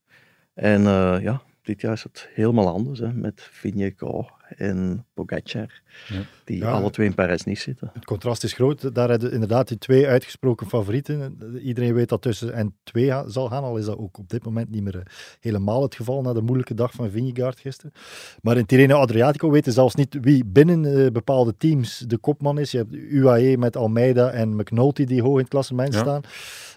En 0.54 0.86
eh, 0.86 1.18
ja, 1.22 1.42
dit 1.62 1.82
jaar 1.82 1.94
is 1.94 2.04
het 2.04 2.30
helemaal 2.34 2.68
anders, 2.74 3.00
hè, 3.00 3.14
met 3.14 3.42
Vingegaard 3.52 4.32
en 4.58 5.06
Pogacar, 5.14 5.82
Ja. 6.08 6.16
die 6.44 6.58
Ja. 6.58 6.72
alle 6.72 6.90
twee 6.90 7.08
in 7.08 7.14
Parijs-Nice 7.16 7.62
zitten. 7.62 7.90
Het 7.94 8.06
contrast 8.06 8.44
is 8.44 8.54
groot. 8.54 8.96
Daar 8.96 9.10
hebben 9.10 9.32
inderdaad 9.32 9.68
die 9.68 9.78
twee 9.78 10.08
uitgesproken 10.08 10.68
favorieten. 10.68 11.38
Iedereen 11.64 11.94
weet 11.94 12.10
dat 12.10 12.22
tussen 12.22 12.54
en 12.54 12.76
twee 12.84 13.12
zal 13.28 13.48
gaan, 13.50 13.64
al 13.64 13.78
is 13.78 13.86
dat 13.86 13.98
ook 13.98 14.18
op 14.18 14.30
dit 14.30 14.46
moment 14.46 14.70
niet 14.70 14.84
meer 14.84 14.96
eh, 14.96 15.02
helemaal 15.40 15.82
het 15.82 15.96
geval 15.96 16.22
na 16.22 16.34
de 16.34 16.42
moeilijke 16.42 16.74
dag 16.74 16.92
van 16.94 17.10
Vingegaard 17.10 17.60
gisteren. 17.60 17.92
Maar 18.42 18.58
in 18.58 18.66
Tirreno 18.66 18.98
Adriatico 18.98 19.52
weten 19.52 19.74
zelfs 19.74 19.96
niet 19.96 20.18
wie 20.22 20.46
binnen 20.46 20.86
eh, 21.06 21.12
bepaalde 21.12 21.54
teams 21.58 22.04
de 22.08 22.18
kopman 22.18 22.60
is. 22.60 22.72
Je 22.72 22.78
hebt 22.78 22.94
UAE 22.94 23.58
met 23.58 23.78
Almeida 23.78 24.30
en 24.30 24.56
McNulty 24.56 25.06
die 25.06 25.22
hoog 25.22 25.34
in 25.34 25.40
het 25.40 25.50
klassement 25.50 25.94
Ja. 25.94 26.00
staan. 26.00 26.22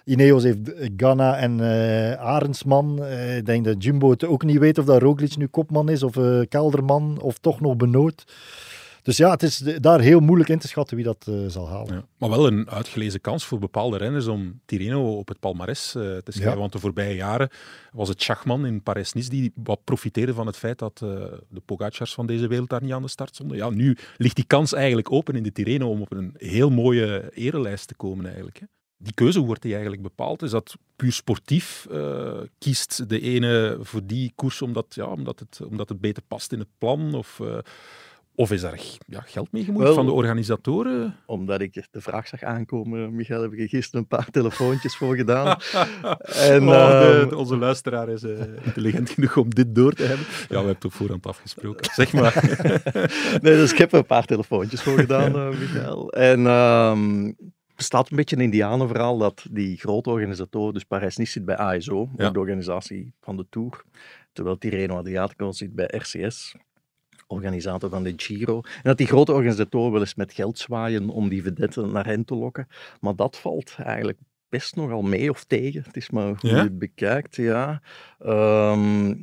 Ineos 0.05 0.43
heeft 0.43 0.71
Ganna 0.97 1.37
en 1.37 1.61
eh 1.61 2.13
Arendsman. 2.21 3.05
Eh, 3.05 3.37
ik 3.37 3.47
denk 3.47 3.65
dat 3.65 3.83
Jumbo 3.85 4.11
het 4.11 4.25
ook 4.25 4.45
niet 4.45 4.59
weet 4.59 4.79
of 4.79 4.85
dat 4.85 5.03
Roglic 5.03 5.37
nu 5.37 5.47
kopman 5.47 5.89
is, 5.89 6.03
of 6.03 6.17
eh, 6.17 6.41
Kelderman, 6.49 7.21
of 7.21 7.39
toch 7.39 7.61
nog 7.61 7.77
Benoot. 7.77 8.25
Dus 9.07 9.17
ja, 9.17 9.31
het 9.31 9.43
is 9.43 9.59
daar 9.59 10.01
heel 10.01 10.21
moeilijk 10.21 10.51
in 10.51 10.59
te 10.59 10.69
schatten 10.69 10.97
wie 10.97 11.05
dat 11.05 11.27
eh, 11.29 11.35
zal 11.47 11.69
halen. 11.69 11.95
Ja. 11.95 12.07
Maar 12.19 12.31
wel 12.31 12.47
een 12.47 12.71
uitgelezen 12.71 13.21
kans 13.21 13.45
voor 13.45 13.59
bepaalde 13.59 13.97
renners 13.97 14.27
om 14.27 14.61
Tirreno 14.65 15.17
op 15.17 15.29
het 15.29 15.41
palmares 15.41 15.95
eh, 15.95 16.03
te 16.03 16.33
schrijven. 16.33 16.53
Ja. 16.53 16.59
Want 16.59 16.73
de 16.73 16.79
voorbije 16.79 17.15
jaren 17.15 17.49
was 17.93 18.09
het 18.09 18.23
Schachman 18.23 18.67
in 18.67 18.83
Parijs-Nice 18.83 19.31
die 19.31 19.53
wat 19.55 19.85
profiteerde 19.85 20.35
van 20.35 20.47
het 20.47 20.57
feit 20.57 20.79
dat 20.79 21.01
eh, 21.03 21.09
de 21.49 21.61
Pogacars 21.65 22.15
van 22.15 22.27
deze 22.27 22.47
wereld 22.47 22.69
daar 22.69 22.83
niet 22.83 22.93
aan 22.93 23.03
de 23.03 23.09
start 23.09 23.35
stonden. 23.35 23.57
Ja, 23.57 23.71
nu 23.71 23.97
ligt 24.17 24.37
die 24.37 24.47
kans 24.47 24.73
eigenlijk 24.73 25.13
open 25.13 25.35
in 25.35 25.43
de 25.43 25.53
Tirreno 25.53 25.91
om 25.91 26.01
op 26.01 26.13
een 26.13 26.35
heel 26.39 26.71
mooie 26.71 27.31
erelijst 27.35 27.89
te 27.89 27.95
komen 27.95 28.25
eigenlijk. 28.25 28.59
Hè. 28.59 28.67
Die 28.99 29.15
keuze 29.15 29.41
wordt 29.41 29.63
die 29.63 29.73
eigenlijk 29.73 30.03
bepaald. 30.03 30.43
Is 30.43 30.51
dat 30.51 30.77
puur 30.97 31.13
sportief? 31.13 31.87
kiest 32.59 33.09
de 33.09 33.21
ene 33.21 33.79
voor 33.81 34.01
die 34.05 34.33
koers 34.35 34.63
omdat, 34.63 34.87
ja, 34.89 35.07
omdat, 35.07 35.39
het, 35.39 35.61
omdat 35.69 35.89
het 35.89 36.01
beter 36.01 36.23
past 36.29 36.53
in 36.53 36.59
het 36.59 36.69
plan? 36.79 37.15
Of, 37.15 37.41
of 38.37 38.53
is 38.53 38.61
daar 38.61 38.81
ja, 39.07 39.21
geld 39.21 39.53
mee 39.53 39.65
gemoeid 39.65 39.95
van 39.95 40.07
de 40.07 40.13
organisatoren? 40.13 41.17
Omdat 41.27 41.61
ik 41.61 41.87
de 41.91 42.01
vraag 42.01 42.29
zag 42.29 42.43
aankomen, 42.43 43.15
Michael, 43.15 43.43
heb 43.43 43.53
ik 43.53 43.59
er 43.61 43.69
gisteren 43.69 44.01
een 44.01 44.07
paar 44.07 44.31
telefoontjes 44.31 44.97
voor 44.97 45.17
gedaan. 45.17 45.47
en, 46.51 46.69
Oh, 46.69 46.75
ehm, 46.75 47.29
de- 47.29 47.37
onze 47.37 47.57
luisteraar 47.57 48.09
is 48.09 48.23
eh, 48.23 48.39
intelligent 48.65 49.11
genoeg 49.11 49.37
om 49.37 49.55
dit 49.55 49.75
door 49.75 49.93
te 49.93 50.03
hebben. 50.05 50.27
Ja, 50.29 50.47
we 50.49 50.55
hebben 50.55 50.75
het 50.75 50.85
op 50.85 50.93
voorhand 50.93 51.27
afgesproken. 51.27 51.91
Zeg 51.95 52.13
maar. 52.13 52.59
nee, 53.43 53.55
dus 53.55 53.73
ik 53.73 53.79
heb 53.79 53.93
er 53.93 53.99
een 53.99 54.07
paar 54.07 54.25
telefoontjes 54.27 54.83
voor 54.83 54.99
gedaan, 54.99 55.35
eh, 55.35 55.49
Michael. 55.59 56.13
En 56.13 56.47
er 56.47 57.35
bestaat 57.77 58.11
een 58.11 58.17
beetje 58.17 58.37
een 58.37 58.43
indianenverhaal 58.43 59.19
dat 59.19 59.47
die 59.51 59.77
grote 59.79 60.11
organisatoren, 60.11 60.75
dus 60.75 60.85
Parijs-Nice 60.85 61.33
zit 61.33 61.45
bij 61.45 61.57
ASO, 61.57 62.09
Ja. 62.17 62.31
de 62.31 62.39
organisatie 62.39 63.13
van 63.21 63.37
de 63.37 63.47
Tour, 63.51 63.83
terwijl 64.33 64.59
Tirreno 64.59 64.97
Adriatico 64.97 65.53
zit 65.53 65.75
bij 65.75 65.87
RCS, 65.97 66.55
organisator 67.27 67.91
van 67.91 68.03
de 68.03 68.13
Giro. 68.17 68.61
En 68.65 68.83
dat 68.83 68.99
die 68.99 69.07
grote 69.07 69.33
organisatoren 69.33 69.93
wel 69.93 70.01
eens 70.01 70.15
met 70.15 70.33
geld 70.33 70.59
zwaaien 70.59 71.09
om 71.09 71.29
die 71.29 71.43
vedetten 71.43 71.93
naar 71.93 72.07
hen 72.07 72.25
te 72.25 72.35
lokken. 72.35 72.69
Maar 73.01 73.17
dat 73.17 73.37
valt 73.39 73.77
eigenlijk 73.79 74.19
best 74.49 74.77
nogal 74.77 75.03
mee 75.03 75.31
of 75.31 75.45
tegen. 75.45 75.83
Het 75.83 75.97
is 75.97 76.11
maar 76.11 76.27
hoe 76.27 76.37
Ja? 76.41 76.57
je 76.57 76.63
het 76.63 76.79
bekijkt, 76.79 77.37
ja. 77.37 77.83
Ehm, 78.19 79.15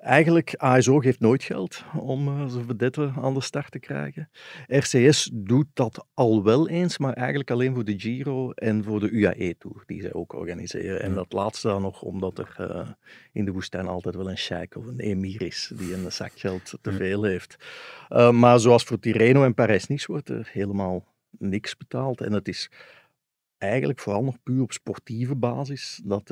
Eigenlijk, 0.00 0.54
ASO 0.56 0.98
geeft 0.98 1.20
nooit 1.20 1.42
geld 1.42 1.84
om 1.98 2.28
uh, 2.28 2.46
zijn 2.46 3.12
aan 3.14 3.34
de 3.34 3.40
start 3.40 3.70
te 3.70 3.78
krijgen. 3.78 4.30
RCS 4.66 5.30
doet 5.32 5.66
dat 5.74 6.06
al 6.14 6.44
wel 6.44 6.68
eens, 6.68 6.98
maar 6.98 7.12
eigenlijk 7.12 7.50
alleen 7.50 7.74
voor 7.74 7.84
de 7.84 7.98
Giro 7.98 8.50
en 8.50 8.84
voor 8.84 9.00
de 9.00 9.10
UAE-tour, 9.10 9.82
die 9.86 10.00
zij 10.00 10.12
ook 10.12 10.32
organiseren. 10.32 11.02
En 11.02 11.14
dat 11.14 11.32
laatste 11.32 11.68
dan 11.68 11.82
nog 11.82 12.02
omdat 12.02 12.38
er 12.38 12.56
uh, 12.60 12.88
in 13.32 13.44
de 13.44 13.52
woestijn 13.52 13.86
altijd 13.86 14.14
wel 14.14 14.30
een 14.30 14.38
sheik 14.38 14.76
of 14.76 14.86
een 14.86 15.00
emir 15.00 15.42
is 15.42 15.72
die 15.74 15.94
een 15.94 16.12
zakgeld 16.12 16.78
te 16.80 16.92
veel 16.92 17.22
heeft. 17.22 17.56
Uh, 18.08 18.30
maar 18.30 18.60
zoals 18.60 18.84
voor 18.84 18.98
Tirreno 18.98 19.44
en 19.44 19.54
Parijs-Nice 19.54 20.06
wordt 20.06 20.28
er 20.28 20.48
helemaal 20.52 21.04
niks 21.38 21.76
betaald. 21.76 22.20
En 22.20 22.32
het 22.32 22.48
is 22.48 22.70
eigenlijk 23.58 24.00
vooral 24.00 24.22
nog 24.22 24.42
puur 24.42 24.62
op 24.62 24.72
sportieve 24.72 25.34
basis 25.34 26.00
dat 26.04 26.28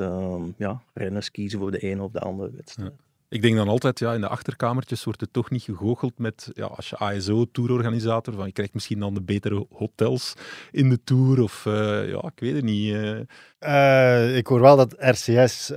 ja, 0.56 0.82
renners 0.94 1.30
kiezen 1.30 1.58
voor 1.58 1.70
de 1.70 1.78
ene 1.78 2.02
of 2.02 2.10
de 2.10 2.20
andere 2.20 2.50
wedstrijd. 2.50 2.92
Ja. 2.98 3.06
Ik 3.30 3.42
denk 3.42 3.56
dan 3.56 3.68
altijd, 3.68 3.98
ja, 3.98 4.14
in 4.14 4.20
de 4.20 4.28
achterkamertjes 4.28 5.04
wordt 5.04 5.20
het 5.20 5.32
toch 5.32 5.50
niet 5.50 5.62
gegoocheld 5.62 6.18
met, 6.18 6.50
ja, 6.54 6.64
als 6.64 6.88
je 6.88 6.96
ASO-tourorganisator, 6.96 8.34
van 8.34 8.46
je 8.46 8.52
krijgt 8.52 8.74
misschien 8.74 8.98
dan 8.98 9.14
de 9.14 9.22
betere 9.22 9.66
hotels 9.70 10.34
in 10.70 10.88
de 10.88 11.02
tour, 11.04 11.42
of 11.42 11.64
uh, 11.64 12.08
ja, 12.08 12.22
ik 12.34 12.40
weet 12.40 12.54
het 12.54 12.64
niet. 12.64 12.92
Uh. 12.92 13.20
Uh, 13.60 14.36
ik 14.36 14.46
hoor 14.46 14.60
wel 14.60 14.76
dat 14.76 14.94
RCS 14.98 15.72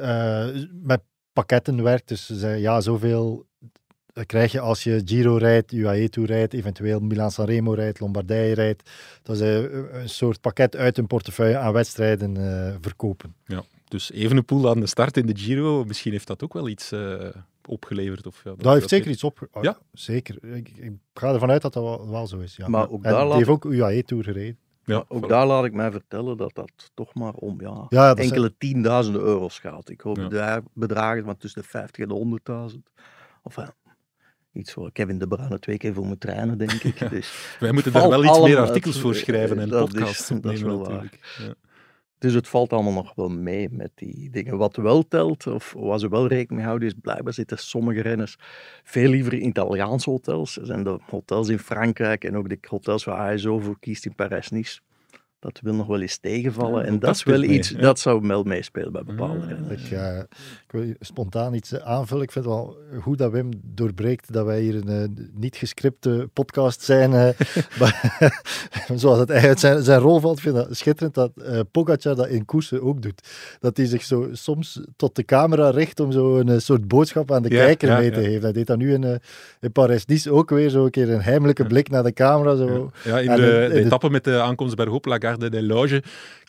met 0.72 1.02
pakketten 1.34 1.84
werkt, 1.84 2.08
dus 2.08 2.32
ja, 2.58 2.82
zoveel 2.82 3.50
krijg 4.26 4.52
je 4.52 4.60
als 4.60 4.84
je 4.84 5.02
Giro 5.06 5.36
rijdt, 5.36 5.72
UAE 5.72 6.10
Tour 6.10 6.28
rijdt, 6.28 6.54
eventueel 6.54 7.00
Milan-San 7.00 7.46
Remo 7.46 7.74
rijdt, 7.74 8.00
Lombardije 8.00 8.54
rijdt. 8.54 8.90
Dat 9.24 9.38
ze 9.38 9.88
een 9.92 10.10
soort 10.10 10.42
pakket 10.42 10.76
uit 10.76 10.96
hun 10.96 11.08
portefeuille 11.08 11.58
aan 11.58 11.74
wedstrijden 11.74 12.38
verkopen. 12.82 13.36
Ja. 13.46 13.64
Dus 13.91 14.12
Evenepoel 14.12 14.69
aan 14.69 14.80
de 14.80 14.86
start 14.86 15.17
in 15.17 15.25
de 15.25 15.38
Giro, 15.38 15.84
misschien 15.84 16.12
heeft 16.12 16.27
dat 16.27 16.43
ook 16.43 16.54
wel 16.54 16.67
iets 16.67 16.91
uh, 16.91 17.30
opgeleverd. 17.65 18.27
Of, 18.27 18.41
ja, 18.43 18.49
dat, 18.49 18.60
dat 18.60 18.73
heeft 18.73 18.89
zeker 18.89 19.12
iets 19.12 19.23
op. 19.23 19.47
Ja? 19.62 19.77
Zeker. 19.93 20.54
Ik, 20.56 20.69
ik, 20.69 20.91
ga 21.13 21.34
ervan 21.34 21.51
uit 21.51 21.62
dat 21.62 21.73
dat 21.73 21.84
wel, 21.84 22.10
wel 22.10 22.27
zo 22.27 22.39
is. 22.39 22.56
Ja. 22.56 22.67
Maar 22.67 22.89
ook 22.89 23.04
en 23.04 23.12
daar 23.12 23.25
die 23.25 23.34
heeft 23.34 23.49
ook 23.49 23.65
UAE-tour 23.65 24.23
gereden. 24.23 24.58
Ja, 24.86 25.06
ook 25.08 25.25
voilà. 25.25 25.27
daar 25.27 25.47
laat 25.47 25.65
ik 25.65 25.73
mij 25.73 25.91
vertellen 25.91 26.38
dat 26.38 26.56
dat 26.56 26.91
toch 26.93 27.13
maar 27.13 27.34
om 27.34 27.62
ja, 27.62 27.86
ja 27.89 28.15
enkele 28.15 28.39
zijn... 28.39 28.56
tienduizenden 28.58 29.21
euro's 29.21 29.60
gaat. 29.60 29.89
Ik 29.89 30.01
hoop 30.01 30.17
ja. 30.32 30.62
bedragen 30.73 31.23
van 31.23 31.38
tussen 31.38 31.62
de 31.62 31.67
50 31.67 32.04
en 32.04 32.10
de 32.10 32.71
100.000. 32.73 32.80
Of 33.43 33.56
ja, 33.56 33.73
iets 34.54 34.73
voor 34.73 34.91
Kevin 34.91 35.17
De 35.17 35.27
Bruyne 35.27 35.60
twee 35.60 35.77
keer 35.77 35.93
voor 35.93 36.06
mijn 36.06 36.17
trainen, 36.17 36.58
denk 36.58 36.71
ik. 36.71 37.10
Dus 37.10 37.56
Wij 37.60 37.71
moeten 37.71 37.91
daar 37.93 38.10
wel 38.10 38.23
iets 38.23 38.39
meer 38.39 38.58
artikels 38.58 38.99
voor 38.99 39.15
schrijven 39.15 39.60
en 39.60 39.69
podcasts 39.69 40.32
opnemen 40.32 40.41
dat 40.41 40.54
is 40.54 40.62
wel 40.62 40.80
natuurlijk. 40.80 41.19
Dus 42.22 42.34
het 42.34 42.48
valt 42.48 42.74
allemaal 42.74 42.94
nog 42.94 43.16
wel 43.16 43.30
mee 43.30 43.70
met 43.72 43.92
die 43.96 44.30
dingen. 44.30 44.58
Wat 44.58 44.76
wel 44.76 45.08
telt, 45.08 45.48
of 45.48 45.74
waar 45.78 46.00
ze 46.00 46.10
wel 46.10 46.28
rekening 46.28 46.52
mee 46.52 46.66
houden, 46.66 46.88
is 46.88 46.94
blijkbaar 47.02 47.34
zitten 47.34 47.58
sommige 47.58 48.02
renners 48.02 48.38
veel 48.84 49.10
liever 49.10 49.34
in 49.34 49.48
Italiaanse 49.48 50.10
hotels. 50.10 50.58
Er 50.58 50.66
zijn 50.66 50.84
de 50.84 51.00
hotels 51.10 51.50
in 51.50 51.60
Frankrijk 51.60 52.24
en 52.24 52.38
ook 52.38 52.50
de 52.50 52.58
hotels 52.68 53.04
waar 53.04 53.34
ASO 53.34 53.60
voor 53.60 53.80
kiest 53.80 54.06
in 54.06 54.16
Parijs-Nice 54.16 54.82
dat 55.41 55.60
wil 55.63 55.73
nog 55.73 55.88
wel 55.88 56.01
eens 56.01 56.17
tegenvallen. 56.17 56.82
Ja, 56.82 56.88
en 56.88 56.91
dat, 56.91 57.01
dat 57.01 57.15
is 57.15 57.23
wel 57.23 57.43
iets, 57.43 57.69
ja. 57.69 57.80
dat 57.80 57.99
zou 57.99 58.27
wel 58.27 58.43
meespelen 58.43 58.91
bij 58.91 59.04
bepaalde 59.04 59.47
ja, 59.47 59.56
ik, 59.69 59.91
uh, 59.91 60.17
ik, 60.17 60.71
wil 60.71 60.93
spontaan 60.99 61.54
iets 61.54 61.80
aanvullen. 61.80 62.23
Ik 62.23 62.32
vind 62.32 62.45
het 62.45 62.54
wel 62.54 62.77
goed 63.01 63.17
dat 63.17 63.32
Wim 63.32 63.49
doorbreekt 63.63 64.34
dat 64.34 64.45
wij 64.45 64.62
hier 64.62 64.75
een 64.75 64.89
uh, 64.89 65.25
niet 65.34 65.56
gescripte 65.56 66.30
podcast 66.34 66.82
zijn. 66.82 67.10
Uh, 67.82 67.89
zoals 68.99 69.19
het 69.19 69.30
eigenlijk 69.30 69.60
zijn, 69.60 69.84
zijn 69.84 69.99
rol 69.99 70.19
valt. 70.19 70.38
Ik 70.38 70.43
vind 70.43 70.56
het 70.56 70.77
schitterend 70.77 71.13
dat 71.13 71.32
uh, 71.36 71.60
Pogacar 71.71 72.15
dat 72.15 72.27
in 72.27 72.45
koersen 72.45 72.82
ook 72.82 73.01
doet. 73.01 73.27
Dat 73.60 73.77
hij 73.77 73.86
zich 73.86 74.04
zo 74.04 74.30
soms 74.32 74.82
tot 74.95 75.15
de 75.15 75.23
camera 75.25 75.69
richt 75.69 75.99
om 75.99 76.12
zo 76.12 76.38
een 76.38 76.62
soort 76.62 76.88
boodschap 76.88 77.32
aan 77.32 77.41
de 77.41 77.49
kijker 77.49 77.97
mee 77.97 78.12
te 78.12 78.23
geven. 78.23 78.41
Hij 78.41 78.51
deed 78.51 78.67
dat 78.67 78.77
nu 78.77 78.93
in, 78.93 79.19
in 79.60 79.71
Parijs-Nice 79.71 80.32
ook 80.32 80.49
weer 80.49 80.69
zo 80.69 80.86
een 80.86 80.91
keer 80.91 81.10
een 81.10 81.21
heimelijke 81.21 81.65
blik 81.65 81.89
naar 81.89 82.04
de 82.04 82.13
camera. 82.13 82.56
Zo. 82.56 82.91
Ja, 83.04 83.19
in, 83.19 83.36
de, 83.36 83.36
de, 83.36 83.69
de, 83.73 83.84
etappe 83.84 84.10
met 84.10 84.23
de 84.23 84.41
aankomst 84.41 84.75
bij 84.75 84.86
Hop 84.86 85.06
Garde 85.32 85.50
de 85.50 85.63
Loge, 85.63 86.04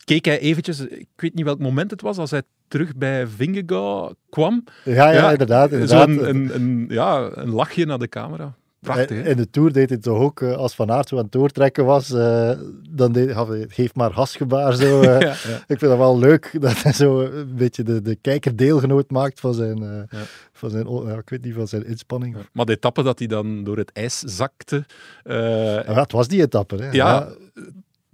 keek 0.05 0.25
hij 0.25 0.38
eventjes, 0.38 0.81
ik 0.81 1.09
weet 1.16 1.35
niet 1.35 1.45
welk 1.45 1.59
moment 1.59 1.90
het 1.90 2.01
was, 2.01 2.18
als 2.18 2.31
hij 2.31 2.42
terug 2.68 2.97
bij 2.97 3.27
Vingegaard 3.27 4.14
kwam. 4.31 4.64
Ja, 4.85 5.11
ja, 5.11 5.31
inderdaad. 5.31 5.73
inderdaad. 5.73 6.09
Een, 6.09 6.55
een, 6.55 6.87
ja, 6.88 7.31
een 7.35 7.51
lachje 7.51 7.87
naar 7.87 7.99
de 7.99 8.09
camera. 8.09 8.55
Prachtig, 8.81 9.23
hè? 9.23 9.31
In 9.31 9.37
de 9.37 9.51
Tour 9.51 9.73
deed 9.73 9.88
hij 9.88 9.99
toch 9.99 10.18
ook, 10.18 10.40
uh, 10.40 10.57
als 10.57 10.75
Van 10.75 10.90
Aert 10.90 11.09
zo 11.09 11.16
aan 11.16 11.23
het 11.23 11.33
doortrekken 11.33 11.85
was, 11.85 12.11
uh, 12.11 12.51
dan 12.90 13.12
deed 13.12 13.35
hij, 13.35 13.64
geef 13.68 13.95
maar 13.95 14.11
hasgebaar 14.11 14.75
zo. 14.75 15.01
Uh, 15.01 15.05
ja, 15.21 15.27
ja. 15.29 15.35
Ik 15.66 15.79
vind 15.79 15.81
dat 15.81 15.97
wel 15.97 16.18
leuk, 16.18 16.51
dat 16.61 16.83
hij 16.83 16.92
zo 16.92 17.21
een 17.21 17.55
beetje 17.55 17.83
de, 17.83 18.03
de 18.03 18.16
kijker 18.16 18.57
deelgenoot 18.57 19.11
maakt 19.11 19.40
van 19.40 19.55
zijn, 19.55 19.79
ja. 20.11 20.25
van 20.53 20.71
zijn, 20.71 20.87
ik 21.18 21.29
weet 21.29 21.45
niet, 21.45 21.55
van 21.55 21.68
zijn 21.68 21.87
inspanning. 21.87 22.37
Maar 22.53 22.66
de 22.66 22.73
etappe 22.73 23.03
dat 23.03 23.18
hij 23.18 23.29
dan 23.29 23.64
door 23.64 23.77
het 23.77 23.92
ijs 23.92 24.18
zakte... 24.18 24.85
ja, 25.25 25.95
het 25.95 26.12
was 26.12 26.29
die 26.29 26.40
etappe, 26.40 26.77
hè. 26.77 26.90
Ja, 26.90 27.29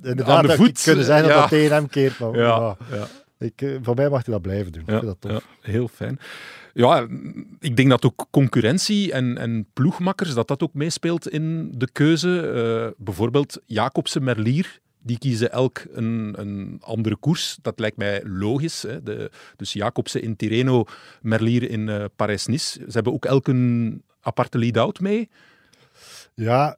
inderdaad, 0.02 0.36
aan 0.38 0.46
de 0.46 0.56
voet. 0.56 0.82
kunnen 0.82 1.04
zijn 1.04 1.22
dat 1.22 1.30
ja. 1.30 1.40
dat 1.40 1.48
tegen 1.48 1.74
hem 1.74 1.88
keert. 1.88 2.18
Maar, 2.18 2.38
ja. 2.38 2.76
Ik, 3.38 3.78
van 3.82 3.94
mij 3.94 4.08
mag 4.08 4.24
hij 4.24 4.34
dat 4.34 4.42
blijven 4.42 4.72
doen. 4.72 4.82
Ja, 4.86 4.92
ik 4.92 4.98
vind 4.98 5.20
dat 5.20 5.30
tof. 5.30 5.46
Ja, 5.62 5.70
heel 5.70 5.88
fijn. 5.88 6.18
Ja, 6.74 7.06
ik 7.60 7.76
denk 7.76 7.88
dat 7.88 8.04
ook 8.04 8.26
concurrentie 8.30 9.12
en, 9.12 9.38
en 9.38 9.66
ploegmakkers, 9.72 10.34
dat 10.34 10.48
dat 10.48 10.62
ook 10.62 10.74
meespeelt 10.74 11.28
in 11.28 11.72
de 11.76 11.88
keuze. 11.92 12.52
Uh, 12.54 13.04
bijvoorbeeld 13.04 13.60
Jacobsen, 13.66 14.24
Merlier, 14.24 14.78
die 15.02 15.18
kiezen 15.18 15.52
elk 15.52 15.82
een, 15.92 16.34
een 16.36 16.78
andere 16.80 17.16
koers. 17.16 17.58
Dat 17.62 17.78
lijkt 17.78 17.96
mij 17.96 18.22
logisch. 18.24 18.82
Hè. 18.82 19.02
De, 19.02 19.30
dus 19.56 19.72
Jacobsen 19.72 20.22
in 20.22 20.36
Tirreno, 20.36 20.84
Merlier 21.22 21.70
in 21.70 21.88
uh, 21.88 22.04
Parijs-Nice. 22.16 22.78
Ze 22.78 22.92
hebben 22.92 23.12
ook 23.12 23.24
elk 23.24 23.48
een 23.48 24.02
aparte 24.20 24.58
lead-out 24.58 25.00
mee. 25.00 25.28
Ja, 26.38 26.76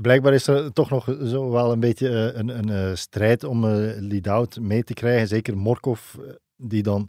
blijkbaar 0.00 0.34
is 0.34 0.46
er 0.46 0.72
toch 0.72 0.90
nog 0.90 1.16
zo 1.24 1.50
wel 1.50 1.72
een 1.72 1.80
beetje 1.80 2.08
een, 2.08 2.58
een, 2.58 2.68
een 2.68 2.98
strijd 2.98 3.44
om 3.44 3.66
lead-out 3.98 4.60
mee 4.60 4.84
te 4.84 4.94
krijgen. 4.94 5.28
Zeker 5.28 5.56
Morkov, 5.56 6.14
die 6.56 6.82
dan 6.82 7.08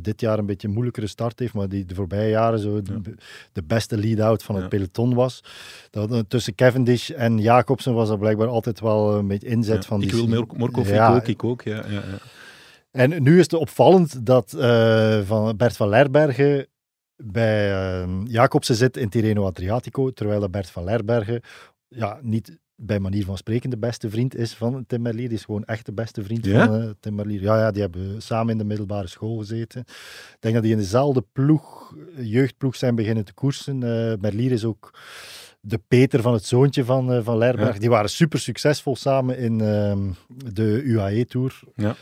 dit 0.00 0.20
jaar 0.20 0.38
een 0.38 0.46
beetje 0.46 0.66
een 0.66 0.72
moeilijkere 0.72 1.06
start 1.06 1.38
heeft, 1.38 1.54
maar 1.54 1.68
die 1.68 1.84
de 1.84 1.94
voorbije 1.94 2.30
jaren 2.30 2.58
zo 2.58 2.82
de, 2.82 2.92
ja. 2.92 3.12
de 3.52 3.62
beste 3.62 3.98
lead-out 3.98 4.42
van 4.42 4.54
het 4.54 4.64
ja. 4.64 4.70
peloton 4.70 5.14
was. 5.14 5.44
Dat, 5.90 6.24
tussen 6.28 6.54
Cavendish 6.54 7.10
en 7.10 7.38
Jacobsen 7.38 7.94
was 7.94 8.10
er 8.10 8.18
blijkbaar 8.18 8.48
altijd 8.48 8.80
wel 8.80 9.14
een 9.14 9.26
beetje 9.26 9.48
inzet 9.48 9.82
ja, 9.82 9.88
van 9.88 10.02
ik 10.02 10.10
die... 10.10 10.22
Ik 10.22 10.28
wil 10.28 10.46
Morkov, 10.56 10.90
ik 10.90 11.00
ook, 11.00 11.26
ik 11.26 11.44
ook, 11.44 11.62
ja. 11.62 11.84
ja, 11.88 12.02
En 12.90 13.22
nu 13.22 13.38
is 13.38 13.42
het 13.42 13.54
opvallend 13.54 14.26
dat 14.26 14.50
van 15.24 15.56
Bert 15.56 15.76
van 15.76 15.88
Lerbergen 15.88 16.66
bij 17.16 17.72
uh, 18.04 18.20
Jacobsen 18.24 18.74
zit 18.74 18.96
in 18.96 19.08
Tirreno 19.08 19.44
Adriatico, 19.44 20.10
terwijl 20.10 20.40
dat 20.40 20.50
Bert 20.50 20.70
van 20.70 20.84
Lerbergen 20.84 21.40
ja, 21.88 22.18
niet 22.22 22.58
bij 22.76 22.98
manier 22.98 23.24
van 23.24 23.36
spreken 23.36 23.70
de 23.70 23.78
beste 23.78 24.10
vriend 24.10 24.34
is 24.34 24.54
van 24.54 24.84
Tim 24.86 25.02
Merlier. 25.02 25.28
Die 25.28 25.38
is 25.38 25.44
gewoon 25.44 25.64
echt 25.64 25.86
de 25.86 25.92
beste 25.92 26.22
vriend 26.22 26.44
ja? 26.44 26.66
van 26.66 26.82
uh, 26.82 26.90
Tim 27.00 27.14
Merlier. 27.14 27.42
Ja, 27.42 27.58
ja, 27.58 27.70
die 27.70 27.82
hebben 27.82 28.22
samen 28.22 28.52
in 28.52 28.58
de 28.58 28.64
middelbare 28.64 29.06
school 29.06 29.38
gezeten. 29.38 29.80
Ik 29.80 30.36
denk 30.40 30.54
dat 30.54 30.62
die 30.62 30.72
in 30.72 30.78
dezelfde 30.78 31.24
ploeg, 31.32 31.94
jeugdploeg 32.16 32.76
zijn 32.76 32.94
beginnen 32.94 33.24
te 33.24 33.34
koersen. 33.34 33.76
Uh, 33.76 34.12
Merlier 34.20 34.52
is 34.52 34.64
ook 34.64 34.98
de 35.60 35.80
Peter 35.88 36.22
van 36.22 36.32
het 36.32 36.44
zoontje 36.44 36.84
van, 36.84 37.12
uh, 37.12 37.20
van 37.22 37.38
Lerberg. 37.38 37.74
Ja. 37.74 37.80
Die 37.80 37.90
waren 37.90 38.10
super 38.10 38.38
succesvol 38.38 38.96
samen 38.96 39.38
in 39.38 39.58
de 40.52 40.82
UAE-tour. 40.82 41.60
Ja. 41.74 41.96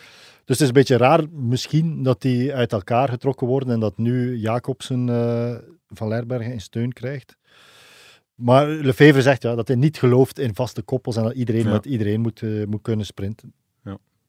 Dus 0.52 0.60
het 0.60 0.70
is 0.70 0.76
een 0.76 0.82
beetje 0.82 1.04
raar 1.06 1.24
misschien 1.30 2.02
dat 2.02 2.20
die 2.22 2.54
uit 2.54 2.72
elkaar 2.72 3.08
getrokken 3.08 3.46
worden 3.46 3.70
en 3.70 3.80
dat 3.80 3.98
nu 3.98 4.36
Jacobsen 4.36 5.06
van 5.88 6.08
Lerbergen 6.08 6.52
in 6.52 6.60
steun 6.60 6.92
krijgt. 6.92 7.36
Maar 8.34 8.66
Lefevre 8.68 9.22
zegt 9.22 9.42
ja, 9.42 9.54
dat 9.54 9.68
hij 9.68 9.76
niet 9.76 9.98
gelooft 9.98 10.38
in 10.38 10.54
vaste 10.54 10.82
koppels 10.82 11.16
en 11.16 11.22
dat 11.22 11.34
iedereen 11.34 11.64
Ja. 11.64 11.72
met 11.72 11.84
iedereen 11.84 12.20
moet, 12.20 12.40
uh, 12.40 12.66
moet 12.66 12.82
kunnen 12.82 13.06
sprinten. 13.06 13.54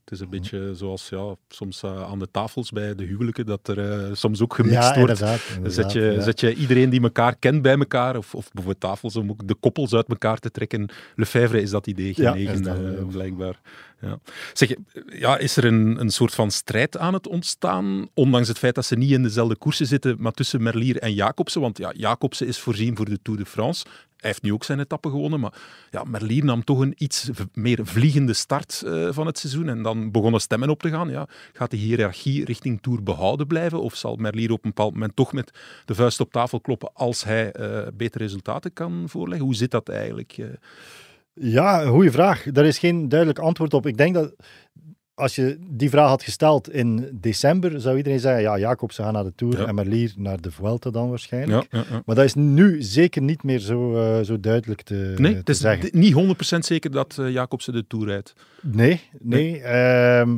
Het 0.04 0.14
is 0.14 0.20
een 0.20 0.30
beetje 0.30 0.76
zoals 0.76 1.10
ja, 1.10 1.36
soms 1.50 1.84
uh, 1.84 2.04
aan 2.04 2.20
de 2.20 2.28
tafels 2.32 2.72
bij 2.72 2.96
de 2.96 3.04
huwelijken, 3.04 3.46
dat 3.46 3.68
er 3.68 4.08
uh, 4.10 4.16
soms 4.16 4.42
ook 4.42 4.54
gemixt 4.54 4.78
Ja, 4.78 4.96
wordt. 4.96 5.12
inderdaad, 5.12 5.42
inderdaad, 5.56 5.74
zet, 5.74 5.92
je, 5.92 6.02
ja. 6.02 6.22
zet 6.22 6.40
je 6.40 6.54
iedereen 6.54 6.90
die 6.90 7.02
elkaar 7.02 7.36
kent 7.36 7.62
bij 7.62 7.78
elkaar, 7.78 8.18
of, 8.18 8.36
of 8.36 8.52
bijvoorbeeld 8.52 8.80
tafels 8.80 9.16
om 9.16 9.30
ook 9.30 9.48
de 9.48 9.56
koppels 9.56 9.94
uit 9.94 10.08
elkaar 10.08 10.40
te 10.40 10.52
trekken. 10.52 10.90
Lefevre 11.16 11.62
is 11.62 11.70
dat 11.70 11.88
idee 11.88 12.14
genegen, 12.14 12.98
eh, 12.98 13.08
blijkbaar. 13.08 13.62
Ja. 14.02 14.20
Zeg, 14.54 14.74
ja, 15.06 15.38
is 15.38 15.58
er 15.58 15.66
een, 15.66 16.00
een 16.00 16.10
soort 16.10 16.34
van 16.34 16.52
strijd 16.52 16.98
aan 16.98 17.14
het 17.14 17.28
ontstaan, 17.28 18.08
ondanks 18.14 18.48
het 18.48 18.58
feit 18.58 18.76
dat 18.76 18.86
ze 18.86 18.96
niet 18.96 19.12
in 19.12 19.24
dezelfde 19.24 19.56
koersen 19.56 19.86
zitten, 19.86 20.16
maar 20.20 20.32
tussen 20.32 20.64
Merlier 20.64 20.98
en 20.98 21.14
Jacobsen? 21.14 21.62
Want 21.62 21.78
ja, 21.78 21.92
Jacobsen 21.96 22.48
is 22.48 22.60
voorzien 22.60 22.96
voor 22.96 23.06
de 23.06 23.20
Tour 23.22 23.40
de 23.40 23.46
France. 23.46 23.86
Hij 24.24 24.32
heeft 24.32 24.44
nu 24.44 24.54
ook 24.54 24.64
zijn 24.64 24.80
etappe 24.80 25.10
gewonnen, 25.10 25.40
maar 25.40 25.54
ja, 25.90 26.04
Merlier 26.04 26.46
nam 26.46 26.64
toch 26.64 26.80
een 26.80 26.94
iets 26.98 27.30
meer 27.54 27.80
vliegende 27.84 28.34
start 28.34 28.84
uh, 28.86 29.08
van 29.12 29.26
het 29.26 29.38
seizoen. 29.38 29.70
En 29.70 29.82
dan 29.82 30.12
begonnen 30.12 30.42
stemmen 30.42 30.70
op 30.70 30.82
te 30.82 30.90
gaan. 30.90 31.10
Ja, 31.10 31.28
gaat 31.54 31.72
de 31.72 31.78
hiërarchie 31.78 32.46
richting 32.46 32.82
Tour 32.82 33.04
behouden 33.04 33.48
blijven? 33.48 33.82
Of 33.82 33.96
zal 33.96 34.16
Merlier 34.16 34.52
op 34.52 34.64
een 34.64 34.70
bepaald 34.70 34.94
moment 34.94 35.16
toch 35.16 35.34
met 35.34 35.52
de 35.86 35.96
vuist 35.96 36.20
op 36.20 36.32
tafel 36.32 36.62
kloppen 36.62 36.94
als 36.94 37.24
hij 37.24 37.54
uh, 37.60 37.88
betere 37.94 38.24
resultaten 38.24 38.74
kan 38.74 39.04
voorleggen? 39.10 39.46
Hoe 39.46 39.56
zit 39.56 39.72
dat 39.72 39.90
eigenlijk? 39.90 40.38
Uh? 40.38 40.48
Ja, 41.34 41.86
goede 41.86 42.12
vraag. 42.12 42.44
Daar 42.44 42.66
is 42.66 42.80
geen 42.80 43.10
duidelijk 43.10 43.40
antwoord 43.40 43.74
op. 43.74 43.86
Ik 43.86 43.98
denk 43.98 44.14
dat 44.14 44.36
als 45.16 45.36
je 45.36 45.58
die 45.70 45.90
vraag 45.90 46.08
had 46.10 46.24
gesteld 46.24 46.70
in 46.70 47.10
december, 47.22 47.82
zou 47.82 47.98
iedereen 47.98 48.20
zeggen, 48.20 48.42
ja, 48.42 48.58
Jacobsen 48.58 49.04
gaat 49.04 49.14
naar 49.14 49.24
de 49.24 49.34
Tour 49.36 49.60
Ja. 49.60 49.66
en 49.66 49.76
Merlier 49.76 50.14
naar 50.18 50.42
de 50.42 50.52
Vuelta 50.52 50.90
dan 50.90 51.10
waarschijnlijk. 51.10 51.68
Ja, 51.72 51.80
ja, 51.80 51.86
ja. 51.90 52.02
Maar 52.06 52.16
dat 52.16 52.26
is 52.26 52.34
nu 52.34 52.82
zeker 52.82 53.22
niet 53.22 53.44
meer 53.44 53.60
zo, 53.60 53.96
eh, 53.96 54.24
zo 54.26 54.40
duidelijk 54.40 54.82
te, 54.82 55.14
Nee, 55.18 55.32
te 55.32 55.38
het 55.38 55.50
is 55.50 55.60
zeggen. 55.60 55.90
niet 55.92 56.14
100% 56.14 56.66
zeker 56.66 56.92
dat 56.92 57.18
eh, 57.20 57.30
Jacobsen 57.32 57.74
de 57.74 57.88
Tour 57.88 58.06
rijdt. 58.06 58.34
Nee, 58.62 59.02
nee. 59.20 59.62
ehm, 59.62 60.38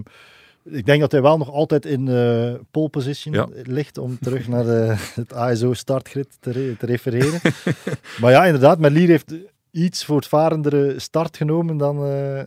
ik 0.64 0.86
denk 0.86 1.00
dat 1.02 1.12
hij 1.12 1.22
wel 1.22 1.38
nog 1.38 1.52
altijd 1.52 1.86
in 1.86 2.08
eh 2.08 2.54
pole 2.72 2.90
position 2.90 3.34
Ja. 3.34 3.48
ligt 3.64 3.98
om 3.98 4.18
terug 4.22 4.48
naar 4.54 4.64
de, 4.64 4.94
het 5.14 5.34
ASO-startgrid 5.34 6.38
te, 6.40 6.52
re- 6.52 6.76
te 6.80 6.86
refereren. 6.86 7.40
maar 8.22 8.32
ja, 8.32 8.46
inderdaad, 8.46 8.80
Merlier 8.80 9.08
heeft 9.08 9.34
iets 9.72 10.06
voortvarendere 10.06 11.00
start 11.00 11.38
genomen 11.38 11.78
dan, 11.78 12.06
eh, 12.06 12.42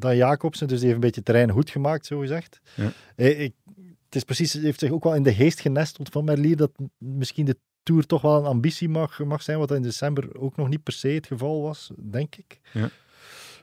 dan 0.00 0.16
Jacobsen. 0.16 0.68
Dus 0.68 0.76
die 0.76 0.86
heeft 0.86 1.00
een 1.00 1.06
beetje 1.06 1.22
terrein 1.22 1.50
goed 1.50 1.70
gemaakt, 1.70 2.06
zo 2.06 2.18
gezegd. 2.18 2.60
Ja. 2.74 2.92
Ik, 3.24 3.54
het 4.04 4.14
is 4.14 4.24
precies, 4.24 4.52
heeft 4.52 4.80
zich 4.80 4.90
ook 4.90 5.04
wel 5.04 5.14
in 5.14 5.22
de 5.22 5.34
geest 5.34 5.60
genesteld 5.60 6.08
van 6.08 6.24
Merlier 6.24 6.56
dat 6.56 6.70
misschien 6.98 7.44
de 7.44 7.56
Tour 7.82 8.06
toch 8.06 8.22
wel 8.22 8.38
een 8.38 8.44
ambitie 8.44 8.88
mag, 8.88 9.18
mag 9.18 9.42
zijn, 9.42 9.58
wat 9.58 9.70
in 9.70 9.82
december 9.82 10.40
ook 10.40 10.56
nog 10.56 10.68
niet 10.68 10.82
per 10.82 10.92
se 10.92 11.08
het 11.08 11.26
geval 11.26 11.62
was, 11.62 11.90
denk 11.96 12.36
ik. 12.36 12.60
Ja. 12.72 12.90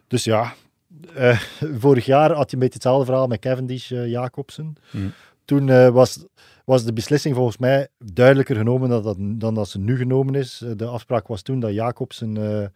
Dus 0.07 0.23
ja, 0.23 0.53
eh, 1.13 1.39
vorig 1.83 2.05
jaar 2.05 2.31
had 2.31 2.49
je 2.49 2.55
een 2.55 2.61
beetje 2.61 2.73
hetzelfde 2.73 3.05
verhaal 3.05 3.27
met 3.27 3.39
Cavendish, 3.39 3.91
eh, 3.91 4.07
Jacobsen. 4.07 4.75
Mm. 4.91 5.13
Toen 5.45 5.69
eh, 5.69 5.89
was, 5.89 6.25
was 6.65 6.83
de 6.83 6.93
beslissing 6.93 7.35
volgens 7.35 7.57
mij 7.57 7.87
duidelijker 7.97 8.55
genomen 8.55 8.89
dan 8.89 9.03
dat, 9.03 9.17
dan 9.19 9.53
dat 9.53 9.69
ze 9.69 9.79
nu 9.79 9.97
genomen 9.97 10.35
is. 10.35 10.61
Eh, 10.63 10.71
De 10.75 10.85
afspraak 10.85 11.27
was 11.27 11.41
toen 11.41 11.59
dat 11.59 11.73
Jacobsen 11.73 12.37
eh, 12.37 12.67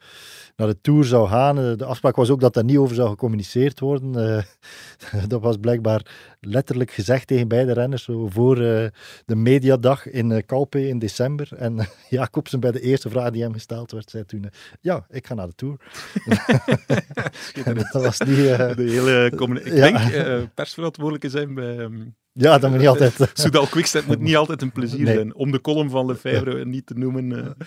naar 0.55 0.67
de 0.67 0.81
Tour 0.81 1.05
zou 1.05 1.27
gaan. 1.27 1.59
Eh, 1.59 1.77
De 1.77 1.85
afspraak 1.85 2.15
was 2.15 2.29
ook 2.29 2.39
dat 2.39 2.53
daar 2.53 2.63
niet 2.63 2.77
over 2.77 2.95
zou 2.95 3.09
gecommuniceerd 3.09 3.79
worden. 3.79 4.07
Dat 5.27 5.41
was 5.41 5.57
blijkbaar 5.57 6.05
letterlijk 6.39 6.91
gezegd 6.91 7.27
tegen 7.27 7.47
beide 7.47 7.73
renners 7.73 8.03
zo 8.03 8.27
voor 8.27 8.55
eh, 8.61 8.87
de 9.25 9.35
mediadag 9.35 10.09
in 10.09 10.45
Calpe 10.45 10.87
in 10.87 10.99
december. 10.99 11.49
En 11.57 11.87
Jacobsen 12.09 12.59
bij 12.59 12.71
de 12.71 12.81
eerste 12.81 13.09
vraag 13.09 13.31
die 13.31 13.41
hem 13.41 13.53
gesteld 13.53 13.91
werd, 13.91 14.09
zei 14.09 14.25
toen... 14.25 14.49
ja, 14.81 15.05
ik 15.09 15.27
ga 15.27 15.33
naar 15.33 15.47
de 15.47 15.55
Tour. 15.55 15.77
Dat 17.91 18.03
was 18.03 18.19
niet... 18.19 18.35
De 18.35 18.73
hele 18.77 19.25
Ik 19.63 19.73
ja. 19.73 19.89
denk 19.89 20.53
persverantwoordelijke 20.53 21.29
zijn 21.29 21.53
bij... 21.53 21.77
ehm, 21.77 21.97
Ja, 22.33 22.57
dat 22.57 22.69
moet 22.69 22.79
niet 22.79 22.87
altijd, 22.87 23.13
Soudal 23.33 23.67
Quickstep 23.79 24.05
moet 24.05 24.19
niet 24.19 24.35
altijd 24.35 24.61
een 24.61 24.71
plezier 24.71 25.03
Nee. 25.03 25.13
zijn. 25.15 25.35
Om 25.35 25.51
de 25.51 25.61
column 25.61 25.89
van 25.89 26.05
Lefebvre 26.05 26.65
niet 26.65 26.85
te 26.85 26.93
noemen. 26.93 27.31
eh, 27.57 27.65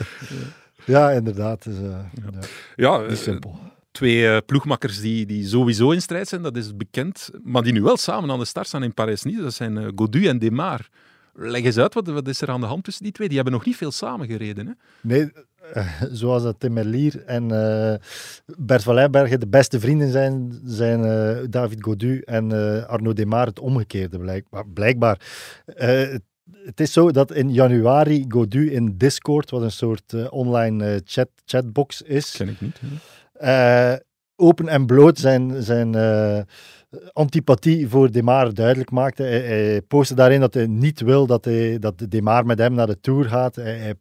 Ja, 0.84 1.10
inderdaad. 1.10 1.62
Dus, 1.64 1.76
eh, 1.76 1.82
ja. 1.82 2.38
Ja, 2.76 2.98
Niet 3.00 3.10
eh, 3.10 3.16
simpel. 3.16 3.58
twee 3.92 4.42
ploegmakkers 4.42 5.00
die, 5.00 5.26
die 5.26 5.46
sowieso 5.46 5.90
in 5.90 6.02
strijd 6.02 6.28
zijn, 6.28 6.42
dat 6.42 6.56
is 6.56 6.76
bekend. 6.76 7.30
Maar 7.44 7.62
die 7.62 7.72
nu 7.72 7.82
wel 7.82 7.96
samen 7.96 8.30
aan 8.30 8.38
de 8.38 8.44
start 8.44 8.66
staan 8.66 8.82
in 8.82 8.94
Parijs-Nice, 8.94 9.42
dat 9.42 9.54
zijn 9.54 9.78
eh, 9.78 9.88
Godu 9.94 10.26
en 10.26 10.38
Demar. 10.38 10.88
Leg 11.34 11.62
eens 11.62 11.78
uit, 11.78 11.94
wat, 11.94 12.06
wat 12.06 12.28
is 12.28 12.40
er 12.40 12.48
aan 12.50 12.60
de 12.60 12.66
hand 12.66 12.84
tussen 12.84 13.02
die 13.04 13.12
twee? 13.12 13.26
Die 13.28 13.36
hebben 13.36 13.54
nog 13.54 13.64
niet 13.64 13.76
veel 13.76 13.90
samen 13.92 14.26
gereden. 14.26 14.66
Hè? 14.66 14.72
Nee, 15.00 15.32
eh, 15.72 15.86
zoals 16.10 16.42
dat 16.42 16.54
Tim 16.60 16.72
Merlier 16.72 17.22
en 17.26 17.50
eh, 17.50 17.94
Bert 18.58 18.82
van 18.82 18.94
Leijbergen 18.94 19.40
de 19.40 19.48
beste 19.48 19.80
vrienden 19.80 20.10
zijn, 20.10 20.60
zijn 20.64 21.04
eh, 21.04 21.44
David 21.50 21.82
Godu 21.82 22.20
en 22.20 22.52
Arnaud 22.88 23.16
Demar 23.16 23.46
het 23.46 23.58
omgekeerde 23.60 24.18
blijkbaar. 24.18 24.66
blijkbaar. 24.68 25.20
Het- 25.66 26.22
is 26.74 26.92
zo 26.92 27.10
dat 27.10 27.32
in 27.32 27.52
januari 27.52 28.24
Godu 28.28 28.70
in 28.70 28.94
Discord, 28.96 29.50
wat 29.50 29.62
een 29.62 29.70
soort 29.70 30.30
online 30.30 31.00
chat, 31.04 31.28
chatbox 31.44 32.02
is, 32.02 32.30
Ken 32.36 32.48
ik 32.48 32.60
niet. 32.60 32.80
open 34.36 34.68
en 34.68 34.86
bloot 34.86 35.18
zijn, 35.18 35.62
zijn 35.62 35.94
antipathie 37.12 37.88
voor 37.88 38.10
Demar 38.10 38.54
duidelijk 38.54 38.90
maakte. 38.90 39.22
Hij, 39.22 39.40
hij 39.40 39.82
postte 39.82 40.14
daarin 40.14 40.40
dat 40.40 40.54
hij 40.54 40.66
niet 40.66 41.00
wil 41.00 41.26
dat, 41.26 41.44
hij, 41.44 41.78
dat 41.78 42.04
Demar 42.08 42.46
met 42.46 42.58
hem 42.58 42.74
naar 42.74 42.86
de 42.86 43.00
Tour 43.00 43.24
gaat. 43.24 43.54
Hij, 43.56 43.78
hij 43.78 43.94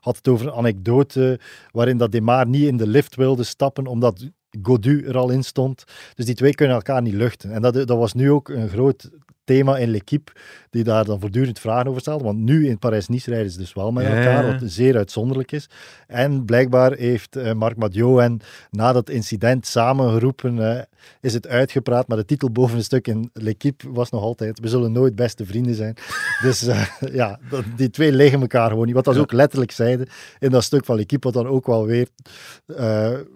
had 0.00 0.16
het 0.16 0.28
over 0.28 0.46
een 0.46 0.52
anekdote 0.52 1.40
waarin 1.70 1.96
dat 1.96 2.12
Demar 2.12 2.46
niet 2.46 2.66
in 2.66 2.76
de 2.76 2.86
lift 2.86 3.14
wilde 3.14 3.44
stappen 3.44 3.86
omdat 3.86 4.30
Godu 4.62 5.04
er 5.06 5.16
al 5.16 5.30
in 5.30 5.44
stond. 5.44 5.84
Dus 6.14 6.24
die 6.24 6.34
twee 6.34 6.54
kunnen 6.54 6.76
elkaar 6.76 7.02
niet 7.02 7.14
luchten. 7.14 7.52
En 7.52 7.62
dat, 7.62 7.74
dat 7.74 7.88
was 7.88 8.14
nu 8.14 8.30
ook 8.30 8.48
een 8.48 8.68
groot 8.68 9.10
thema 9.48 9.76
in 9.78 9.90
L'Equipe, 9.90 10.32
die 10.70 10.84
daar 10.84 11.04
dan 11.04 11.20
voortdurend 11.20 11.58
vragen 11.58 11.88
over 11.88 12.00
stelde. 12.00 12.24
Want 12.24 12.38
nu 12.38 12.68
in 12.68 12.78
Parijs-Nice 12.78 13.30
rijden 13.30 13.50
ze 13.52 13.58
dus 13.58 13.72
wel 13.74 13.92
met 13.92 14.04
elkaar, 14.04 14.46
ja. 14.46 14.52
wat 14.58 14.70
zeer 14.70 14.96
uitzonderlijk 14.96 15.52
is. 15.52 15.68
En 16.06 16.44
blijkbaar 16.44 16.92
heeft 16.92 17.36
eh, 17.36 17.52
Marc 17.52 17.76
Madiot 17.76 18.18
hen 18.20 18.40
na 18.70 18.92
dat 18.92 19.10
incident 19.10 19.66
samengeroepen, 19.66 20.74
eh, 20.76 20.82
is 21.20 21.34
het 21.34 21.46
uitgepraat, 21.48 22.08
maar 22.08 22.16
de 22.16 22.24
titel 22.24 22.50
boven 22.50 22.76
een 22.76 22.82
stuk 22.84 23.06
in 23.06 23.30
L'Equipe 23.32 23.92
was 23.92 24.10
nog 24.10 24.22
altijd, 24.22 24.60
we 24.60 24.68
zullen 24.68 24.92
nooit 24.92 25.14
beste 25.14 25.46
vrienden 25.46 25.74
zijn. 25.74 25.94
Dus 26.42 26.66
eh, 26.66 26.86
ja, 27.12 27.38
dat- 27.50 27.64
die 27.76 27.90
twee 27.90 28.12
liggen 28.12 28.40
elkaar 28.40 28.68
gewoon 28.70 28.86
niet. 28.86 28.94
Wat 28.94 29.04
dat 29.04 29.18
ook 29.18 29.32
letterlijk 29.32 29.70
zeiden 29.72 30.08
in 30.38 30.50
dat 30.50 30.64
stuk 30.64 30.84
van 30.84 30.96
L'Equipe, 30.96 31.30
wat 31.30 31.42
dan 31.42 31.46
ook 31.52 31.66
wel 31.66 31.86
weer, 31.86 32.08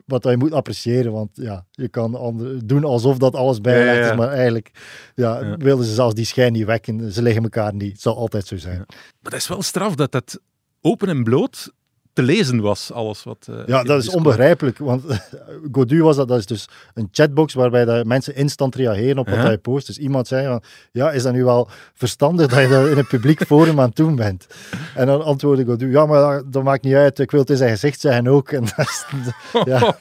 wat 0.06 0.22
je 0.24 0.36
moet 0.38 0.52
appreciëren, 0.52 1.12
want 1.12 1.30
ja, 1.32 1.64
je 1.70 1.88
kan 1.88 2.14
ander- 2.14 2.66
doen 2.66 2.84
alsof 2.84 3.18
dat 3.18 3.34
alles 3.34 3.60
bijgelegd 3.60 3.98
Ja, 4.04 4.10
is, 4.10 4.16
maar 4.16 4.28
eigenlijk 4.28 4.70
ja, 5.14 5.40
Ja. 5.40 5.56
wilden 5.56 5.86
ze 5.86 5.94
zelfs 6.02 6.14
die 6.14 6.24
schijn 6.24 6.52
niet 6.52 6.64
wekken. 6.64 7.12
Ze 7.12 7.22
liggen 7.22 7.42
elkaar 7.42 7.74
niet. 7.74 7.92
Het 7.92 8.00
zal 8.00 8.16
altijd 8.16 8.46
zo 8.46 8.56
zijn. 8.56 8.84
Maar 8.86 9.32
dat 9.32 9.34
is 9.34 9.48
wel 9.48 9.62
straf 9.62 9.94
dat 9.94 10.12
dat 10.12 10.40
open 10.80 11.08
en 11.08 11.24
bloot 11.24 11.72
te 12.12 12.22
lezen 12.22 12.60
was, 12.60 12.92
alles 12.92 13.22
wat... 13.24 13.46
eh, 13.50 13.56
Ja, 13.66 13.82
dat 13.82 14.02
is 14.02 14.08
onbegrijpelijk. 14.08 14.78
Want 14.78 15.02
Godu 15.72 16.02
was 16.02 16.16
dat, 16.16 16.28
dat 16.28 16.38
is 16.38 16.46
dus 16.46 16.68
een 16.94 17.08
chatbox 17.12 17.54
waarbij 17.54 17.84
dat 17.84 18.04
mensen 18.06 18.34
instant 18.34 18.74
reageren 18.74 19.18
op 19.18 19.26
wat 19.28 19.36
Ja. 19.38 19.42
hij 19.44 19.58
post. 19.58 19.86
Dus 19.86 19.98
iemand 19.98 20.28
zei 20.28 20.46
van, 20.46 20.62
ja, 20.92 21.10
is 21.12 21.22
dat 21.22 21.32
nu 21.32 21.44
wel 21.44 21.68
verstandig 21.94 22.46
dat 22.46 22.60
je 22.60 22.68
dat 22.68 22.86
in 22.88 22.98
een 22.98 23.06
publiek 23.06 23.44
forum 23.46 23.80
aan 23.80 23.86
het 23.86 23.96
doen 23.96 24.16
bent? 24.16 24.46
En 24.94 25.06
dan 25.06 25.22
antwoordde 25.24 25.64
Godu, 25.64 25.90
ja, 25.90 26.06
maar 26.06 26.20
dat, 26.36 26.52
dat 26.52 26.62
maakt 26.62 26.82
niet 26.82 26.94
uit. 26.94 27.18
Ik 27.18 27.30
wil 27.30 27.40
het 27.40 27.50
in 27.50 27.56
zijn 27.56 27.70
gezicht 27.70 28.00
zeggen 28.00 28.26
ook. 28.28 28.50
En 28.52 28.64
dat 28.76 29.06
ja. 29.64 29.96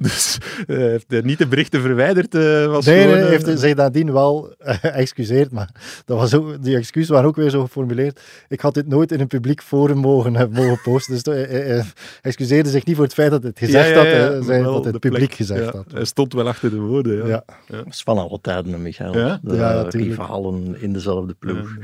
dus 0.00 0.38
hij 0.66 0.76
heeft 0.76 1.12
eh, 1.12 1.22
niet 1.22 1.38
de 1.38 1.46
berichten 1.46 1.80
verwijderd. 1.80 2.32
was 2.68 2.84
Nee, 2.86 3.02
gewoon, 3.02 3.18
hij 3.18 3.28
heeft 3.28 3.58
zich 3.58 3.74
nadien 3.74 4.12
wel 4.12 4.54
excuseerd, 4.82 5.50
maar 5.52 5.68
dat 6.04 6.18
was 6.18 6.34
ook, 6.34 6.62
die 6.62 6.76
excuses 6.76 7.08
waren 7.10 7.28
ook 7.28 7.36
weer 7.36 7.50
zo 7.50 7.60
geformuleerd. 7.62 8.20
Ik 8.48 8.60
had 8.60 8.74
dit 8.74 8.88
nooit 8.88 9.12
in 9.12 9.20
een 9.20 9.26
publiek 9.26 9.62
forum 9.62 9.96
mogen, 9.98 10.32
mogen 10.52 10.80
posten. 10.82 11.12
Dus 11.12 11.22
hij, 11.34 11.44
hij- 11.46 11.66
hij 11.76 11.84
excuseerde 12.22 12.68
zich 12.68 12.84
niet 12.84 12.94
voor 12.96 13.04
het 13.04 13.14
feit 13.14 13.30
dat 13.30 13.40
hij 13.42 13.50
het 13.50 13.58
gezegd 13.64 13.88
ja, 13.88 14.02
ja, 14.02 14.08
ja, 14.16 14.22
had, 14.22 14.32
hij 14.32 14.42
zei 14.42 14.62
wel 14.62 14.72
dat 14.74 14.84
het 14.84 15.00
publiek 15.00 15.18
plek. 15.18 15.34
gezegd 15.34 15.64
Ja, 15.64 15.70
had. 15.70 15.92
Hij 15.92 16.04
stond 16.04 16.32
wel 16.32 16.48
achter 16.48 16.70
de 16.70 16.78
woorden. 16.80 17.16
Ja. 17.26 17.44
Ja. 17.66 17.76
Dat 17.76 17.86
is 17.86 18.02
van 18.02 18.18
alle 18.18 18.38
tijden, 18.40 18.72
hè, 18.72 18.78
Michael. 18.78 19.18
Ja? 19.18 19.38
De 19.42 19.54
Ja, 19.56 19.70
eh, 19.70 19.82
natuurlijk. 19.82 20.12
rivalen 20.20 20.80
in 20.80 20.92
dezelfde 20.92 21.34
ploeg. 21.34 21.76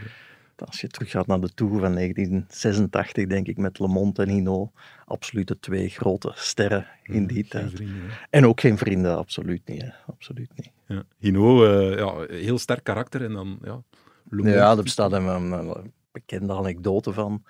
Als 0.67 0.81
je 0.81 0.89
teruggaat 0.89 1.27
naar 1.27 1.41
de 1.41 1.51
Tour 1.55 1.81
van 1.81 1.93
1986, 1.95 3.27
denk 3.27 3.47
ik, 3.47 3.57
met 3.57 3.79
Le 3.79 3.89
Monde 3.89 4.23
en 4.23 4.29
Hinault, 4.29 4.71
absoluut 5.05 5.49
de 5.49 5.59
twee 5.61 5.89
grote 5.89 6.33
sterren 6.35 6.87
in 7.03 7.27
die 7.27 7.47
tijd. 7.49 7.71
vrienden. 7.75 7.97
En 8.31 8.47
ook 8.47 8.61
geen 8.61 8.79
vrienden, 8.79 9.17
absoluut 9.17 9.61
niet. 9.69 9.83
Hè. 9.83 9.89
Absoluut 10.07 10.51
niet. 10.57 10.71
Ja. 10.87 11.03
Hino, 11.19 11.65
eh, 11.65 11.97
ja, 11.99 12.15
heel 12.29 12.59
sterk 12.59 12.85
karakter 12.85 13.25
en 13.25 13.33
dan... 13.33 13.59
Ja, 13.63 13.83
Le 14.31 14.37
Monde. 14.37 14.51
Ja, 14.51 14.77
er 14.77 14.83
bestaat 14.83 15.13
een, 15.13 15.27
een- 15.27 15.53
een 15.53 15.93
bekende 16.13 16.53
anekdote 16.55 17.13
van. 17.13 17.43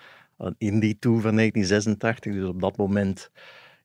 In 0.59 0.80
die 0.80 0.99
Tour 0.99 1.20
van 1.20 1.36
1986, 1.36 2.32
dus 2.34 2.49
op 2.49 2.61
dat 2.61 2.76
moment. 2.76 3.30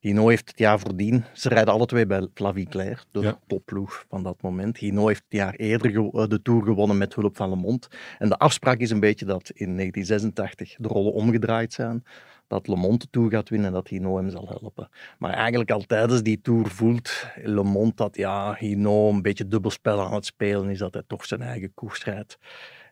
Hino 0.00 0.28
heeft 0.28 0.48
het 0.48 0.58
jaar 0.58 0.78
voordien, 0.78 1.24
ze 1.32 1.48
rijden 1.48 1.74
alle 1.74 1.86
twee 1.86 2.06
bij 2.06 2.28
Flavie 2.34 2.66
Claire, 2.68 3.00
de 3.10 3.20
Ja. 3.20 3.38
topploeg 3.46 4.04
van 4.08 4.22
dat 4.22 4.42
moment. 4.42 4.76
Hino 4.78 5.06
heeft 5.06 5.22
het 5.28 5.38
jaar 5.38 5.54
eerder 5.54 5.96
eh, 5.96 6.26
de 6.28 6.42
Tour 6.42 6.62
gewonnen 6.62 6.98
met 6.98 7.14
hulp 7.14 7.36
van 7.36 7.48
Le 7.50 7.56
Monde. 7.56 7.86
En 8.18 8.28
de 8.28 8.36
afspraak 8.38 8.78
is 8.78 8.90
een 8.90 9.00
beetje 9.00 9.24
dat 9.24 9.50
in 9.50 9.76
1986 9.76 10.74
de 10.78 10.88
rollen 10.88 11.12
omgedraaid 11.12 11.72
zijn. 11.72 12.04
Dat 12.46 12.68
Le 12.68 12.76
Monde 12.76 12.98
de 12.98 13.06
Tour 13.10 13.30
gaat 13.30 13.48
winnen 13.48 13.68
en 13.68 13.72
dat 13.74 13.88
Hino 13.88 14.16
hem 14.16 14.30
zal 14.30 14.48
helpen. 14.48 14.88
Maar 15.18 15.32
eigenlijk 15.32 15.70
al 15.70 15.80
tijdens 15.82 16.22
die 16.22 16.40
Tour 16.40 16.66
voelt 16.66 17.26
Le 17.42 17.62
Monde 17.62 17.94
dat 17.94 18.16
ja, 18.16 18.54
Hino 18.58 19.08
een 19.08 19.22
beetje 19.22 19.48
dubbelspel 19.48 20.00
aan 20.00 20.14
het 20.14 20.26
spelen 20.26 20.70
is, 20.70 20.78
dat 20.78 20.94
hij 20.94 21.02
toch 21.06 21.24
zijn 21.24 21.42
eigen 21.42 21.74
koers 21.74 22.04
rijdt. 22.04 22.38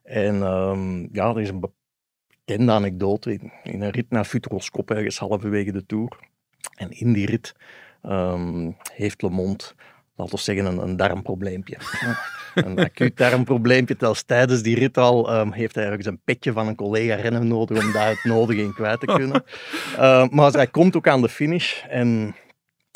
En 0.02 0.42
ehm, 0.42 0.98
ja, 1.12 1.28
er 1.28 1.40
is 1.40 1.48
een 1.48 1.60
bekende 2.44 2.72
anekdote 2.72 3.32
in, 3.32 3.52
in 3.62 3.82
een 3.82 3.90
rit 3.90 4.10
naar 4.10 4.24
Futuroskop, 4.24 4.90
ergens 4.90 5.18
halverwege 5.18 5.72
de 5.72 5.86
Tour. 5.86 6.18
En 6.74 6.90
in 6.90 7.12
die 7.12 7.26
rit 7.26 7.54
ehm, 8.02 8.70
heeft 8.92 9.22
Le 9.22 9.30
Monde, 9.30 9.64
laten 10.16 10.34
we 10.34 10.40
zeggen, 10.40 10.64
een, 10.64 10.78
een 10.78 10.96
darmprobleempje. 10.96 11.76
een 12.54 12.78
acuut 12.78 13.16
darmprobleempje, 13.16 13.96
terwijl 13.96 14.20
tijdens 14.26 14.62
die 14.62 14.78
rit 14.78 14.98
al 14.98 15.30
ehm, 15.30 15.50
heeft 15.52 15.74
hij 15.74 15.84
ergens 15.84 16.06
een 16.06 16.20
petje 16.24 16.52
van 16.52 16.66
een 16.66 16.74
collega 16.74 17.14
renner 17.14 17.44
nodig 17.44 17.84
om 17.84 17.92
daar 17.92 18.08
het 18.08 18.24
nodige 18.24 18.62
in 18.62 18.74
kwijt 18.74 19.00
te 19.00 19.06
kunnen. 19.06 19.44
Eh, 19.94 20.28
maar 20.28 20.52
hij 20.52 20.66
komt 20.66 20.96
ook 20.96 21.08
aan 21.08 21.20
de 21.20 21.28
finish 21.28 21.82
en 21.88 22.34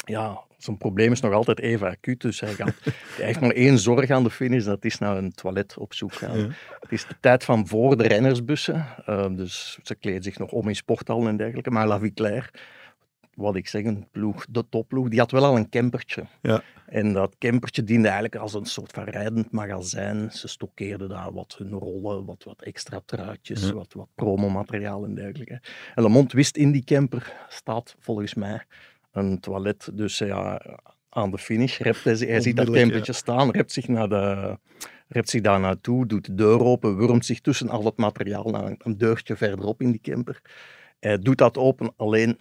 ja, 0.04 0.40
zijn 0.58 0.76
probleem 0.76 1.12
is 1.12 1.20
nog 1.20 1.32
altijd 1.32 1.60
even 1.60 1.88
acuut. 1.88 2.20
Dus 2.20 2.40
hij, 2.40 2.54
gaat, 2.54 2.74
hij 3.16 3.26
heeft 3.26 3.40
maar 3.40 3.50
één 3.50 3.78
zorg 3.78 4.10
aan 4.10 4.22
de 4.22 4.30
finish, 4.30 4.64
dat 4.64 4.84
is 4.84 4.98
naar 4.98 5.16
een 5.16 5.32
toilet 5.32 5.76
op 5.78 5.94
zoek 5.94 6.12
gaan. 6.14 6.38
Ja. 6.38 6.48
Het 6.80 6.92
is 6.92 7.06
de 7.06 7.16
tijd 7.20 7.44
van 7.44 7.66
voor 7.66 7.96
de 7.96 8.06
rennersbussen, 8.06 8.86
eh, 9.06 9.26
dus 9.30 9.78
ze 9.82 9.94
kleden 9.94 10.22
zich 10.22 10.38
nog 10.38 10.50
om 10.50 10.68
in 10.68 10.76
sporthallen 10.76 11.28
en 11.28 11.36
dergelijke. 11.36 11.70
Maar 11.70 11.86
La 11.86 11.98
Vie 11.98 12.12
Claire 12.12 12.50
wat 13.38 13.56
ik 13.56 13.68
zeg, 13.68 13.84
een 13.84 14.06
ploeg, 14.10 14.46
de 14.50 14.68
topploeg, 14.68 15.08
die 15.08 15.18
had 15.18 15.30
wel 15.30 15.44
al 15.44 15.56
een 15.56 15.68
campertje. 15.68 16.24
Ja. 16.42 16.62
En 16.86 17.12
dat 17.12 17.36
campertje 17.38 17.84
diende 17.84 18.06
eigenlijk 18.06 18.36
als 18.36 18.54
een 18.54 18.64
soort 18.64 18.92
van 18.92 19.04
rijdend 19.04 19.50
magazijn. 19.50 20.30
Ze 20.32 20.48
stockeerden 20.48 21.08
daar 21.08 21.32
wat 21.32 21.54
hun 21.58 21.70
rollen, 21.70 22.24
wat, 22.24 22.44
wat 22.44 22.62
extra 22.62 23.00
truitjes, 23.04 23.66
Ja. 23.66 23.72
wat, 23.72 23.92
wat 23.92 24.08
promomateriaal 24.14 25.04
en 25.04 25.14
dergelijke. 25.14 25.60
En 25.94 26.02
Le 26.02 26.08
Monde 26.08 26.34
wist 26.34 26.56
in 26.56 26.72
die 26.72 26.84
camper 26.84 27.32
staat 27.48 27.96
volgens 27.98 28.34
mij 28.34 28.62
een 29.12 29.40
toilet. 29.40 29.90
Dus 29.92 30.18
ja, 30.18 30.62
aan 31.08 31.30
de 31.30 31.38
finish 31.38 31.78
rept 31.78 32.04
hij, 32.04 32.14
hij 32.14 32.40
ziet 32.40 32.56
dat 32.56 32.70
campertje 32.70 33.12
staan, 33.12 33.50
rept 33.50 33.72
zich, 33.72 33.88
naar 33.88 34.08
de, 34.08 34.58
rept 35.08 35.30
zich 35.30 35.40
daar 35.40 35.60
naartoe, 35.60 36.06
doet 36.06 36.24
de 36.24 36.34
deur 36.34 36.60
open, 36.60 36.96
wurmt 36.96 37.26
zich 37.26 37.40
tussen 37.40 37.68
al 37.68 37.84
het 37.84 37.96
materiaal 37.96 38.50
naar 38.50 38.74
een, 38.78 38.98
deurtje 38.98 39.36
verderop 39.36 39.80
in 39.80 39.90
die 39.90 40.00
camper. 40.00 40.42
Hij 41.00 41.18
doet 41.18 41.38
dat 41.38 41.58
open, 41.58 41.92
alleen 41.96 42.38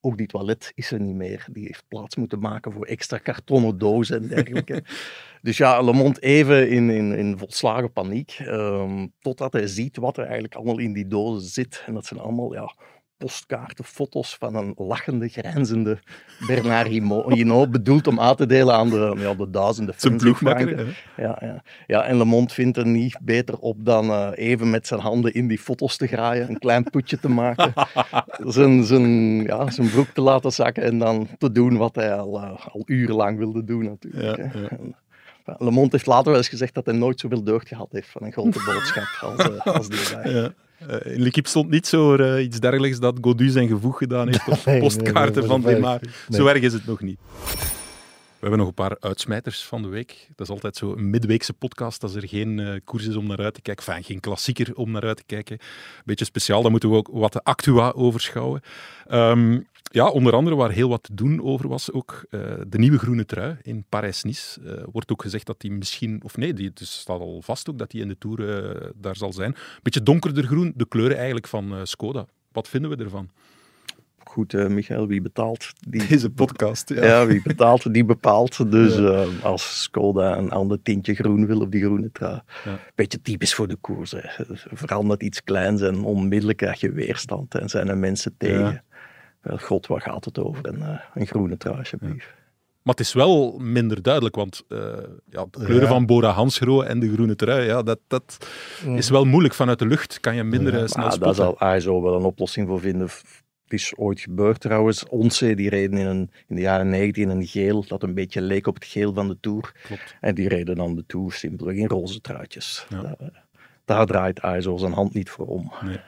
ook 0.00 0.16
die 0.16 0.26
toilet 0.26 0.72
is 0.74 0.90
er 0.90 1.00
niet 1.00 1.14
meer. 1.14 1.46
Die 1.52 1.64
heeft 1.64 1.84
plaats 1.88 2.16
moeten 2.16 2.38
maken 2.38 2.72
voor 2.72 2.86
extra 2.86 3.18
kartonnen 3.18 3.78
dozen 3.78 4.22
en 4.22 4.28
dergelijke. 4.28 4.84
dus 5.42 5.56
ja, 5.56 5.82
Le 5.82 5.92
Monde 5.92 6.20
even 6.20 6.70
in, 6.70 6.90
in, 6.90 7.12
in 7.12 7.38
volslagen 7.38 7.92
paniek. 7.92 8.30
ehm, 8.38 9.06
totdat 9.18 9.52
hij 9.52 9.66
ziet 9.66 9.96
wat 9.96 10.16
er 10.16 10.24
eigenlijk 10.24 10.54
allemaal 10.54 10.78
in 10.78 10.92
die 10.92 11.06
dozen 11.06 11.48
zit. 11.48 11.82
En 11.86 11.94
dat 11.94 12.06
zijn 12.06 12.20
allemaal 12.20 12.54
ja, 12.54 12.74
postkaarten, 13.20 13.84
foto's 13.84 14.36
van 14.38 14.54
een 14.54 14.74
lachende, 14.76 15.28
grijnzende 15.28 15.98
Bernard 16.46 16.88
Hinault. 16.88 17.70
Bedoeld 17.70 18.06
om 18.06 18.20
aan 18.20 18.36
te 18.36 18.46
delen 18.46 18.74
aan 18.74 18.90
de, 18.90 19.14
ja, 19.18 19.34
de 19.34 19.50
duizenden 19.50 19.94
Zijn 19.96 20.12
fans 20.12 20.24
in 20.24 20.28
ploegmakker. 20.28 20.98
Ja, 21.16 21.38
ja. 21.40 21.62
ja, 21.86 22.04
en 22.04 22.16
Le 22.16 22.24
Monde 22.24 22.54
vindt 22.54 22.76
er 22.76 22.86
niet 22.86 23.18
beter 23.20 23.58
op 23.58 23.84
dan 23.84 24.10
eh, 24.10 24.30
even 24.34 24.70
met 24.70 24.86
zijn 24.86 25.00
handen 25.00 25.34
in 25.34 25.48
die 25.48 25.58
foto's 25.58 25.96
te 25.96 26.06
graaien, 26.06 26.48
een 26.48 26.58
klein 26.58 26.84
putje 26.84 27.18
te 27.18 27.28
maken, 27.28 27.72
zijn, 28.56 28.84
zijn, 28.84 29.42
ja, 29.42 29.70
zijn 29.70 29.90
broek 29.90 30.08
te 30.08 30.20
laten 30.20 30.52
zakken 30.52 30.82
en 30.82 30.98
dan 30.98 31.28
te 31.38 31.52
doen 31.52 31.76
wat 31.76 31.94
hij 31.94 32.14
al, 32.14 32.42
eh, 32.42 32.66
al 32.66 32.82
urenlang 32.86 33.38
wilde 33.38 33.64
doen 33.64 33.84
natuurlijk. 33.84 34.36
Ja, 34.36 34.58
hè. 34.58 34.66
En, 34.66 34.94
heeft 35.90 36.06
later 36.06 36.28
wel 36.28 36.36
eens 36.36 36.48
gezegd 36.48 36.74
dat 36.74 36.86
hij 36.86 36.94
nooit 36.94 37.20
zoveel 37.20 37.44
deugd 37.44 37.68
gehad 37.68 37.88
heeft 37.90 38.08
van 38.08 38.22
een 38.22 38.32
grote 38.32 38.62
boodschap 38.64 39.30
als, 39.30 39.48
eh, 39.48 39.74
als 39.74 39.88
die 39.88 40.14
dag. 40.14 40.32
Ja. 40.32 40.52
Eh, 40.88 41.14
in 41.14 41.22
L'Equipe 41.22 41.48
stond 41.48 41.70
niet 41.70 41.86
zo 41.86 42.16
eh, 42.16 42.44
iets 42.44 42.60
dergelijks 42.60 42.98
dat 43.00 43.18
Godu 43.20 43.48
zijn 43.48 43.68
gevoeg 43.68 43.98
gedaan 43.98 44.26
heeft 44.26 44.48
op 44.48 44.64
Nee, 44.66 44.80
postkaarten 44.80 45.40
nee, 45.40 45.50
van 45.50 45.60
Demar. 45.60 46.00
nee. 46.00 46.40
Zo 46.40 46.46
erg 46.46 46.60
is 46.60 46.72
het 46.72 46.86
nog 46.86 47.00
niet. 47.00 47.18
We 48.40 48.46
hebben 48.46 48.58
nog 48.58 48.68
een 48.68 48.84
paar 48.84 48.96
uitsmijters 49.00 49.64
van 49.64 49.82
de 49.82 49.88
week. 49.88 50.26
Dat 50.36 50.46
is 50.46 50.52
altijd 50.52 50.76
zo 50.76 50.92
een 50.92 51.10
midweekse 51.10 51.52
podcast 51.52 52.02
als 52.02 52.14
er 52.14 52.28
geen 52.28 52.58
eh, 52.58 52.80
koers 52.84 53.06
is 53.06 53.16
om 53.16 53.26
naar 53.26 53.38
uit 53.40 53.54
te 53.54 53.62
kijken. 53.62 53.86
Enfin, 53.86 54.04
geen 54.04 54.20
klassieker 54.20 54.74
om 54.74 54.90
naar 54.90 55.04
uit 55.04 55.16
te 55.16 55.22
kijken. 55.26 55.58
Beetje 56.04 56.24
speciaal, 56.24 56.62
dan 56.62 56.70
moeten 56.70 56.90
we 56.90 56.96
ook 56.96 57.08
wat 57.12 57.32
de 57.32 57.42
actua 57.42 57.90
overschouwen. 57.90 58.60
Ehm, 59.06 59.58
ja, 59.82 60.08
onder 60.08 60.32
andere 60.32 60.56
waar 60.56 60.70
heel 60.70 60.88
wat 60.88 61.02
te 61.02 61.14
doen 61.14 61.42
over 61.42 61.68
was 61.68 61.92
ook 61.92 62.24
eh, 62.30 62.40
de 62.68 62.78
nieuwe 62.78 62.98
groene 62.98 63.24
trui 63.24 63.56
in 63.62 63.84
Parijs-Nice. 63.88 64.60
Eh, 64.60 64.84
wordt 64.92 65.12
ook 65.12 65.22
gezegd 65.22 65.46
dat 65.46 65.60
die 65.60 65.72
misschien, 65.72 66.20
of 66.24 66.36
nee, 66.36 66.52
die, 66.54 66.68
het 66.74 66.80
staat 66.80 67.20
al 67.20 67.42
vast 67.42 67.70
ook 67.70 67.78
dat 67.78 67.90
die 67.90 68.00
in 68.00 68.08
de 68.08 68.18
Tour 68.18 68.64
eh, 68.64 68.90
daar 68.96 69.16
zal 69.16 69.32
zijn. 69.32 69.56
Beetje 69.82 70.02
donkerder 70.02 70.44
groen, 70.44 70.72
de 70.76 70.86
kleuren 70.88 71.16
eigenlijk 71.16 71.46
van 71.46 71.86
Skoda. 71.86 72.26
Wat 72.52 72.68
vinden 72.68 72.90
we 72.90 73.04
ervan? 73.04 73.28
Goed, 74.24 74.52
Michael, 74.52 75.06
wie 75.06 75.20
betaalt? 75.20 75.72
Die... 75.88 76.06
Deze 76.08 76.30
podcast, 76.30 76.88
ja. 76.88 77.04
Ja, 77.04 77.26
wie 77.26 77.42
betaalt, 77.42 77.94
die 77.94 78.04
bepaalt. 78.04 78.70
Dus 78.70 78.96
Ja. 78.96 79.26
als 79.42 79.82
Skoda 79.82 80.38
een 80.38 80.50
ander 80.50 80.82
tintje 80.82 81.14
groen 81.14 81.46
wil 81.46 81.60
op 81.60 81.70
die 81.70 81.82
groene 81.84 82.10
trui. 82.12 82.40
Ja. 82.64 82.78
Beetje 82.94 83.20
typisch 83.20 83.54
voor 83.54 83.68
de 83.68 83.76
koers. 83.76 84.10
Hè. 84.10 84.44
Verandert 84.72 85.22
iets 85.22 85.44
kleins 85.44 85.80
en 85.80 86.04
onmiddellijk 86.04 86.58
krijg 86.58 86.80
je 86.80 86.92
weerstand 86.92 87.54
en 87.54 87.68
zijn 87.68 87.88
er 87.88 87.98
mensen 87.98 88.34
tegen. 88.38 88.84
Wel, 89.40 89.58
God, 89.58 89.86
waar 89.86 90.00
gaat 90.00 90.24
het 90.24 90.38
over? 90.38 90.66
Een, 90.68 90.82
eh, 90.82 90.98
een 91.14 91.26
groene 91.26 91.56
trui, 91.56 91.78
alsjeblieft. 91.78 92.26
Maar 92.82 92.94
het 92.94 93.04
is 93.06 93.12
wel 93.12 93.58
minder 93.58 94.02
duidelijk, 94.02 94.34
want 94.36 94.64
eh, 94.68 94.78
ja, 95.30 95.44
de 95.50 95.58
kleuren 95.64 95.80
Ja. 95.82 95.86
van 95.88 96.06
Bora 96.06 96.30
Hansgrohe 96.30 96.84
en 96.84 97.00
de 97.00 97.12
groene 97.12 97.36
trui, 97.36 97.66
ja, 97.66 97.82
dat, 97.82 97.98
dat 98.06 98.46
is 98.96 99.10
wel 99.10 99.24
moeilijk. 99.24 99.54
Vanuit 99.54 99.78
de 99.78 99.86
lucht 99.86 100.20
kan 100.20 100.34
je 100.34 100.44
minder 100.44 100.72
eh, 100.80 100.86
snel 100.86 101.06
Maar 101.06 101.18
daar 101.18 101.34
spotten. 101.34 101.56
zal 101.58 101.74
ISO 101.76 102.02
wel 102.02 102.14
een 102.16 102.24
oplossing 102.24 102.68
voor 102.68 102.80
vinden. 102.80 103.08
Het 103.64 103.72
is 103.80 103.92
ooit 103.96 104.20
gebeurd 104.20 104.60
trouwens. 104.60 105.06
Onze 105.08 105.54
die 105.54 105.68
reden 105.68 105.98
in, 105.98 106.06
een, 106.06 106.30
in 106.48 106.54
de 106.56 106.60
jaren 106.62 106.88
90 106.88 107.22
in 107.22 107.28
een 107.30 107.46
geel 107.46 107.84
dat 107.86 108.02
een 108.02 108.14
beetje 108.14 108.40
leek 108.40 108.66
op 108.66 108.74
het 108.74 108.84
geel 108.84 109.12
van 109.12 109.28
de 109.28 109.36
Tour. 109.40 109.72
Klopt. 109.82 110.16
En 110.20 110.34
die 110.34 110.48
reden 110.48 110.76
dan 110.76 110.94
de 110.94 111.04
Tour 111.06 111.32
simpelweg 111.32 111.76
in 111.76 111.86
roze 111.88 112.20
truitjes. 112.20 112.86
Ja. 112.88 113.02
Daar, 113.02 113.16
daar 113.84 114.06
draait 114.06 114.40
ISO 114.58 114.76
zijn 114.76 114.92
hand 114.92 115.14
niet 115.14 115.30
voor 115.30 115.46
om. 115.46 115.72
Nee. 115.84 116.00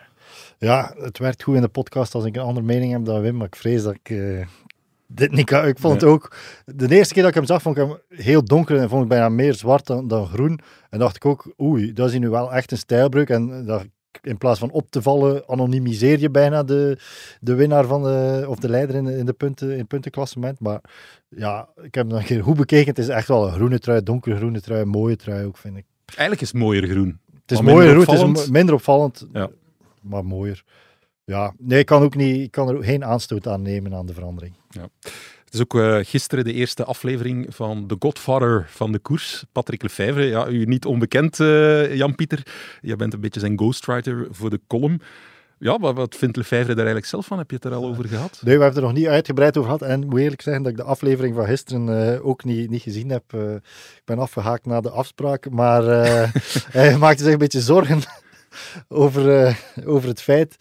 Ja, 0.63 0.95
het 0.99 1.19
werkt 1.19 1.43
goed 1.43 1.55
in 1.55 1.61
de 1.61 1.69
podcast 1.69 2.15
als 2.15 2.25
ik 2.25 2.37
een 2.37 2.43
andere 2.43 2.67
mening 2.67 2.93
heb 2.93 3.05
dan 3.05 3.21
Wim, 3.21 3.37
maar 3.37 3.47
ik 3.47 3.57
vrees 3.57 3.83
dat 3.83 3.95
ik 4.03 4.11
eh, 4.11 4.47
dit 5.07 5.31
niet 5.33 5.45
kan. 5.47 5.67
Ik 5.67 5.79
vond 5.79 5.93
het 5.95 6.03
Nee. 6.03 6.13
ook... 6.13 6.37
De 6.65 6.97
eerste 6.97 7.15
keer 7.15 7.23
dat 7.23 7.31
ik 7.33 7.37
hem 7.39 7.47
zag, 7.47 7.63
vond 7.63 7.77
ik 7.77 7.83
hem 7.87 7.97
heel 8.09 8.45
donker 8.45 8.77
en 8.79 8.89
vond 8.89 9.03
ik 9.03 9.09
bijna 9.09 9.29
meer 9.29 9.55
zwart 9.55 9.87
dan, 9.87 10.09
dan 10.09 10.27
groen. 10.27 10.61
En 10.91 10.99
dacht 10.99 11.17
ik 11.17 11.25
ook, 11.25 11.55
oei, 11.61 11.93
dat 11.93 12.09
is 12.13 12.19
nu 12.19 12.29
wel 12.29 12.53
echt 12.53 12.71
een 12.71 12.79
stijlbreuk. 12.79 13.29
En 13.31 13.65
dat, 13.67 13.87
in 14.23 14.39
plaats 14.39 14.59
van 14.59 14.71
op 14.71 14.91
te 14.91 15.03
vallen, 15.03 15.49
anonimiseer 15.49 16.19
je 16.21 16.31
bijna 16.31 16.63
de, 16.63 16.99
de 17.41 17.55
winnaar 17.55 17.85
van 17.87 18.03
de, 18.03 18.45
of 18.49 18.59
de 18.59 18.69
leider 18.69 18.95
in, 18.97 19.05
de- 19.05 19.17
in, 19.17 19.27
de 19.27 19.33
punten, 19.33 19.73
in 19.73 19.79
het 19.79 19.89
puntenklassement. 19.89 20.61
Maar 20.61 20.81
ja, 21.29 21.69
ik 21.83 21.95
heb 21.95 22.09
hem 22.09 22.19
een 22.19 22.25
keer 22.25 22.43
goed 22.43 22.57
bekeken. 22.57 22.87
Het 22.89 22.99
is 22.99 23.09
echt 23.09 23.29
wel 23.29 23.47
een 23.47 23.53
groene 23.53 23.79
trui, 23.79 24.03
donkergroene 24.03 24.61
trui, 24.61 24.85
mooie 24.85 25.17
trui 25.17 25.47
ook, 25.47 25.57
vind 25.57 25.77
ik. 25.77 25.85
Eigenlijk 26.07 26.41
is 26.41 26.49
het 26.49 26.59
mooier 26.59 26.87
groen. 26.89 27.21
Het 27.41 27.51
is 27.51 27.61
mooier 27.61 27.97
minder 27.97 28.17
groen, 28.17 28.29
het 28.33 28.39
is 28.39 28.49
minder 28.51 28.75
opvallend, 28.75 29.27
Ja. 29.33 29.51
Maar 30.03 30.25
mooier. 30.25 30.65
Ja, 31.25 31.55
nee, 31.59 31.79
ik 31.79 31.87
kan, 31.87 32.03
ook 32.03 32.15
niet, 32.15 32.41
ik 32.41 32.51
kan 32.51 32.69
er 32.69 32.77
ook 32.77 32.85
geen 32.85 33.05
aanstoot 33.05 33.47
aan 33.47 33.63
nemen 33.63 33.95
aan 33.95 34.07
de 34.07 34.15
verandering. 34.15 34.55
Ja. 34.71 34.89
Het 35.53 35.61
is 35.61 35.61
ook 35.61 35.75
eh, 35.75 35.99
gisteren 36.03 36.45
de 36.45 36.53
eerste 36.53 36.85
aflevering 36.85 37.47
van 37.55 37.87
The 37.87 37.97
Godfather 37.99 38.67
van 38.69 38.93
de 38.93 38.99
koers, 38.99 39.45
Patrick 39.53 39.83
Lefevre. 39.83 40.25
Ja, 40.25 40.49
u 40.49 40.65
niet 40.65 40.85
onbekend, 40.85 41.41
eh, 41.41 41.95
Jan-Pieter. 41.95 42.47
Je 42.81 42.97
bent 42.97 43.13
een 43.13 43.21
beetje 43.21 43.41
zijn 43.41 43.59
ghostwriter 43.59 44.27
voor 44.31 44.51
de 44.51 44.61
column. 44.67 45.01
Ja, 45.59 45.79
wat, 45.79 45.95
wat 45.95 46.17
vindt 46.17 46.37
Lefevre 46.37 46.67
daar 46.67 46.77
eigenlijk 46.77 47.07
zelf 47.07 47.27
van? 47.27 47.39
Heb 47.39 47.51
je 47.51 47.57
het 47.57 47.65
er 47.65 47.75
al 47.75 47.85
over 47.85 48.09
gehad? 48.09 48.31
Nee, 48.31 48.41
we 48.43 48.51
hebben 48.51 48.69
het 48.69 48.77
er 48.77 48.83
nog 48.83 48.93
niet 48.93 49.07
uitgebreid 49.07 49.57
over 49.57 49.71
gehad. 49.71 49.89
En 49.89 50.03
ik 50.03 50.09
moet 50.09 50.21
eerlijk 50.21 50.43
zeggen 50.43 50.63
dat 50.63 50.73
ik 50.73 50.79
de 50.79 50.85
aflevering 50.85 51.35
van 51.35 51.47
gisteren 51.47 52.15
eh, 52.15 52.27
ook 52.27 52.45
niet, 52.45 52.71
niet 52.71 52.83
gezien 52.83 53.11
heb. 53.11 53.33
Ik 53.33 54.03
ben 54.05 54.19
afgehaakt 54.19 54.67
na 54.67 54.81
de 54.81 54.91
afspraak. 54.91 55.51
Maar 55.51 55.83
hij 56.79 56.99
maakte 56.99 57.23
zich 57.23 57.33
een 57.33 57.39
beetje 57.39 57.61
zorgen 57.61 58.03
over, 58.89 59.43
eh, 59.45 59.55
over 59.85 60.09
het 60.09 60.23
feit 60.23 60.57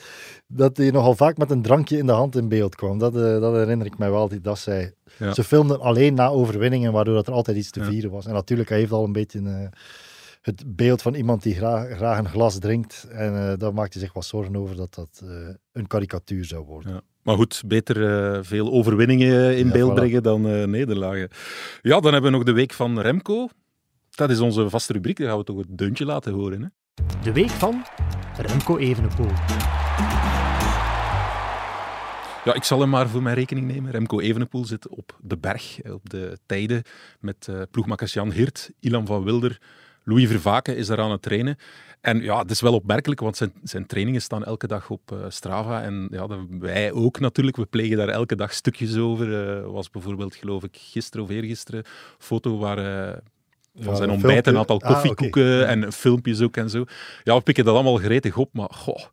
dat 0.47 0.77
hij 0.77 0.91
nogal 0.91 1.15
vaak 1.15 1.37
met 1.37 1.51
een 1.51 1.61
drankje 1.61 1.97
in 1.97 2.05
de 2.05 2.11
hand 2.11 2.35
in 2.35 2.47
beeld 2.49 2.75
kwam. 2.75 2.97
Dat, 2.97 3.15
eh, 3.15 3.21
dat 3.39 3.53
herinner 3.55 3.85
ik 3.87 3.97
mij 3.97 4.11
wel. 4.11 4.27
die- 4.27 4.41
Dat 4.41 4.59
zij, 4.59 4.93
Ja. 5.17 5.33
Ze 5.33 5.43
filmden 5.43 5.79
alleen 5.79 6.13
na 6.13 6.27
overwinningen, 6.27 6.91
waardoor 6.91 7.13
dat 7.13 7.27
er 7.27 7.33
altijd 7.33 7.57
iets 7.57 7.69
te 7.71 7.83
vieren 7.83 8.11
was. 8.11 8.25
En 8.25 8.33
natuurlijk, 8.33 8.69
hij 8.69 8.77
heeft 8.77 8.91
al 8.91 9.03
een 9.03 9.11
beetje 9.11 9.39
eh, 9.39 9.67
het 10.41 10.63
beeld 10.75 11.01
van 11.01 11.13
iemand 11.13 11.43
die 11.43 11.55
graag, 11.55 11.95
graag 11.95 12.17
een 12.17 12.29
glas 12.29 12.59
drinkt. 12.59 13.07
En 13.11 13.55
daar 13.57 13.73
maakte 13.73 13.97
hij 13.97 14.05
zich 14.07 14.13
wat 14.15 14.25
zorgen 14.25 14.55
over 14.55 14.75
dat 14.75 14.93
dat 14.93 15.23
een 15.71 15.87
karikatuur 15.87 16.45
zou 16.45 16.65
worden. 16.65 16.93
Ja. 16.93 17.01
Maar 17.23 17.35
goed, 17.35 17.63
beter 17.67 18.45
veel 18.45 18.71
overwinningen 18.71 19.57
in 19.57 19.65
Ja, 19.65 19.71
beeld 19.71 19.91
voilà. 19.91 19.95
brengen 19.95 20.23
dan 20.23 20.69
nederlagen. 20.69 21.29
Ja, 21.81 21.99
dan 21.99 22.13
hebben 22.13 22.31
we 22.31 22.37
nog 22.37 22.45
de 22.45 22.51
week 22.51 22.73
van 22.73 22.99
Remco. 22.99 23.47
Dat 24.09 24.29
is 24.29 24.39
onze 24.39 24.69
vaste 24.69 24.93
rubriek, 24.93 25.17
daar 25.17 25.27
gaan 25.27 25.37
we 25.37 25.43
toch 25.43 25.57
het 25.57 25.77
deuntje 25.77 26.05
laten 26.05 26.33
horen. 26.33 26.61
Hè? 26.61 26.67
De 27.23 27.31
week 27.31 27.49
van 27.49 27.85
Remco 28.37 28.77
Evenepoel. 28.77 29.31
Ja, 32.43 32.53
ik 32.53 32.63
zal 32.63 32.79
hem 32.79 32.89
maar 32.89 33.09
voor 33.09 33.21
mijn 33.21 33.35
rekening 33.35 33.67
nemen. 33.67 33.91
Remco 33.91 34.19
Evenepoel 34.19 34.65
zit 34.65 34.87
op 34.87 35.17
de 35.21 35.37
berg, 35.37 35.81
eh, 35.81 35.93
op 35.93 36.09
de 36.09 36.37
tijden, 36.45 36.83
met 37.19 37.47
eh 37.47 37.61
ploegmakkers 37.71 38.13
Jan 38.13 38.31
Hirt, 38.31 38.71
Ilan 38.79 39.05
van 39.05 39.23
Wilder, 39.23 39.61
Louis 40.03 40.27
Vervaken 40.27 40.77
is 40.77 40.87
daar 40.87 40.99
aan 40.99 41.11
het 41.11 41.21
trainen. 41.21 41.57
En 42.01 42.21
ja, 42.21 42.39
het 42.39 42.51
is 42.51 42.61
wel 42.61 42.73
opmerkelijk, 42.73 43.19
want 43.19 43.37
zijn, 43.37 43.53
zijn 43.63 43.85
trainingen 43.85 44.21
staan 44.21 44.45
elke 44.45 44.67
dag 44.67 44.89
op 44.89 45.11
eh, 45.11 45.17
Strava. 45.27 45.81
En 45.81 46.07
ja, 46.11 46.27
wij 46.49 46.91
ook 46.91 47.19
natuurlijk, 47.19 47.57
we 47.57 47.65
plegen 47.65 47.97
daar 47.97 48.09
elke 48.09 48.35
dag 48.35 48.53
stukjes 48.53 48.97
over. 48.97 49.59
Eh 49.59 49.71
was 49.71 49.89
bijvoorbeeld, 49.89 50.35
geloof 50.35 50.63
ik, 50.63 50.77
gisteren 50.77 51.25
of 51.25 51.31
eergisteren, 51.31 51.83
foto 52.17 52.57
waar... 52.57 53.21
van 53.75 53.91
Ja, 53.91 53.95
zijn 53.95 54.09
ontbijt, 54.09 54.47
een 54.47 54.57
aantal 54.57 54.81
Ah, 54.81 54.87
koffiekoeken 54.87 55.67
en 55.67 55.91
filmpjes 55.93 56.41
ook 56.41 56.57
en 56.57 56.69
zo. 56.69 56.83
Ja, 57.23 57.35
we 57.35 57.41
pikken 57.41 57.65
dat 57.65 57.73
allemaal 57.73 57.95
gretig 57.95 58.37
op, 58.37 58.49
maar 58.53 58.69
goh, 58.73 59.03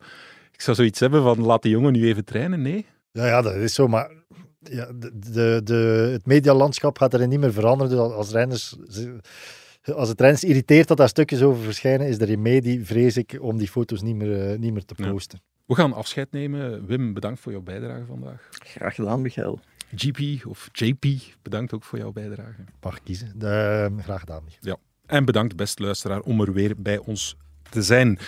ik 0.53 0.61
zou 0.61 0.77
zoiets 0.77 1.01
hebben 1.01 1.23
van 1.23 1.41
laat 1.41 1.63
die 1.63 1.71
jongen 1.71 1.93
nu 1.93 2.07
even 2.07 2.25
trainen, 2.25 2.63
nee? 2.63 2.87
Ja, 3.13 3.27
ja, 3.27 3.43
dat 3.43 3.55
is 3.55 3.75
zo, 3.75 3.89
maar 3.89 4.11
ja, 4.61 4.87
de, 4.95 5.11
de, 5.33 5.61
de, 5.65 6.09
het 6.13 6.27
medialandschap 6.27 6.99
gaat 6.99 7.15
erin 7.15 7.29
niet 7.29 7.41
meer 7.41 7.53
veranderen. 7.53 7.97
Dus 7.97 8.15
als 8.15 8.31
renners, 8.31 8.77
als 9.95 10.09
het 10.09 10.21
renners 10.21 10.45
irriteert 10.45 10.89
dat 10.89 10.97
daar 10.97 11.09
stukjes 11.09 11.43
over 11.43 11.63
verschijnen, 11.63 12.07
is 12.09 12.19
de 12.19 12.25
remedie, 12.25 12.85
vrees 12.87 13.17
ik, 13.17 13.39
om 13.41 13.59
die 13.59 13.69
foto's 13.69 14.03
niet 14.03 14.17
meer, 14.17 14.51
eh, 14.51 14.59
niet 14.59 14.73
meer 14.73 14.85
te 14.85 14.95
Ja. 14.97 15.11
posten. 15.11 15.41
We 15.67 15.75
gaan 15.75 15.93
afscheid 15.93 16.33
nemen. 16.33 16.87
Wim, 16.87 17.13
bedankt 17.15 17.41
voor 17.41 17.53
jouw 17.53 17.61
bijdrage 17.61 18.05
vandaag. 18.05 18.49
Graag 18.51 18.95
gedaan, 18.95 19.21
Michael. 19.23 19.59
GP 19.95 20.47
of 20.47 20.69
JP, 20.73 21.07
bedankt 21.43 21.73
ook 21.73 21.85
voor 21.85 21.99
jouw 21.99 22.13
bijdrage. 22.13 22.65
Mag 22.83 23.03
kiezen. 23.03 23.33
Eh, 23.39 24.03
graag 24.03 24.21
gedaan. 24.21 24.43
Ja. 24.61 24.77
En 25.07 25.25
bedankt, 25.25 25.57
beste 25.57 25.83
luisteraar, 25.83 26.21
om 26.21 26.41
er 26.41 26.53
weer 26.53 26.75
bij 26.77 26.99
ons 26.99 27.37
te 27.71 27.83
zijn. 27.83 28.19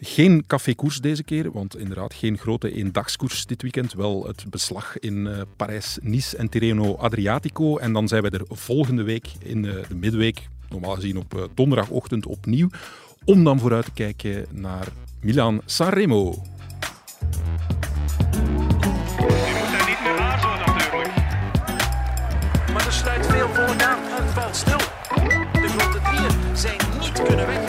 Geen 0.00 0.46
cafékoers 0.46 1.00
deze 1.00 1.22
keer, 1.22 1.52
want 1.52 1.76
inderdaad 1.76 2.14
geen 2.14 2.38
grote 2.38 2.72
eendagskoers 2.72 3.46
dit 3.46 3.62
weekend. 3.62 3.92
Wel 3.92 4.26
het 4.26 4.44
beslag 4.50 4.98
in 4.98 5.26
uh, 5.26 5.40
Parijs, 5.56 5.98
Nice 6.02 6.36
en 6.36 6.48
Tirreno 6.48 6.94
Adriatico. 6.94 7.76
En 7.76 7.92
dan 7.92 8.08
zijn 8.08 8.22
we 8.22 8.30
er 8.30 8.44
volgende 8.48 9.02
week 9.02 9.26
in 9.38 9.64
uh, 9.64 9.74
de 9.88 9.94
midweek, 9.94 10.48
normaal 10.68 10.94
gezien 10.94 11.16
op 11.16 11.34
uh, 11.34 11.42
donderdagochtend 11.54 12.26
opnieuw, 12.26 12.68
om 13.24 13.44
dan 13.44 13.58
vooruit 13.58 13.84
te 13.84 13.92
kijken 13.92 14.46
naar 14.50 14.88
Milaan-Sanremo. 15.20 16.42
Zijn 27.28 27.48
niet 27.48 27.48
kunnen 27.48 27.67